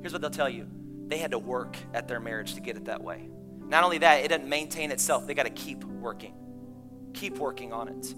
Here's 0.00 0.12
what 0.12 0.22
they'll 0.22 0.30
tell 0.30 0.48
you 0.48 0.68
they 1.06 1.18
had 1.18 1.32
to 1.32 1.38
work 1.38 1.76
at 1.92 2.08
their 2.08 2.20
marriage 2.20 2.54
to 2.54 2.60
get 2.60 2.76
it 2.76 2.86
that 2.86 3.02
way. 3.02 3.28
Not 3.66 3.84
only 3.84 3.98
that, 3.98 4.24
it 4.24 4.28
doesn't 4.28 4.48
maintain 4.48 4.90
itself, 4.90 5.26
they 5.26 5.34
got 5.34 5.44
to 5.44 5.50
keep 5.50 5.84
working. 5.84 6.34
Keep 7.12 7.38
working 7.38 7.72
on 7.72 7.88
it. 7.88 8.14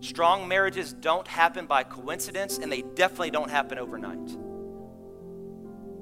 Strong 0.00 0.46
marriages 0.46 0.92
don't 0.92 1.26
happen 1.26 1.66
by 1.66 1.82
coincidence, 1.82 2.58
and 2.58 2.70
they 2.70 2.82
definitely 2.82 3.30
don't 3.30 3.50
happen 3.50 3.78
overnight. 3.78 4.36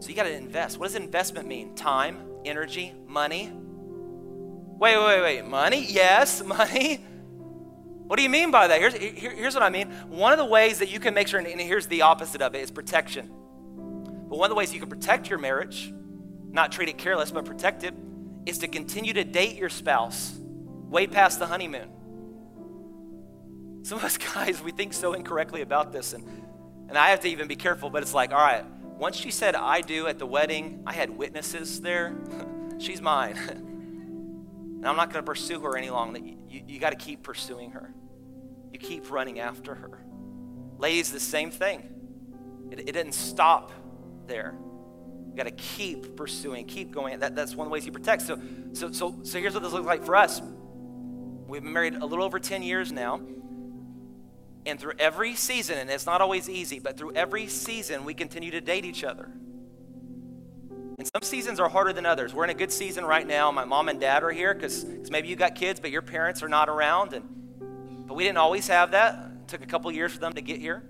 So 0.05 0.11
you 0.11 0.17
got 0.17 0.25
to 0.25 0.37
invest. 0.37 0.77
What 0.77 0.89
does 0.89 0.97
investment 0.97 1.49
mean? 1.49 1.75
Time, 1.75 2.19
energy, 2.45 2.93
money. 3.07 3.51
Wait, 3.55 4.99
wait, 4.99 5.23
wait, 5.23 5.47
money? 5.47 5.83
Yes, 5.89 6.45
money. 6.45 6.97
What 6.97 8.17
do 8.17 8.23
you 8.23 8.29
mean 8.29 8.51
by 8.51 8.67
that? 8.67 8.81
Here's, 8.81 8.93
here, 8.93 9.31
here's 9.31 9.55
what 9.55 9.63
I 9.63 9.71
mean. 9.71 9.91
One 10.11 10.33
of 10.33 10.39
the 10.39 10.45
ways 10.45 10.81
that 10.81 10.91
you 10.91 11.01
can 11.01 11.15
make 11.15 11.27
sure, 11.27 11.41
and 11.41 11.59
here's 11.59 11.87
the 11.87 12.03
opposite 12.03 12.43
of 12.43 12.55
it, 12.55 12.61
is 12.61 12.71
protection. 12.71 13.31
But 14.29 14.37
one 14.37 14.45
of 14.45 14.51
the 14.51 14.57
ways 14.57 14.75
you 14.75 14.81
can 14.81 14.91
protect 14.91 15.31
your 15.31 15.39
marriage, 15.39 15.91
not 16.51 16.71
treat 16.71 16.91
it 16.91 16.99
careless, 16.99 17.31
but 17.31 17.47
protect 17.47 17.83
it, 17.83 17.95
is 18.45 18.59
to 18.59 18.69
continue 18.69 19.15
to 19.15 19.25
date 19.25 19.57
your 19.57 19.71
spouse 19.71 20.39
way 20.91 21.07
past 21.07 21.39
the 21.39 21.47
honeymoon. 21.47 21.89
Some 23.85 23.97
of 23.97 24.05
us 24.05 24.19
guys, 24.35 24.63
we 24.63 24.71
think 24.71 24.93
so 24.93 25.15
incorrectly 25.15 25.63
about 25.63 25.93
this, 25.93 26.13
and, 26.13 26.29
and 26.91 26.99
I 26.99 27.09
have 27.09 27.21
to 27.21 27.29
even 27.29 27.49
be 27.49 27.57
careful, 27.57 27.89
but 27.89 28.03
it's 28.03 28.13
like, 28.13 28.33
all 28.33 28.39
right, 28.39 28.67
once 28.97 29.17
she 29.17 29.31
said, 29.31 29.55
I 29.55 29.81
do 29.81 30.07
at 30.07 30.19
the 30.19 30.27
wedding, 30.27 30.83
I 30.87 30.93
had 30.93 31.11
witnesses 31.11 31.81
there. 31.81 32.15
She's 32.79 33.01
mine. 33.01 33.37
and 34.85 34.87
I'm 34.87 34.97
not 34.97 35.13
going 35.13 35.25
to 35.25 35.27
pursue 35.27 35.61
her 35.61 35.77
any 35.77 35.91
longer. 35.91 36.21
You, 36.21 36.37
you, 36.49 36.79
got 36.79 36.91
to 36.91 36.97
keep 36.97 37.23
pursuing 37.23 37.73
her, 37.73 37.93
you 38.73 38.79
keep 38.79 39.11
running 39.11 39.41
after 39.41 39.75
her. 39.75 40.05
Ladies, 40.79 41.13
the 41.13 41.21
same 41.21 41.51
thing. 41.51 41.91
It, 42.71 42.81
it 42.81 42.93
didn't 42.93 43.15
stop 43.15 43.73
there. 44.27 44.55
You 45.31 45.37
got 45.37 45.45
to 45.45 45.53
keep 45.53 46.17
pursuing, 46.17 46.67
keep 46.67 46.93
going. 46.93 47.19
That, 47.19 47.35
that's 47.35 47.55
one 47.55 47.67
of 47.67 47.71
the 47.71 47.73
ways 47.73 47.85
he 47.85 47.91
protects. 47.91 48.27
So, 48.27 48.41
so, 48.73 48.93
so, 48.93 49.19
so 49.23 49.41
here's 49.41 49.55
what 49.55 49.63
this 49.63 49.73
looks 49.73 49.87
like 49.87 50.05
for 50.05 50.17
us. 50.17 50.41
We've 51.47 51.63
been 51.63 51.73
married 51.73 51.95
a 51.95 52.07
little 52.07 52.25
over 52.25 52.39
10 52.39 52.63
years 52.63 52.93
now. 52.93 53.21
And 54.67 54.81
through 54.81 54.95
every 54.99 55.35
season, 55.35 55.79
and 55.79 55.91
it's 55.91 56.07
not 56.07 56.21
always 56.21 56.49
easy, 56.49 56.79
but 56.79 56.97
through 56.97 57.13
every 57.13 57.47
season, 57.49 58.05
we 58.05 58.15
continue 58.15 58.51
to 58.51 58.61
date 58.61 58.85
each 58.85 59.05
other. 59.05 59.31
And 60.97 61.07
some 61.07 61.23
seasons 61.23 61.61
are 61.61 61.69
harder 61.69 61.93
than 61.93 62.07
others. 62.07 62.33
We're 62.33 62.45
in 62.45 62.51
a 62.51 62.55
good 62.55 62.73
season 62.73 63.05
right 63.05 63.27
now. 63.27 63.51
My 63.51 63.65
mom 63.65 63.89
and 63.89 64.01
dad 64.01 64.23
are 64.23 64.31
here 64.31 64.55
because 64.55 64.85
maybe 65.11 65.29
you 65.29 65.37
got 65.37 65.55
kids, 65.55 65.81
but 65.81 65.91
your 65.91 66.03
parents 66.03 66.43
are 66.43 66.49
not 66.49 66.69
around. 66.69 67.13
And 67.13 68.07
but 68.07 68.15
we 68.15 68.25
didn't 68.25 68.39
always 68.39 68.69
have 68.69 68.93
that. 68.93 69.33
It 69.43 69.49
took 69.49 69.63
a 69.63 69.67
couple 69.67 69.91
years 69.91 70.13
for 70.13 70.21
them 70.21 70.35
to 70.35 70.41
get 70.41 70.61
here. 70.61 70.83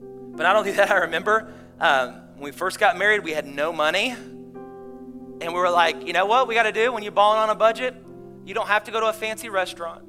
But 0.00 0.44
not 0.44 0.56
only 0.56 0.70
that, 0.72 0.90
I 0.90 0.98
remember 0.98 1.52
um, 1.80 2.14
when 2.34 2.44
we 2.44 2.52
first 2.52 2.78
got 2.78 2.96
married, 2.96 3.22
we 3.22 3.32
had 3.32 3.46
no 3.46 3.72
money, 3.72 4.10
and 4.10 5.40
we 5.40 5.52
were 5.52 5.70
like, 5.70 6.06
you 6.06 6.12
know 6.12 6.26
what 6.26 6.48
we 6.48 6.54
got 6.54 6.64
to 6.64 6.72
do 6.72 6.92
when 6.92 7.02
you're 7.02 7.12
balling 7.12 7.38
on 7.38 7.50
a 7.50 7.54
budget? 7.54 7.94
You 8.44 8.54
don't 8.54 8.68
have 8.68 8.84
to 8.84 8.90
go 8.90 9.00
to 9.00 9.06
a 9.06 9.12
fancy 9.12 9.48
restaurant. 9.48 10.04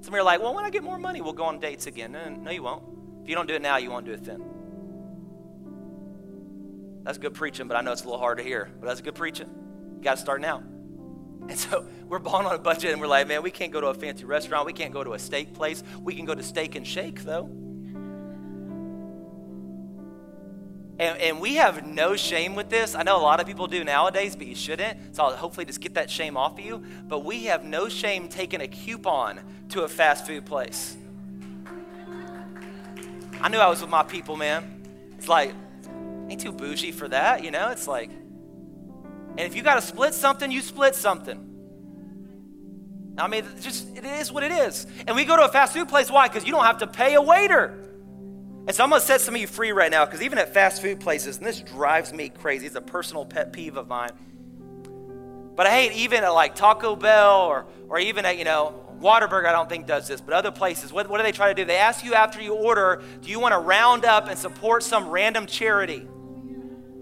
Some 0.00 0.14
of 0.14 0.16
you 0.16 0.20
are 0.20 0.24
like, 0.24 0.40
well, 0.40 0.54
when 0.54 0.64
I 0.64 0.70
get 0.70 0.82
more 0.82 0.98
money, 0.98 1.20
we'll 1.20 1.34
go 1.34 1.44
on 1.44 1.58
dates 1.58 1.86
again. 1.86 2.12
No, 2.12 2.28
no, 2.28 2.50
you 2.50 2.62
won't. 2.62 2.82
If 3.22 3.28
you 3.28 3.34
don't 3.34 3.46
do 3.46 3.54
it 3.54 3.62
now, 3.62 3.76
you 3.76 3.90
won't 3.90 4.06
do 4.06 4.12
it 4.12 4.24
then. 4.24 4.42
That's 7.02 7.18
good 7.18 7.34
preaching, 7.34 7.68
but 7.68 7.76
I 7.76 7.82
know 7.82 7.92
it's 7.92 8.02
a 8.02 8.04
little 8.04 8.18
hard 8.18 8.38
to 8.38 8.44
hear. 8.44 8.70
But 8.80 8.86
that's 8.86 9.00
good 9.00 9.14
preaching. 9.14 9.48
You 9.96 10.02
got 10.02 10.16
to 10.16 10.20
start 10.20 10.40
now. 10.40 10.62
And 11.48 11.58
so 11.58 11.86
we're 12.06 12.18
balling 12.18 12.46
on 12.46 12.54
a 12.54 12.58
budget, 12.58 12.92
and 12.92 13.00
we're 13.00 13.08
like, 13.08 13.26
man, 13.28 13.42
we 13.42 13.50
can't 13.50 13.72
go 13.72 13.80
to 13.80 13.88
a 13.88 13.94
fancy 13.94 14.24
restaurant. 14.24 14.66
We 14.66 14.72
can't 14.72 14.92
go 14.92 15.04
to 15.04 15.14
a 15.14 15.18
steak 15.18 15.54
place. 15.54 15.82
We 16.00 16.14
can 16.14 16.24
go 16.24 16.34
to 16.34 16.42
Steak 16.42 16.76
and 16.76 16.86
Shake, 16.86 17.22
though. 17.22 17.50
And, 21.00 21.18
and, 21.18 21.40
we 21.40 21.54
have 21.54 21.86
no 21.86 22.14
shame 22.14 22.54
with 22.54 22.68
this. 22.68 22.94
I 22.94 23.04
know 23.04 23.16
a 23.16 23.22
lot 23.22 23.40
of 23.40 23.46
people 23.46 23.66
do 23.66 23.82
nowadays, 23.84 24.36
but 24.36 24.46
you 24.46 24.54
shouldn't. 24.54 25.16
So 25.16 25.24
I'll 25.24 25.34
hopefully 25.34 25.64
just 25.64 25.80
get 25.80 25.94
that 25.94 26.10
shame 26.10 26.36
off 26.36 26.58
of 26.58 26.60
you. 26.60 26.84
But 27.08 27.20
we 27.20 27.44
have 27.44 27.64
no 27.64 27.88
shame 27.88 28.28
taking 28.28 28.60
a 28.60 28.68
coupon 28.68 29.40
to 29.70 29.84
a 29.84 29.88
fast 29.88 30.26
food 30.26 30.44
place. 30.44 30.98
I 33.40 33.48
knew 33.48 33.56
I 33.56 33.68
was 33.68 33.80
with 33.80 33.88
my 33.88 34.02
people, 34.02 34.36
man. 34.36 34.84
It's 35.16 35.26
like, 35.26 35.54
ain't 36.28 36.42
too 36.42 36.52
bougie 36.52 36.92
for 36.92 37.08
that, 37.08 37.42
you 37.42 37.50
know? 37.50 37.70
It's 37.70 37.88
like, 37.88 38.10
and 38.10 39.40
if 39.40 39.56
you 39.56 39.62
got 39.62 39.76
to 39.76 39.82
split 39.82 40.12
something, 40.12 40.50
you 40.50 40.60
split 40.60 40.94
something. 40.94 41.46
I 43.16 43.26
mean, 43.26 43.46
just 43.62 43.96
it 43.96 44.04
is 44.04 44.30
what 44.30 44.42
it 44.42 44.52
is. 44.52 44.86
And 45.06 45.16
we 45.16 45.24
go 45.24 45.34
to 45.34 45.44
a 45.44 45.48
fast 45.48 45.72
food 45.72 45.88
place. 45.88 46.10
Why? 46.10 46.28
Because 46.28 46.44
you 46.44 46.52
don't 46.52 46.64
have 46.64 46.80
to 46.80 46.86
pay 46.86 47.14
a 47.14 47.22
waiter. 47.22 47.89
And 48.66 48.74
so 48.74 48.84
I'm 48.84 48.90
going 48.90 49.00
to 49.00 49.06
set 49.06 49.20
some 49.20 49.34
of 49.34 49.40
you 49.40 49.46
free 49.46 49.72
right 49.72 49.90
now 49.90 50.04
because 50.04 50.22
even 50.22 50.38
at 50.38 50.52
fast 50.52 50.82
food 50.82 51.00
places, 51.00 51.38
and 51.38 51.46
this 51.46 51.60
drives 51.60 52.12
me 52.12 52.28
crazy, 52.28 52.66
it's 52.66 52.76
a 52.76 52.80
personal 52.80 53.24
pet 53.24 53.52
peeve 53.52 53.76
of 53.76 53.88
mine. 53.88 54.10
But 55.56 55.66
I 55.66 55.70
hate 55.70 55.92
even 55.92 56.24
at 56.24 56.28
like 56.30 56.54
Taco 56.54 56.94
Bell 56.94 57.42
or, 57.42 57.66
or 57.88 57.98
even 57.98 58.24
at, 58.24 58.38
you 58.38 58.44
know, 58.44 58.86
Whataburger, 59.00 59.46
I 59.46 59.52
don't 59.52 59.68
think 59.68 59.86
does 59.86 60.06
this, 60.06 60.20
but 60.20 60.34
other 60.34 60.50
places, 60.50 60.92
what, 60.92 61.08
what 61.08 61.16
do 61.16 61.22
they 61.22 61.32
try 61.32 61.48
to 61.48 61.54
do? 61.54 61.64
They 61.64 61.78
ask 61.78 62.04
you 62.04 62.14
after 62.14 62.40
you 62.40 62.54
order, 62.54 63.02
do 63.22 63.30
you 63.30 63.40
want 63.40 63.52
to 63.52 63.58
round 63.58 64.04
up 64.04 64.28
and 64.28 64.38
support 64.38 64.82
some 64.82 65.08
random 65.08 65.46
charity? 65.46 66.06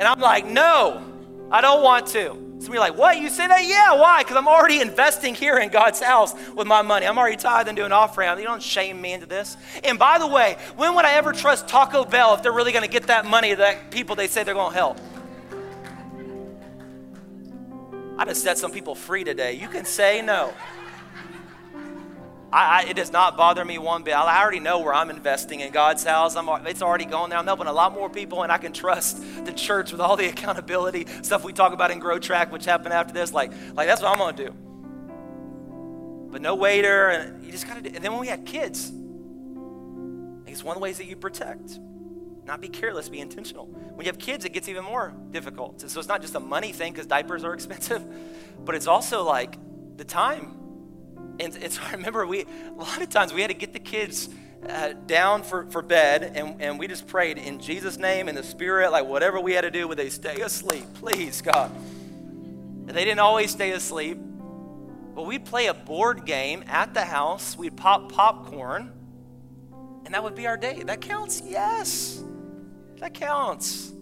And 0.01 0.03
I'm 0.03 0.21
like, 0.21 0.47
no, 0.47 1.03
I 1.51 1.61
don't 1.61 1.83
want 1.83 2.07
to. 2.09 2.48
You 2.61 2.75
are 2.75 2.81
like, 2.81 2.99
what? 2.99 3.19
You 3.19 3.31
say 3.31 3.47
that? 3.47 3.67
Yeah, 3.67 3.95
why? 3.95 4.23
Because 4.23 4.37
I'm 4.37 4.49
already 4.49 4.81
investing 4.81 5.35
here 5.35 5.59
in 5.59 5.71
God's 5.71 6.01
house 6.01 6.35
with 6.55 6.67
my 6.67 6.83
money. 6.83 7.07
I'm 7.07 7.17
already 7.17 7.37
tithing, 7.37 7.77
doing 7.77 7.93
offering. 7.93 8.29
You 8.39 8.45
don't 8.45 8.63
shame 8.63 9.01
me 9.01 9.15
into 9.15 9.27
this. 9.27 9.57
And 9.85 9.99
by 9.99 10.19
the 10.19 10.27
way, 10.27 10.57
when 10.77 10.95
would 10.95 11.07
I 11.07 11.15
ever 11.15 11.33
trust 11.33 11.67
Taco 11.67 12.05
Bell 12.05 12.35
if 12.35 12.43
they're 12.43 12.53
really 12.53 12.73
going 12.73 12.85
to 12.85 12.91
get 12.91 13.05
that 13.05 13.25
money 13.25 13.51
to 13.51 13.57
that 13.57 13.91
people 13.91 14.17
they 14.17 14.27
say 14.27 14.45
they're 14.45 14.55
going 14.55 14.73
to 14.73 14.79
help? 14.79 14.99
I 18.19 18.25
just 18.25 18.43
set 18.43 18.59
some 18.59 18.73
people 18.73 18.95
free 18.95 19.25
today. 19.25 19.55
You 19.55 19.69
can 19.69 19.85
say 19.85 20.21
no. 20.21 20.53
I, 22.53 22.83
I, 22.83 22.89
it 22.89 22.97
does 22.97 23.13
not 23.13 23.37
bother 23.37 23.65
me 23.65 23.79
one 23.79 24.03
bit. 24.03 24.15
I 24.15 24.43
already 24.43 24.61
know 24.61 24.81
where 24.81 24.95
I'm 24.95 25.11
investing 25.11 25.61
in 25.61 25.71
God's 25.71 26.03
house. 26.03 26.35
I'm, 26.35 26.49
it's 26.67 26.81
already 26.81 27.05
going 27.05 27.31
there. 27.31 27.39
I'm 27.39 27.45
helping 27.45 27.67
a 27.67 27.73
lot 27.73 27.93
more 27.93 28.09
people, 28.09 28.43
and 28.43 28.51
I 28.51 28.57
can 28.57 28.73
trust 28.73 29.23
the 29.45 29.53
church 29.53 29.93
with 29.93 30.01
all 30.01 30.17
the 30.17 30.29
accountability 30.31 31.07
stuff 31.23 31.45
we 31.45 31.53
talk 31.53 31.73
about 31.73 31.91
in 31.91 31.99
Grow 31.99 32.19
Track, 32.19 32.51
which 32.51 32.65
happened 32.65 32.95
after 32.95 33.13
this. 33.13 33.33
Like, 33.33 33.53
like 33.75 33.87
that's 33.87 34.01
what 34.01 34.11
I'm 34.11 34.19
going 34.19 34.37
to 34.37 34.47
do. 34.47 34.53
But 36.31 36.41
no 36.41 36.55
waiter, 36.55 37.09
and 37.09 37.45
you 37.45 37.53
just 37.53 37.67
got 37.67 37.83
to. 37.83 37.95
And 37.95 38.03
then 38.03 38.13
when 38.13 38.21
we 38.21 38.29
had 38.29 38.47
kids, 38.47 38.93
it's 40.47 40.65
one 40.65 40.75
of 40.75 40.81
the 40.81 40.83
ways 40.83 40.99
that 40.99 41.07
you 41.07 41.17
protect. 41.17 41.79
Not 42.45 42.63
be 42.63 42.69
careless, 42.69 43.11
be 43.11 43.21
intentional. 43.21 43.67
When 43.67 44.07
you 44.07 44.11
have 44.11 44.19
kids, 44.19 44.47
it 44.47 44.55
gets 44.55 44.71
even 44.71 44.85
more 44.85 45.13
difficult. 45.31 45.83
So 45.83 45.99
it's 45.99 46.09
not 46.09 46.23
just 46.23 46.35
a 46.35 46.41
money 46.41 46.73
thing 46.73 46.93
because 46.93 47.07
diapers 47.07 47.45
are 47.45 47.53
expensive, 47.59 48.03
but 48.65 48.75
it's 48.75 48.87
also 48.87 49.23
like 49.23 49.59
the 49.99 50.05
time 50.05 50.68
and, 51.41 51.73
so 51.73 51.83
I 51.83 51.93
remember 51.93 52.27
we, 52.27 52.43
a 52.43 52.71
lot 52.73 53.03
of 53.03 53.09
times 53.09 53.33
we 53.33 53.41
had 53.41 53.51
to 53.51 53.57
get 53.57 53.73
the 53.73 53.79
kids 53.79 54.29
uh, 54.69 54.93
down 55.07 55.43
for, 55.43 55.67
for 55.67 55.83
bed 55.83 56.33
and, 56.35 56.61
and 56.61 56.79
we 56.79 56.89
just 56.89 57.07
prayed 57.07 57.39
in 57.39 57.61
Jesus' 57.61 57.97
name, 57.97 58.29
in 58.29 58.35
the 58.35 58.43
Spirit, 58.43 58.91
like 58.91 59.07
whatever 59.07 59.41
we 59.41 59.53
had 59.53 59.63
to 59.63 59.71
do, 59.71 59.87
would 59.89 59.99
they 59.99 60.11
stay 60.11 60.41
asleep? 60.41 60.85
Please, 60.95 61.41
God. 61.41 61.71
And 61.75 62.91
they 62.91 63.05
didn't 63.05 63.21
always 63.21 63.51
stay 63.51 63.71
asleep. 63.73 64.19
But 65.15 65.27
we'd 65.27 65.45
play 65.45 65.67
a 65.67 65.75
board 65.75 66.25
game 66.25 66.65
at 66.69 66.95
the 66.95 67.05
house, 67.05 67.57
we'd 67.57 67.77
pop 67.77 68.13
popcorn, 68.13 68.93
and 70.05 70.15
that 70.15 70.23
would 70.23 70.35
be 70.35 70.47
our 70.47 70.57
day. 70.57 70.83
That 70.85 71.01
counts? 71.01 71.43
Yes. 71.45 72.23
That 72.99 73.15
counts. 73.15 73.93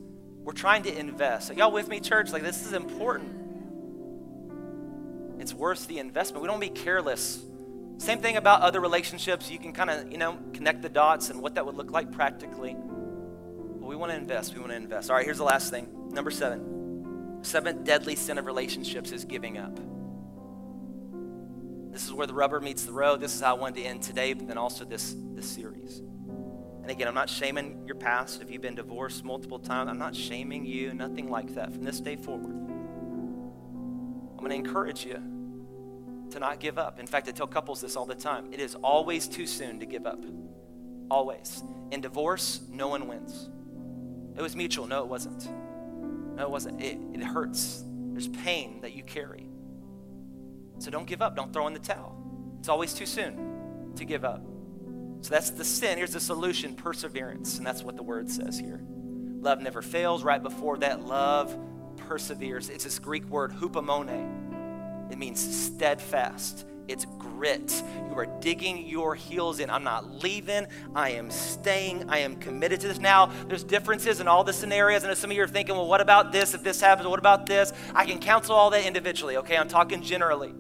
We're 0.43 0.53
trying 0.53 0.85
to 0.85 0.97
invest. 0.97 1.51
Are 1.51 1.55
y'all 1.55 1.73
with 1.73 1.89
me, 1.89 2.01
church? 2.01 2.33
Like, 2.33 2.43
this 2.43 2.65
is 2.65 2.73
important. 2.73 3.36
It's 5.47 5.55
worth 5.55 5.87
the 5.87 6.01
investment. 6.01 6.43
We 6.43 6.49
don't 6.49 6.59
be 6.59 6.71
careless. 6.71 7.41
Same 7.99 8.19
thing 8.19 8.37
about 8.37 8.63
other 8.63 8.81
relationships. 8.81 9.49
You 9.49 9.61
can 9.61 9.73
kind 9.73 9.91
of, 9.91 10.11
you 10.11 10.19
know, 10.19 10.41
connect 10.53 10.83
the 10.83 10.89
dots 10.89 11.31
and 11.31 11.41
what 11.41 11.55
that 11.55 11.65
would 11.65 11.77
look 11.77 11.93
like 11.93 12.11
practically. 12.11 12.75
But 12.75 13.87
we 13.87 13.95
want 13.95 14.11
to 14.11 14.19
invest. 14.19 14.55
We 14.55 14.59
want 14.59 14.73
to 14.73 14.77
invest. 14.77 15.09
All 15.09 15.15
right, 15.15 15.25
here's 15.25 15.39
the 15.39 15.45
last 15.45 15.71
thing. 15.71 16.11
Number 16.11 16.33
seven. 16.33 17.39
Seventh 17.43 17.85
deadly 17.85 18.17
sin 18.17 18.39
of 18.39 18.47
relationships 18.47 19.13
is 19.13 19.25
giving 19.25 19.57
up. 19.57 19.79
This 21.93 22.05
is 22.05 22.13
where 22.13 22.27
the 22.27 22.35
rubber 22.35 22.59
meets 22.59 22.85
the 22.85 22.91
road. 22.91 23.21
This 23.21 23.33
is 23.33 23.41
how 23.41 23.55
I 23.55 23.61
wanted 23.61 23.77
to 23.77 23.87
end 23.87 24.03
today, 24.03 24.33
but 24.33 24.49
then 24.49 24.59
also 24.59 24.85
this, 24.85 25.15
this 25.33 25.49
series. 25.49 26.01
And 26.83 26.91
again, 26.91 27.07
I'm 27.07 27.15
not 27.15 27.31
shaming 27.31 27.85
your 27.87 27.95
past 27.95 28.43
if 28.43 28.51
you've 28.51 28.63
been 28.63 28.75
divorced 28.75 29.23
multiple 29.23 29.61
times. 29.61 29.91
I'm 29.91 29.99
not 29.99 30.17
shaming 30.17 30.67
you, 30.67 30.93
nothing 30.93 31.31
like 31.31 31.55
that. 31.55 31.73
From 31.73 31.85
this 31.85 32.01
day 32.01 32.17
forward, 32.17 32.51
I'm 32.51 34.39
going 34.39 34.51
to 34.51 34.57
encourage 34.57 35.07
you 35.07 35.35
to 36.37 36.41
not 36.41 36.61
give 36.61 36.77
up. 36.77 37.01
In 37.01 37.07
fact, 37.07 37.29
I 37.29 37.33
tell 37.33 37.47
couples 37.47 37.81
this 37.81 37.97
all 37.97 38.05
the 38.05 38.15
time 38.15 38.53
it 38.53 38.61
is 38.61 38.75
always 38.77 39.27
too 39.27 39.47
soon 39.47 39.81
to 39.81 39.87
give 39.87 40.07
up. 40.07 40.23
Always. 41.11 41.63
In 41.93 42.03
divorce, 42.03 42.61
no 42.71 42.89
one 42.89 43.09
wins. 43.09 43.49
It 44.37 44.43
was 44.43 44.55
mutual. 44.55 44.87
No, 44.87 45.03
it 45.03 45.09
wasn't. 45.09 45.49
No, 46.37 46.43
it 46.43 46.51
wasn't. 46.51 46.83
It, 46.83 46.99
it 47.15 47.23
hurts. 47.23 47.85
There's 48.13 48.29
pain 48.29 48.83
that 48.83 48.93
you 48.93 49.03
carry. 49.03 49.49
So 50.79 50.91
don't 50.91 51.07
give 51.07 51.23
up. 51.23 51.37
Don't 51.37 51.55
throw 51.55 51.67
in 51.69 51.73
the 51.73 51.79
towel. 51.79 52.15
It's 52.59 52.69
always 52.69 52.93
too 52.93 53.07
soon 53.07 53.93
to 53.97 54.05
give 54.05 54.25
up. 54.25 54.45
So 55.23 55.31
that's 55.31 55.51
the 55.51 55.65
sin. 55.65 55.97
Here's 55.97 56.13
the 56.13 56.21
solution 56.21 56.75
perseverance. 56.75 57.57
And 57.57 57.67
that's 57.67 57.83
what 57.83 57.97
the 57.97 58.03
word 58.03 58.31
says 58.31 58.59
here. 58.59 58.83
Love 59.41 59.63
never 59.63 59.81
fails. 59.81 60.23
Right 60.23 60.43
before 60.43 60.77
that, 60.79 61.01
love 61.01 61.57
perseveres. 61.97 62.69
It's 62.69 62.85
this 62.85 62.99
Greek 62.99 63.25
word, 63.25 63.53
hupomone 63.53 64.09
it 65.11 65.19
means 65.19 65.41
steadfast. 65.41 66.67
It's 66.89 67.05
grit. 67.19 67.83
You 68.09 68.17
are 68.17 68.27
digging 68.41 68.87
your 68.87 69.15
heels 69.15 69.59
in. 69.59 69.71
I'm 69.71 69.83
not 69.83 70.23
leaving. 70.23 70.67
I 70.95 71.11
am 71.11 71.31
staying. 71.31 72.09
I 72.09 72.19
am 72.19 72.37
committed 72.37 72.81
to 72.81 72.89
this. 72.89 72.99
Now, 72.99 73.27
there's 73.49 73.65
differences 73.65 74.21
in 74.21 74.29
all 74.29 74.45
the 74.45 74.53
scenarios. 74.53 75.03
And 75.03 75.17
some 75.19 75.31
of 75.31 75.37
you 75.37 75.43
are 75.43 75.49
thinking, 75.49 75.75
well, 75.75 75.89
what 75.89 76.01
about 76.01 76.31
this? 76.31 76.55
If 76.55 76.63
this 76.63 76.81
happens, 76.81 77.09
what 77.09 77.19
about 77.19 77.47
this? 77.47 77.73
I 77.95 78.07
can 78.07 78.19
counsel 78.19 78.55
all 78.55 78.71
that 78.71 78.87
individually, 78.87 79.37
okay? 79.39 79.57
I'm 79.57 79.69
talking 79.69 80.03
generally. 80.03 80.55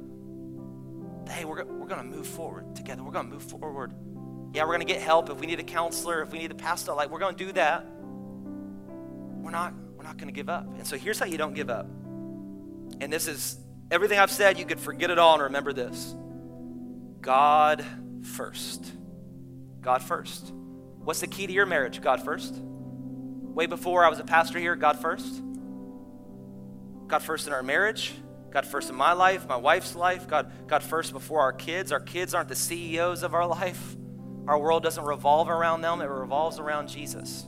Hey, 1.28 1.44
we're, 1.44 1.64
we're 1.64 1.86
going 1.86 2.02
to 2.02 2.16
move 2.16 2.26
forward 2.26 2.74
together. 2.74 3.02
We're 3.02 3.12
going 3.12 3.26
to 3.26 3.32
move 3.32 3.44
forward. 3.44 3.92
Yeah, 4.52 4.62
we're 4.62 4.74
going 4.76 4.86
to 4.86 4.92
get 4.92 5.00
help 5.00 5.30
if 5.30 5.38
we 5.38 5.46
need 5.46 5.60
a 5.60 5.64
counselor, 5.64 6.22
if 6.22 6.32
we 6.32 6.38
need 6.38 6.50
a 6.50 6.56
pastor. 6.56 6.92
Like, 6.92 7.10
we're 7.10 7.20
going 7.20 7.36
to 7.36 7.44
do 7.44 7.52
that. 7.52 7.86
We're 9.46 9.50
not, 9.50 9.74
we're 9.96 10.04
not 10.04 10.16
going 10.16 10.28
to 10.28 10.34
give 10.34 10.48
up. 10.48 10.66
And 10.76 10.86
so 10.86 10.96
here's 10.96 11.18
how 11.20 11.26
you 11.26 11.38
don't 11.38 11.54
give 11.54 11.70
up. 11.70 11.86
And 13.00 13.12
this 13.12 13.28
is 13.28 13.58
Everything 13.90 14.18
I've 14.18 14.30
said, 14.30 14.58
you 14.58 14.64
could 14.64 14.80
forget 14.80 15.10
it 15.10 15.18
all 15.18 15.34
and 15.34 15.44
remember 15.44 15.72
this 15.72 16.14
God 17.20 17.84
first. 18.22 18.92
God 19.80 20.02
first. 20.02 20.52
What's 20.98 21.20
the 21.20 21.28
key 21.28 21.46
to 21.46 21.52
your 21.52 21.66
marriage? 21.66 22.00
God 22.00 22.22
first. 22.22 22.54
Way 22.54 23.66
before 23.66 24.04
I 24.04 24.08
was 24.08 24.18
a 24.18 24.24
pastor 24.24 24.58
here, 24.58 24.74
God 24.74 24.98
first. 24.98 25.42
God 27.06 27.22
first 27.22 27.46
in 27.46 27.52
our 27.52 27.62
marriage. 27.62 28.12
God 28.50 28.66
first 28.66 28.90
in 28.90 28.96
my 28.96 29.12
life, 29.12 29.46
my 29.46 29.56
wife's 29.56 29.94
life. 29.94 30.26
God, 30.26 30.50
God 30.66 30.82
first 30.82 31.12
before 31.12 31.40
our 31.40 31.52
kids. 31.52 31.92
Our 31.92 32.00
kids 32.00 32.34
aren't 32.34 32.48
the 32.48 32.56
CEOs 32.56 33.22
of 33.22 33.34
our 33.34 33.46
life. 33.46 33.96
Our 34.48 34.58
world 34.58 34.82
doesn't 34.82 35.04
revolve 35.04 35.48
around 35.48 35.80
them, 35.80 36.00
it 36.00 36.06
revolves 36.06 36.58
around 36.58 36.88
Jesus. 36.88 37.44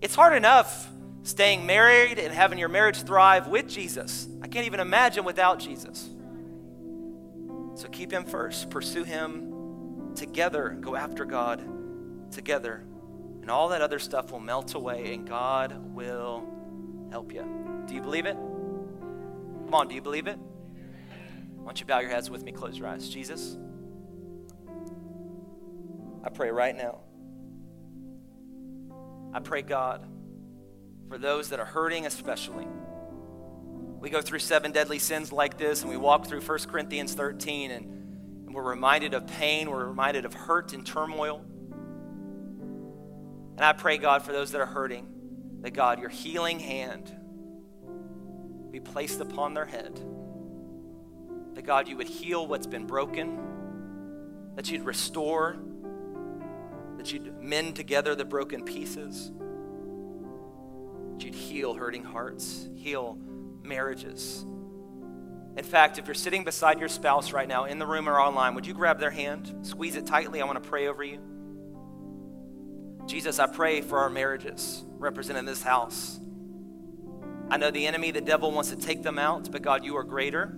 It's 0.00 0.14
hard 0.14 0.36
enough 0.36 0.88
staying 1.24 1.66
married 1.66 2.18
and 2.18 2.32
having 2.32 2.58
your 2.58 2.68
marriage 2.68 3.02
thrive 3.02 3.48
with 3.48 3.68
Jesus. 3.68 4.28
I 4.48 4.50
can't 4.50 4.64
even 4.64 4.80
imagine 4.80 5.24
without 5.24 5.58
Jesus. 5.58 6.08
So 7.74 7.86
keep 7.92 8.10
him 8.10 8.24
first, 8.24 8.70
pursue 8.70 9.04
him 9.04 10.14
together, 10.14 10.70
go 10.80 10.96
after 10.96 11.26
God 11.26 11.62
together. 12.32 12.82
And 13.42 13.50
all 13.50 13.68
that 13.68 13.82
other 13.82 13.98
stuff 13.98 14.32
will 14.32 14.40
melt 14.40 14.74
away 14.74 15.12
and 15.12 15.28
God 15.28 15.94
will 15.94 16.48
help 17.10 17.34
you. 17.34 17.44
Do 17.86 17.94
you 17.94 18.00
believe 18.00 18.24
it? 18.24 18.36
Come 18.36 19.74
on, 19.74 19.88
do 19.88 19.94
you 19.94 20.00
believe 20.00 20.26
it? 20.26 20.38
Why 20.38 21.64
don't 21.66 21.78
you 21.78 21.84
bow 21.84 21.98
your 21.98 22.10
heads 22.10 22.30
with 22.30 22.42
me, 22.42 22.52
close 22.52 22.78
your 22.78 22.88
eyes. 22.88 23.06
Jesus, 23.06 23.58
I 26.24 26.30
pray 26.30 26.50
right 26.50 26.74
now. 26.74 27.00
I 29.34 29.40
pray, 29.40 29.60
God 29.60 30.08
for 31.08 31.18
those 31.18 31.48
that 31.48 31.58
are 31.58 31.64
hurting, 31.64 32.06
especially. 32.06 32.66
We 34.00 34.10
go 34.10 34.22
through 34.22 34.38
seven 34.38 34.70
deadly 34.70 35.00
sins 35.00 35.32
like 35.32 35.58
this, 35.58 35.82
and 35.82 35.90
we 35.90 35.96
walk 35.96 36.26
through 36.26 36.40
1 36.40 36.58
Corinthians 36.70 37.14
13, 37.14 37.72
and, 37.72 37.86
and 38.46 38.54
we're 38.54 38.62
reminded 38.62 39.12
of 39.12 39.26
pain, 39.26 39.68
we're 39.70 39.86
reminded 39.86 40.24
of 40.24 40.34
hurt 40.34 40.72
and 40.72 40.86
turmoil. 40.86 41.44
And 43.56 43.64
I 43.64 43.72
pray, 43.72 43.98
God, 43.98 44.22
for 44.22 44.30
those 44.32 44.52
that 44.52 44.60
are 44.60 44.66
hurting, 44.66 45.08
that 45.62 45.72
God, 45.72 45.98
your 45.98 46.10
healing 46.10 46.60
hand 46.60 47.12
be 48.70 48.78
placed 48.78 49.20
upon 49.20 49.54
their 49.54 49.66
head. 49.66 50.00
That 51.54 51.62
God, 51.62 51.88
you 51.88 51.96
would 51.96 52.06
heal 52.06 52.46
what's 52.46 52.68
been 52.68 52.86
broken, 52.86 53.40
that 54.54 54.70
you'd 54.70 54.84
restore, 54.84 55.56
that 56.98 57.12
you'd 57.12 57.42
mend 57.42 57.74
together 57.74 58.14
the 58.14 58.24
broken 58.24 58.62
pieces. 58.64 59.32
That 61.14 61.24
you'd 61.24 61.34
heal 61.34 61.74
hurting 61.74 62.04
hearts, 62.04 62.68
heal 62.76 63.18
marriages. 63.68 64.44
In 65.56 65.64
fact, 65.64 65.98
if 65.98 66.06
you're 66.06 66.14
sitting 66.14 66.44
beside 66.44 66.78
your 66.78 66.88
spouse 66.88 67.32
right 67.32 67.48
now 67.48 67.64
in 67.64 67.78
the 67.78 67.86
room 67.86 68.08
or 68.08 68.20
online, 68.20 68.54
would 68.54 68.66
you 68.66 68.74
grab 68.74 69.00
their 69.00 69.10
hand, 69.10 69.52
squeeze 69.62 69.96
it 69.96 70.06
tightly? 70.06 70.40
I 70.40 70.44
want 70.44 70.62
to 70.62 70.68
pray 70.68 70.86
over 70.86 71.02
you. 71.02 71.18
Jesus, 73.06 73.38
I 73.38 73.46
pray 73.46 73.80
for 73.80 73.98
our 73.98 74.10
marriages 74.10 74.84
represented 74.98 75.40
in 75.40 75.46
this 75.46 75.62
house. 75.62 76.20
I 77.50 77.56
know 77.56 77.70
the 77.70 77.86
enemy, 77.86 78.10
the 78.10 78.20
devil, 78.20 78.52
wants 78.52 78.70
to 78.70 78.76
take 78.76 79.02
them 79.02 79.18
out, 79.18 79.50
but 79.50 79.62
God, 79.62 79.84
you 79.84 79.96
are 79.96 80.04
greater. 80.04 80.56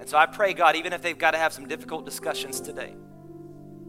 And 0.00 0.08
so 0.08 0.16
I 0.16 0.26
pray, 0.26 0.54
God, 0.54 0.74
even 0.74 0.92
if 0.92 1.02
they've 1.02 1.16
got 1.16 1.32
to 1.32 1.38
have 1.38 1.52
some 1.52 1.68
difficult 1.68 2.04
discussions 2.04 2.60
today, 2.60 2.96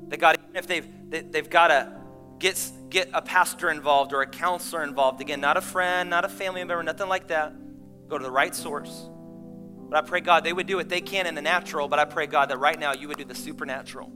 that 0.10 0.20
God, 0.20 0.38
even 0.44 0.56
if 0.56 0.68
they've, 0.68 0.88
they, 1.10 1.18
have 1.18 1.32
they 1.32 1.38
have 1.40 1.50
got 1.50 1.70
to 1.70 1.92
get, 2.38 2.72
get 2.90 3.10
a 3.14 3.22
pastor 3.22 3.72
involved 3.72 4.14
or 4.14 4.22
a 4.22 4.28
counselor 4.28 4.84
involved, 4.84 5.22
again, 5.22 5.42
not 5.42 5.58
a 5.58 5.62
friend, 5.62 6.10
not 6.10 6.26
a 6.26 6.30
family 6.30 6.62
member, 6.64 6.84
nothing 6.84 7.08
like 7.08 7.30
that, 7.30 7.54
go 8.14 8.20
to 8.20 8.24
the 8.24 8.32
right 8.32 8.54
source. 8.54 9.10
But 9.90 10.04
I 10.04 10.08
pray, 10.08 10.22
God, 10.22 10.44
they 10.44 10.54
would 10.54 10.68
do 10.68 10.78
what 10.78 10.88
they 10.88 11.02
can 11.02 11.26
in 11.26 11.34
the 11.34 11.42
natural, 11.42 11.88
but 11.88 11.98
I 11.98 12.06
pray, 12.06 12.28
God, 12.28 12.50
that 12.50 12.58
right 12.60 12.80
now 12.80 12.94
you 12.94 13.08
would 13.08 13.18
do 13.18 13.26
the 13.26 13.36
supernatural. 13.36 14.12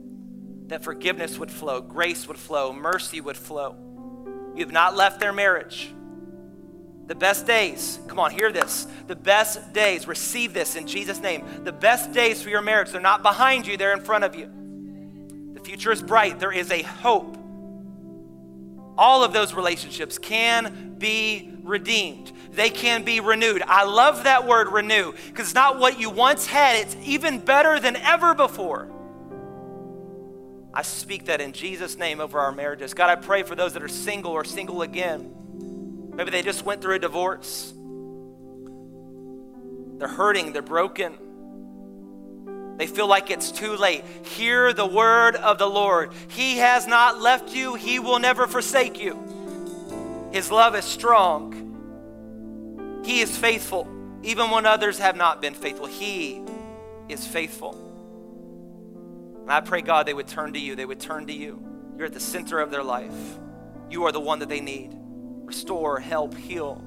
That 0.68 0.84
forgiveness 0.84 1.38
would 1.38 1.50
flow, 1.50 1.80
grace 1.80 2.28
would 2.28 2.38
flow, 2.38 2.72
mercy 2.72 3.20
would 3.20 3.36
flow. 3.36 3.76
You 4.54 4.64
have 4.64 4.72
not 4.72 4.96
left 4.96 5.18
their 5.18 5.32
marriage. 5.32 5.92
The 7.06 7.14
best 7.14 7.46
days, 7.46 7.98
come 8.06 8.20
on, 8.20 8.30
hear 8.30 8.52
this. 8.52 8.86
The 9.06 9.16
best 9.16 9.72
days, 9.72 10.06
receive 10.06 10.52
this 10.52 10.76
in 10.76 10.86
Jesus' 10.86 11.20
name. 11.20 11.44
The 11.64 11.72
best 11.72 12.12
days 12.12 12.42
for 12.42 12.50
your 12.50 12.62
marriage, 12.62 12.90
they're 12.90 13.00
not 13.00 13.22
behind 13.22 13.66
you, 13.66 13.76
they're 13.76 13.94
in 13.94 14.02
front 14.02 14.24
of 14.24 14.36
you. 14.36 14.50
The 15.54 15.60
future 15.60 15.90
is 15.90 16.02
bright, 16.02 16.38
there 16.38 16.52
is 16.52 16.70
a 16.70 16.82
hope. 16.82 17.36
All 18.96 19.24
of 19.24 19.32
those 19.32 19.54
relationships 19.54 20.18
can 20.18 20.96
be 20.98 21.54
redeemed, 21.62 22.32
they 22.58 22.70
can 22.70 23.04
be 23.04 23.20
renewed. 23.20 23.62
I 23.62 23.84
love 23.84 24.24
that 24.24 24.46
word 24.46 24.68
renew 24.68 25.12
because 25.12 25.46
it's 25.46 25.54
not 25.54 25.78
what 25.78 26.00
you 26.00 26.10
once 26.10 26.46
had, 26.46 26.76
it's 26.76 26.96
even 27.04 27.38
better 27.38 27.78
than 27.78 27.96
ever 27.96 28.34
before. 28.34 28.90
I 30.74 30.82
speak 30.82 31.26
that 31.26 31.40
in 31.40 31.52
Jesus' 31.52 31.96
name 31.96 32.20
over 32.20 32.38
our 32.38 32.52
marriages. 32.52 32.94
God, 32.94 33.10
I 33.10 33.16
pray 33.16 33.42
for 33.42 33.54
those 33.54 33.72
that 33.74 33.82
are 33.82 33.88
single 33.88 34.32
or 34.32 34.44
single 34.44 34.82
again. 34.82 35.34
Maybe 36.14 36.30
they 36.30 36.42
just 36.42 36.64
went 36.64 36.82
through 36.82 36.96
a 36.96 36.98
divorce. 36.98 37.72
They're 39.98 40.08
hurting, 40.08 40.52
they're 40.52 40.62
broken. 40.62 41.14
They 42.76 42.86
feel 42.86 43.08
like 43.08 43.30
it's 43.30 43.50
too 43.50 43.76
late. 43.76 44.04
Hear 44.24 44.72
the 44.72 44.86
word 44.86 45.34
of 45.34 45.58
the 45.58 45.66
Lord. 45.66 46.12
He 46.28 46.58
has 46.58 46.86
not 46.86 47.20
left 47.20 47.54
you, 47.54 47.74
He 47.74 47.98
will 47.98 48.18
never 48.18 48.46
forsake 48.46 49.00
you. 49.00 50.28
His 50.32 50.50
love 50.50 50.76
is 50.76 50.84
strong. 50.84 51.57
He 53.08 53.20
is 53.20 53.34
faithful, 53.34 53.88
even 54.22 54.50
when 54.50 54.66
others 54.66 54.98
have 54.98 55.16
not 55.16 55.40
been 55.40 55.54
faithful. 55.54 55.86
He 55.86 56.42
is 57.08 57.26
faithful. 57.26 57.72
And 59.40 59.50
I 59.50 59.62
pray, 59.62 59.80
God, 59.80 60.04
they 60.04 60.12
would 60.12 60.28
turn 60.28 60.52
to 60.52 60.58
you. 60.58 60.76
They 60.76 60.84
would 60.84 61.00
turn 61.00 61.26
to 61.28 61.32
you. 61.32 61.58
You're 61.96 62.04
at 62.04 62.12
the 62.12 62.20
center 62.20 62.60
of 62.60 62.70
their 62.70 62.82
life. 62.82 63.38
You 63.88 64.04
are 64.04 64.12
the 64.12 64.20
one 64.20 64.40
that 64.40 64.50
they 64.50 64.60
need 64.60 64.94
restore, 65.46 65.98
help, 65.98 66.36
heal. 66.36 66.84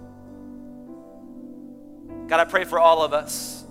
God, 2.28 2.40
I 2.40 2.46
pray 2.46 2.66
for 2.66 2.78
all 2.78 3.02
of 3.02 3.14
us 3.14 3.66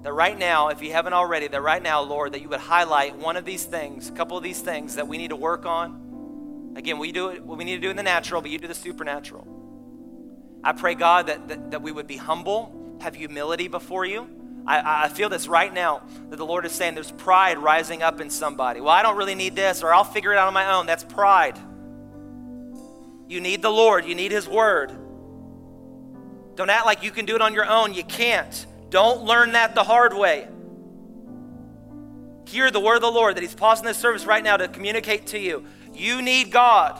that 0.00 0.14
right 0.14 0.38
now, 0.38 0.68
if 0.68 0.82
you 0.82 0.92
haven't 0.92 1.12
already, 1.12 1.48
that 1.48 1.60
right 1.60 1.82
now, 1.82 2.00
Lord, 2.00 2.32
that 2.32 2.40
you 2.40 2.48
would 2.48 2.60
highlight 2.60 3.16
one 3.16 3.36
of 3.36 3.44
these 3.44 3.64
things, 3.64 4.08
a 4.08 4.12
couple 4.12 4.38
of 4.38 4.42
these 4.42 4.60
things 4.60 4.94
that 4.94 5.08
we 5.08 5.18
need 5.18 5.28
to 5.28 5.36
work 5.36 5.66
on. 5.66 6.72
Again, 6.74 6.98
we 6.98 7.12
do 7.12 7.42
what 7.42 7.58
we 7.58 7.64
need 7.64 7.74
to 7.74 7.82
do 7.82 7.90
in 7.90 7.96
the 7.96 8.02
natural, 8.02 8.40
but 8.40 8.50
you 8.50 8.58
do 8.58 8.66
the 8.66 8.74
supernatural. 8.74 9.53
I 10.64 10.72
pray, 10.72 10.94
God, 10.94 11.26
that, 11.26 11.48
that, 11.48 11.70
that 11.72 11.82
we 11.82 11.92
would 11.92 12.06
be 12.06 12.16
humble, 12.16 12.96
have 13.00 13.14
humility 13.14 13.68
before 13.68 14.06
you. 14.06 14.28
I, 14.66 15.04
I 15.04 15.08
feel 15.08 15.28
this 15.28 15.46
right 15.46 15.72
now 15.72 16.02
that 16.30 16.36
the 16.36 16.46
Lord 16.46 16.64
is 16.64 16.72
saying 16.72 16.94
there's 16.94 17.12
pride 17.12 17.58
rising 17.58 18.02
up 18.02 18.20
in 18.20 18.30
somebody. 18.30 18.80
Well, 18.80 18.90
I 18.90 19.02
don't 19.02 19.18
really 19.18 19.34
need 19.34 19.54
this, 19.54 19.82
or 19.82 19.92
I'll 19.92 20.04
figure 20.04 20.32
it 20.32 20.38
out 20.38 20.48
on 20.48 20.54
my 20.54 20.74
own. 20.74 20.86
That's 20.86 21.04
pride. 21.04 21.58
You 23.28 23.40
need 23.40 23.60
the 23.60 23.70
Lord, 23.70 24.06
you 24.06 24.14
need 24.14 24.32
His 24.32 24.48
Word. 24.48 24.90
Don't 26.54 26.70
act 26.70 26.86
like 26.86 27.02
you 27.02 27.10
can 27.10 27.26
do 27.26 27.34
it 27.34 27.42
on 27.42 27.52
your 27.52 27.68
own. 27.68 27.92
You 27.92 28.04
can't. 28.04 28.66
Don't 28.88 29.24
learn 29.24 29.52
that 29.52 29.74
the 29.74 29.82
hard 29.82 30.14
way. 30.14 30.48
Hear 32.46 32.70
the 32.70 32.80
word 32.80 32.96
of 32.96 33.02
the 33.02 33.10
Lord 33.10 33.36
that 33.36 33.42
He's 33.42 33.54
pausing 33.54 33.84
this 33.84 33.98
service 33.98 34.24
right 34.24 34.42
now 34.42 34.56
to 34.56 34.68
communicate 34.68 35.26
to 35.28 35.38
you. 35.38 35.66
You 35.92 36.22
need 36.22 36.50
God, 36.50 36.98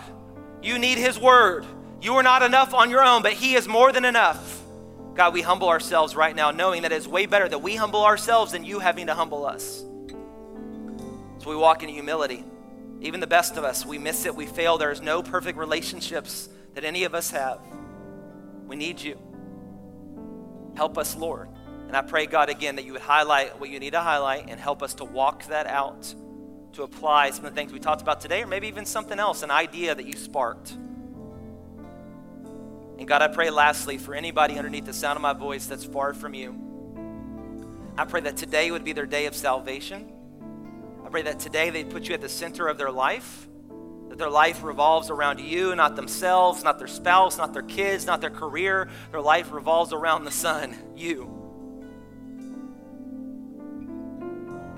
you 0.62 0.78
need 0.78 0.98
His 0.98 1.18
Word. 1.18 1.64
You 2.04 2.16
are 2.16 2.22
not 2.22 2.42
enough 2.42 2.74
on 2.74 2.90
your 2.90 3.02
own, 3.02 3.22
but 3.22 3.32
He 3.32 3.54
is 3.54 3.66
more 3.66 3.90
than 3.90 4.04
enough. 4.04 4.60
God, 5.14 5.32
we 5.32 5.40
humble 5.40 5.70
ourselves 5.70 6.14
right 6.14 6.36
now, 6.36 6.50
knowing 6.50 6.82
that 6.82 6.92
it's 6.92 7.06
way 7.06 7.24
better 7.24 7.48
that 7.48 7.60
we 7.60 7.76
humble 7.76 8.04
ourselves 8.04 8.52
than 8.52 8.62
you 8.62 8.78
having 8.78 9.06
to 9.06 9.14
humble 9.14 9.46
us. 9.46 9.82
So 11.38 11.48
we 11.48 11.56
walk 11.56 11.82
in 11.82 11.88
humility. 11.88 12.44
Even 13.00 13.20
the 13.20 13.26
best 13.26 13.56
of 13.56 13.64
us, 13.64 13.86
we 13.86 13.96
miss 13.96 14.26
it, 14.26 14.36
we 14.36 14.44
fail. 14.44 14.76
There 14.76 14.90
is 14.90 15.00
no 15.00 15.22
perfect 15.22 15.56
relationships 15.56 16.50
that 16.74 16.84
any 16.84 17.04
of 17.04 17.14
us 17.14 17.30
have. 17.30 17.60
We 18.66 18.76
need 18.76 19.00
you. 19.00 19.16
Help 20.76 20.98
us, 20.98 21.16
Lord. 21.16 21.48
And 21.86 21.96
I 21.96 22.02
pray, 22.02 22.26
God, 22.26 22.50
again, 22.50 22.76
that 22.76 22.84
you 22.84 22.92
would 22.92 23.00
highlight 23.00 23.58
what 23.58 23.70
you 23.70 23.80
need 23.80 23.94
to 23.94 24.00
highlight 24.00 24.50
and 24.50 24.60
help 24.60 24.82
us 24.82 24.92
to 24.94 25.06
walk 25.06 25.46
that 25.46 25.66
out, 25.66 26.14
to 26.74 26.82
apply 26.82 27.30
some 27.30 27.46
of 27.46 27.54
the 27.54 27.58
things 27.58 27.72
we 27.72 27.80
talked 27.80 28.02
about 28.02 28.20
today, 28.20 28.42
or 28.42 28.46
maybe 28.46 28.68
even 28.68 28.84
something 28.84 29.18
else, 29.18 29.42
an 29.42 29.50
idea 29.50 29.94
that 29.94 30.04
you 30.04 30.12
sparked. 30.12 30.76
And 32.98 33.08
God, 33.08 33.22
I 33.22 33.28
pray 33.28 33.50
lastly 33.50 33.98
for 33.98 34.14
anybody 34.14 34.56
underneath 34.56 34.86
the 34.86 34.92
sound 34.92 35.16
of 35.16 35.22
my 35.22 35.32
voice 35.32 35.66
that's 35.66 35.84
far 35.84 36.14
from 36.14 36.34
you. 36.34 36.60
I 37.96 38.04
pray 38.04 38.20
that 38.22 38.36
today 38.36 38.70
would 38.70 38.84
be 38.84 38.92
their 38.92 39.06
day 39.06 39.26
of 39.26 39.34
salvation 39.34 40.14
I 41.04 41.10
pray 41.10 41.22
that 41.22 41.38
today 41.38 41.70
they 41.70 41.84
put 41.84 42.08
you 42.08 42.14
at 42.14 42.22
the 42.22 42.28
center 42.28 42.66
of 42.66 42.78
their 42.78 42.90
life, 42.90 43.46
that 44.08 44.16
their 44.16 44.30
life 44.30 44.62
revolves 44.64 45.10
around 45.10 45.38
you, 45.38 45.74
not 45.76 45.96
themselves, 45.96 46.64
not 46.64 46.78
their 46.78 46.88
spouse, 46.88 47.36
not 47.36 47.52
their 47.52 47.62
kids, 47.62 48.06
not 48.06 48.20
their 48.22 48.30
career. 48.30 48.88
Their 49.10 49.20
life 49.20 49.52
revolves 49.52 49.92
around 49.92 50.24
the 50.24 50.30
Son, 50.30 50.74
you. 50.96 51.30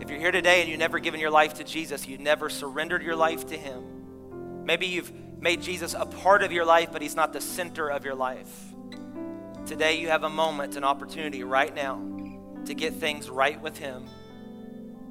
If 0.00 0.10
you're 0.10 0.18
here 0.18 0.32
today 0.32 0.60
and 0.60 0.68
you've 0.68 0.80
never 0.80 0.98
given 0.98 1.20
your 1.20 1.30
life 1.30 1.54
to 1.54 1.64
Jesus, 1.64 2.08
you 2.08 2.18
never 2.18 2.50
surrendered 2.50 3.02
your 3.02 3.16
life 3.16 3.46
to 3.48 3.56
Him. 3.56 4.64
Maybe 4.64 4.86
you've 4.86 5.12
made 5.38 5.62
Jesus 5.62 5.94
a 5.94 6.06
part 6.06 6.42
of 6.42 6.52
your 6.52 6.64
life, 6.64 6.90
but 6.92 7.02
He's 7.02 7.16
not 7.16 7.32
the 7.32 7.40
center 7.40 7.90
of 7.90 8.04
your 8.04 8.14
life. 8.14 8.52
Today, 9.66 10.00
you 10.00 10.08
have 10.08 10.24
a 10.24 10.30
moment, 10.30 10.76
an 10.76 10.84
opportunity 10.84 11.44
right 11.44 11.74
now 11.74 12.00
to 12.66 12.74
get 12.74 12.94
things 12.94 13.28
right 13.28 13.60
with 13.60 13.78
Him 13.78 14.06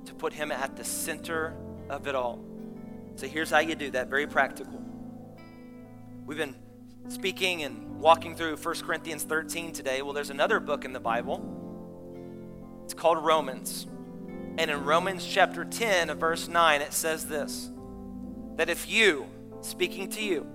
to 0.06 0.14
put 0.14 0.34
him 0.34 0.52
at 0.52 0.76
the 0.76 0.84
center 0.84 1.56
of 1.90 2.08
it 2.08 2.16
all. 2.16 2.40
So 3.16 3.28
here's 3.28 3.50
how 3.50 3.60
you 3.60 3.76
do 3.76 3.92
that 3.92 4.10
very 4.10 4.28
practical. 4.28 4.82
We've 6.26 6.38
been 6.38 6.56
speaking 7.08 7.64
and 7.64 8.00
walking 8.00 8.36
through 8.36 8.58
1 8.58 8.76
Corinthians 8.82 9.24
13 9.24 9.74
today. 9.74 10.02
Well, 10.02 10.14
there's 10.14 10.30
another 10.30 10.60
book 10.60 10.86
in 10.86 10.94
the 10.94 11.00
Bible. 11.00 12.82
It's 12.84 12.94
called 12.94 13.24
Romans. 13.24 13.88
And 14.58 14.72
in 14.72 14.84
Romans 14.84 15.26
chapter 15.26 15.66
10, 15.66 16.18
verse 16.18 16.48
9, 16.48 16.82
it 16.82 16.94
says 16.94 17.28
this 17.28 17.72
that 18.56 18.70
if 18.70 18.90
you, 18.90 19.28
speaking 19.66 20.10
to 20.12 20.22
you, 20.22 20.48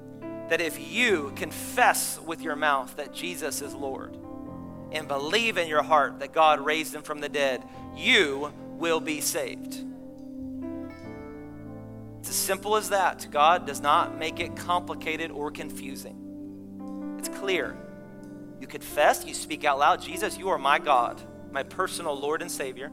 that 0.49 0.61
if 0.61 0.81
you 0.81 1.33
confess 1.37 2.19
with 2.21 2.43
your 2.43 2.57
mouth 2.57 2.97
that 2.97 3.13
Jesus 3.13 3.63
is 3.63 3.75
Lord 3.75 4.17
and 4.93 5.07
believe 5.07 5.59
in 5.59 5.69
your 5.69 5.83
heart 5.83 6.19
that 6.21 6.33
God 6.33 6.61
raised 6.61 6.95
him 6.95 7.03
from 7.03 7.21
the 7.21 7.29
dead, 7.29 7.63
you 7.97 8.53
will 8.71 9.01
be 9.01 9.21
saved. 9.21 9.85
It's 12.21 12.29
as 12.29 12.37
simple 12.37 12.77
as 12.77 12.91
that. 12.91 13.29
God 13.31 13.67
does 13.67 13.81
not 13.81 14.19
make 14.19 14.41
it 14.41 14.57
complicated 14.57 15.31
or 15.31 15.51
confusing. 15.51 17.17
It's 17.19 17.29
clear. 17.29 17.77
You 18.61 18.67
confess, 18.67 19.25
you 19.25 19.35
speak 19.35 19.65
out 19.65 19.79
loud, 19.79 20.03
Jesus, 20.03 20.37
you 20.37 20.51
are 20.51 20.59
my 20.59 20.79
God, 20.79 21.21
my 21.51 21.63
personal 21.63 22.19
Lord 22.19 22.43
and 22.43 22.51
Savior. 22.51 22.91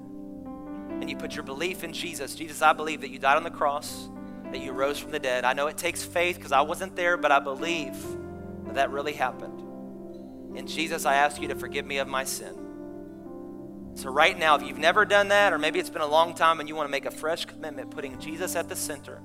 And 1.01 1.09
you 1.09 1.17
put 1.17 1.35
your 1.35 1.43
belief 1.43 1.83
in 1.83 1.91
Jesus. 1.91 2.35
Jesus, 2.35 2.61
I 2.61 2.73
believe 2.73 3.01
that 3.01 3.09
you 3.09 3.19
died 3.19 3.37
on 3.37 3.43
the 3.43 3.51
cross, 3.51 4.09
that 4.51 4.61
you 4.61 4.71
rose 4.71 4.99
from 4.99 5.11
the 5.11 5.19
dead. 5.19 5.45
I 5.45 5.53
know 5.53 5.67
it 5.67 5.77
takes 5.77 6.03
faith 6.03 6.37
because 6.37 6.51
I 6.51 6.61
wasn't 6.61 6.95
there, 6.95 7.17
but 7.17 7.31
I 7.31 7.39
believe 7.39 7.95
that 8.65 8.75
that 8.75 8.91
really 8.91 9.13
happened. 9.13 9.59
And 10.57 10.67
Jesus, 10.67 11.05
I 11.05 11.15
ask 11.15 11.41
you 11.41 11.47
to 11.49 11.55
forgive 11.55 11.85
me 11.85 11.97
of 11.97 12.07
my 12.07 12.23
sin. 12.23 12.55
So, 13.95 14.09
right 14.09 14.37
now, 14.37 14.55
if 14.55 14.63
you've 14.63 14.77
never 14.77 15.05
done 15.05 15.29
that, 15.29 15.53
or 15.53 15.57
maybe 15.57 15.79
it's 15.79 15.89
been 15.89 16.03
a 16.03 16.07
long 16.07 16.35
time 16.35 16.59
and 16.59 16.69
you 16.69 16.75
want 16.75 16.87
to 16.87 16.91
make 16.91 17.05
a 17.05 17.11
fresh 17.11 17.45
commitment, 17.45 17.91
putting 17.91 18.19
Jesus 18.19 18.55
at 18.55 18.69
the 18.69 18.75
center, 18.75 19.21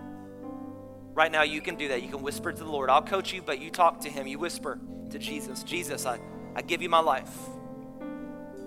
right 1.12 1.30
now 1.30 1.42
you 1.42 1.60
can 1.60 1.76
do 1.76 1.88
that. 1.88 2.02
You 2.02 2.08
can 2.08 2.22
whisper 2.22 2.52
to 2.52 2.58
the 2.58 2.70
Lord. 2.70 2.88
I'll 2.88 3.02
coach 3.02 3.32
you, 3.32 3.42
but 3.42 3.60
you 3.60 3.70
talk 3.70 4.00
to 4.00 4.08
Him. 4.08 4.26
You 4.26 4.38
whisper 4.38 4.78
to 5.10 5.18
Jesus 5.18 5.62
Jesus, 5.62 6.06
I, 6.06 6.18
I 6.56 6.62
give 6.62 6.80
you 6.80 6.88
my 6.88 7.00
life. 7.00 7.36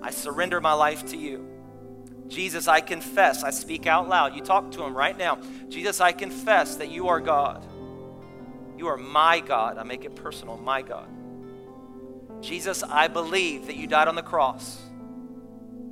I 0.00 0.10
surrender 0.10 0.60
my 0.60 0.72
life 0.72 1.06
to 1.06 1.16
you. 1.16 1.55
Jesus, 2.28 2.68
I 2.68 2.80
confess. 2.80 3.42
I 3.42 3.50
speak 3.50 3.86
out 3.86 4.08
loud. 4.08 4.34
You 4.34 4.42
talk 4.42 4.72
to 4.72 4.82
Him 4.82 4.96
right 4.96 5.16
now. 5.16 5.38
Jesus, 5.68 6.00
I 6.00 6.12
confess 6.12 6.76
that 6.76 6.90
you 6.90 7.08
are 7.08 7.20
God. 7.20 7.66
You 8.76 8.88
are 8.88 8.96
my 8.96 9.40
God. 9.40 9.78
I 9.78 9.84
make 9.84 10.04
it 10.04 10.14
personal, 10.14 10.56
my 10.56 10.82
God. 10.82 11.08
Jesus, 12.42 12.82
I 12.82 13.08
believe 13.08 13.66
that 13.66 13.76
you 13.76 13.86
died 13.86 14.08
on 14.08 14.14
the 14.14 14.22
cross. 14.22 14.80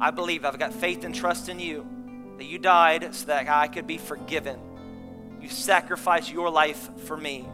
I 0.01 0.11
believe 0.11 0.45
I've 0.45 0.59
got 0.59 0.75
faith 0.75 1.05
and 1.05 1.15
trust 1.15 1.49
in 1.49 1.59
you 1.59 1.87
that 2.39 2.45
you 2.45 2.59
died 2.59 3.15
so 3.15 3.27
that 3.27 3.49
I 3.49 3.69
could 3.69 3.87
be 3.87 3.99
forgiven. 3.99 4.59
You 5.41 5.49
sacrificed 5.49 6.33
your 6.33 6.51
life 6.51 6.91
for 7.07 7.17
me. 7.17 7.47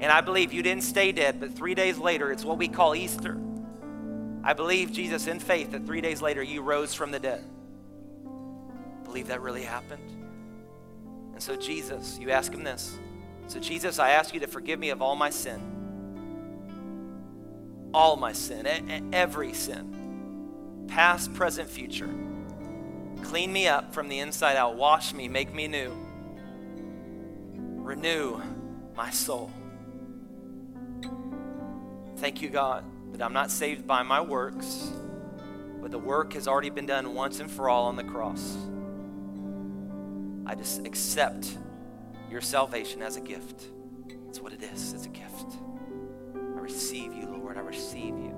And 0.00 0.12
I 0.12 0.20
believe 0.20 0.52
you 0.52 0.62
didn't 0.62 0.84
stay 0.84 1.12
dead, 1.12 1.40
but 1.40 1.54
three 1.54 1.74
days 1.74 1.98
later, 1.98 2.30
it's 2.30 2.44
what 2.44 2.58
we 2.58 2.68
call 2.68 2.94
Easter. 2.94 3.38
I 4.44 4.52
believe, 4.52 4.92
Jesus, 4.92 5.26
in 5.26 5.40
faith, 5.40 5.72
that 5.72 5.86
three 5.86 6.00
days 6.00 6.22
later 6.22 6.42
you 6.42 6.62
rose 6.62 6.94
from 6.94 7.10
the 7.10 7.18
dead. 7.18 7.44
Believe 9.08 9.26
that 9.28 9.40
really 9.40 9.62
happened. 9.62 10.02
And 11.32 11.42
so, 11.42 11.56
Jesus, 11.56 12.18
you 12.20 12.30
ask 12.30 12.52
him 12.52 12.62
this. 12.62 12.96
So, 13.46 13.58
Jesus, 13.58 13.98
I 13.98 14.10
ask 14.10 14.34
you 14.34 14.40
to 14.40 14.46
forgive 14.46 14.78
me 14.78 14.90
of 14.90 15.00
all 15.00 15.16
my 15.16 15.30
sin. 15.30 15.60
All 17.94 18.16
my 18.16 18.32
sin, 18.34 18.66
every 19.14 19.54
sin, 19.54 20.84
past, 20.88 21.32
present, 21.32 21.70
future. 21.70 22.14
Clean 23.22 23.50
me 23.50 23.66
up 23.66 23.94
from 23.94 24.08
the 24.08 24.18
inside 24.18 24.56
out. 24.56 24.76
Wash 24.76 25.14
me, 25.14 25.26
make 25.26 25.54
me 25.54 25.68
new. 25.68 25.90
Renew 27.54 28.42
my 28.94 29.08
soul. 29.08 29.50
Thank 32.18 32.42
you, 32.42 32.50
God, 32.50 32.84
that 33.12 33.22
I'm 33.22 33.32
not 33.32 33.50
saved 33.50 33.86
by 33.86 34.02
my 34.02 34.20
works, 34.20 34.92
but 35.80 35.90
the 35.90 35.98
work 35.98 36.34
has 36.34 36.46
already 36.46 36.68
been 36.68 36.84
done 36.84 37.14
once 37.14 37.40
and 37.40 37.50
for 37.50 37.70
all 37.70 37.86
on 37.86 37.96
the 37.96 38.04
cross. 38.04 38.58
I 40.48 40.54
just 40.54 40.86
accept 40.86 41.56
your 42.30 42.40
salvation 42.40 43.02
as 43.02 43.16
a 43.16 43.20
gift. 43.20 43.66
That's 44.24 44.40
what 44.40 44.54
it 44.54 44.62
is. 44.62 44.94
It's 44.94 45.04
a 45.04 45.10
gift. 45.10 45.58
I 46.34 46.60
receive 46.60 47.12
you, 47.12 47.26
Lord. 47.26 47.58
I 47.58 47.60
receive 47.60 48.18
you. 48.18 48.34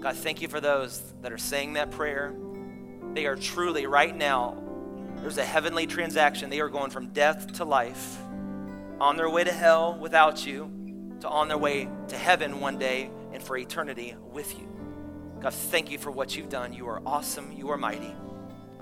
God, 0.00 0.16
thank 0.16 0.42
you 0.42 0.48
for 0.48 0.60
those 0.60 1.00
that 1.22 1.32
are 1.32 1.38
saying 1.38 1.74
that 1.74 1.92
prayer. 1.92 2.34
They 3.12 3.26
are 3.26 3.36
truly, 3.36 3.86
right 3.86 4.14
now, 4.14 4.60
there's 5.18 5.38
a 5.38 5.44
heavenly 5.44 5.86
transaction. 5.86 6.50
They 6.50 6.60
are 6.60 6.68
going 6.68 6.90
from 6.90 7.08
death 7.08 7.52
to 7.54 7.64
life, 7.64 8.18
on 9.00 9.16
their 9.16 9.30
way 9.30 9.44
to 9.44 9.52
hell 9.52 9.96
without 9.98 10.44
you, 10.44 10.70
to 11.20 11.28
on 11.28 11.46
their 11.46 11.58
way 11.58 11.88
to 12.08 12.16
heaven 12.16 12.60
one 12.60 12.76
day 12.76 13.08
and 13.32 13.42
for 13.42 13.56
eternity 13.56 14.16
with 14.32 14.58
you. 14.58 14.68
God, 15.40 15.54
thank 15.54 15.90
you 15.90 15.98
for 15.98 16.10
what 16.10 16.36
you've 16.36 16.48
done. 16.48 16.72
You 16.72 16.88
are 16.88 17.00
awesome. 17.06 17.52
You 17.52 17.70
are 17.70 17.78
mighty. 17.78 18.14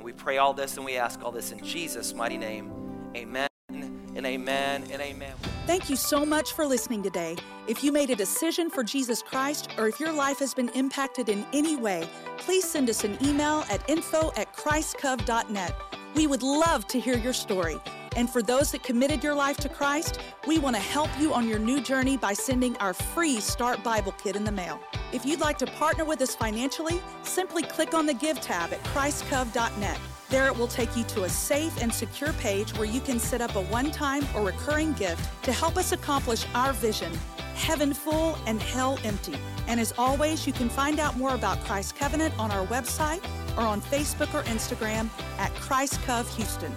And 0.03 0.07
we 0.07 0.13
pray 0.13 0.39
all 0.39 0.53
this 0.53 0.79
and 0.79 0.85
we 0.85 0.97
ask 0.97 1.23
all 1.23 1.31
this 1.31 1.53
in 1.53 1.65
Jesus' 1.65 2.13
mighty 2.13 2.37
name. 2.37 2.73
Amen 3.15 3.49
and 3.71 4.27
amen 4.27 4.83
and 4.91 5.01
amen. 5.01 5.33
Thank 5.65 5.89
you 5.89 5.95
so 5.95 6.27
much 6.27 6.55
for 6.55 6.67
listening 6.67 7.05
today. 7.05 7.37
If 7.69 7.85
you 7.85 7.93
made 7.93 8.11
a 8.11 8.17
decision 8.17 8.69
for 8.69 8.83
Jesus 8.83 9.23
Christ 9.23 9.71
or 9.79 9.87
if 9.87 10.01
your 10.01 10.11
life 10.11 10.41
has 10.41 10.55
been 10.55 10.71
impacted 10.71 11.29
in 11.29 11.47
any 11.53 11.77
way, 11.77 12.09
please 12.39 12.65
send 12.65 12.91
us 12.91 13.05
an 13.05 13.17
email 13.25 13.65
at 13.71 13.89
info 13.89 14.33
at 14.37 14.53
christcov.net. 14.57 15.77
We 16.17 16.27
would 16.27 16.43
love 16.43 16.89
to 16.89 16.99
hear 16.99 17.17
your 17.17 17.33
story. 17.33 17.79
And 18.17 18.29
for 18.29 18.43
those 18.43 18.73
that 18.73 18.83
committed 18.83 19.23
your 19.23 19.35
life 19.35 19.57
to 19.59 19.69
Christ, 19.69 20.19
we 20.47 20.59
want 20.59 20.77
to 20.77 20.83
help 20.83 21.11
you 21.19 21.33
on 21.33 21.49
your 21.49 21.59
new 21.59 21.81
journey 21.81 22.17
by 22.17 22.33
sending 22.33 22.77
our 22.79 22.93
free 22.95 23.41
Start 23.41 23.83
Bible 23.83 24.13
Kit 24.23 24.37
in 24.37 24.45
the 24.45 24.53
mail. 24.53 24.81
If 25.13 25.27
you'd 25.27 25.41
like 25.41 25.59
to 25.59 25.67
partner 25.67 26.05
with 26.05 26.21
us 26.21 26.35
financially, 26.35 27.01
simply 27.23 27.63
click 27.63 27.95
on 27.95 28.07
the 28.07 28.15
Give 28.15 28.41
tab 28.41 28.73
at 28.73 28.83
christcov.net. 28.85 29.99
There 30.29 30.47
it 30.47 30.57
will 30.57 30.69
take 30.69 30.97
you 30.97 31.05
to 31.05 31.25
a 31.25 31.29
safe 31.29 31.83
and 31.83 31.93
secure 31.93 32.33
page 32.35 32.73
where 32.79 32.87
you 32.87 33.01
can 33.01 33.19
set 33.19 33.43
up 33.43 33.55
a 33.55 33.63
one 33.63 33.91
time 33.91 34.27
or 34.35 34.47
recurring 34.47 34.95
gift 34.95 35.29
to 35.45 35.53
help 35.53 35.77
us 35.77 35.93
accomplish 35.93 36.47
our 36.55 36.73
vision 36.73 37.13
heaven 37.55 37.93
full 37.93 38.37
and 38.47 38.61
hell 38.61 38.99
empty. 39.05 39.37
And 39.69 39.79
as 39.79 39.93
always, 39.97 40.47
you 40.47 40.53
can 40.53 40.69
find 40.69 40.99
out 40.99 41.17
more 41.17 41.35
about 41.35 41.63
Christ 41.65 41.97
Covenant 41.97 42.37
on 42.39 42.51
our 42.51 42.67
website 42.67 43.23
or 43.57 43.63
on 43.63 43.81
Facebook 43.81 44.35
or 44.35 44.43
Instagram 44.45 45.09
at 45.39 45.55
Christ 45.55 46.01
Houston. 46.37 46.75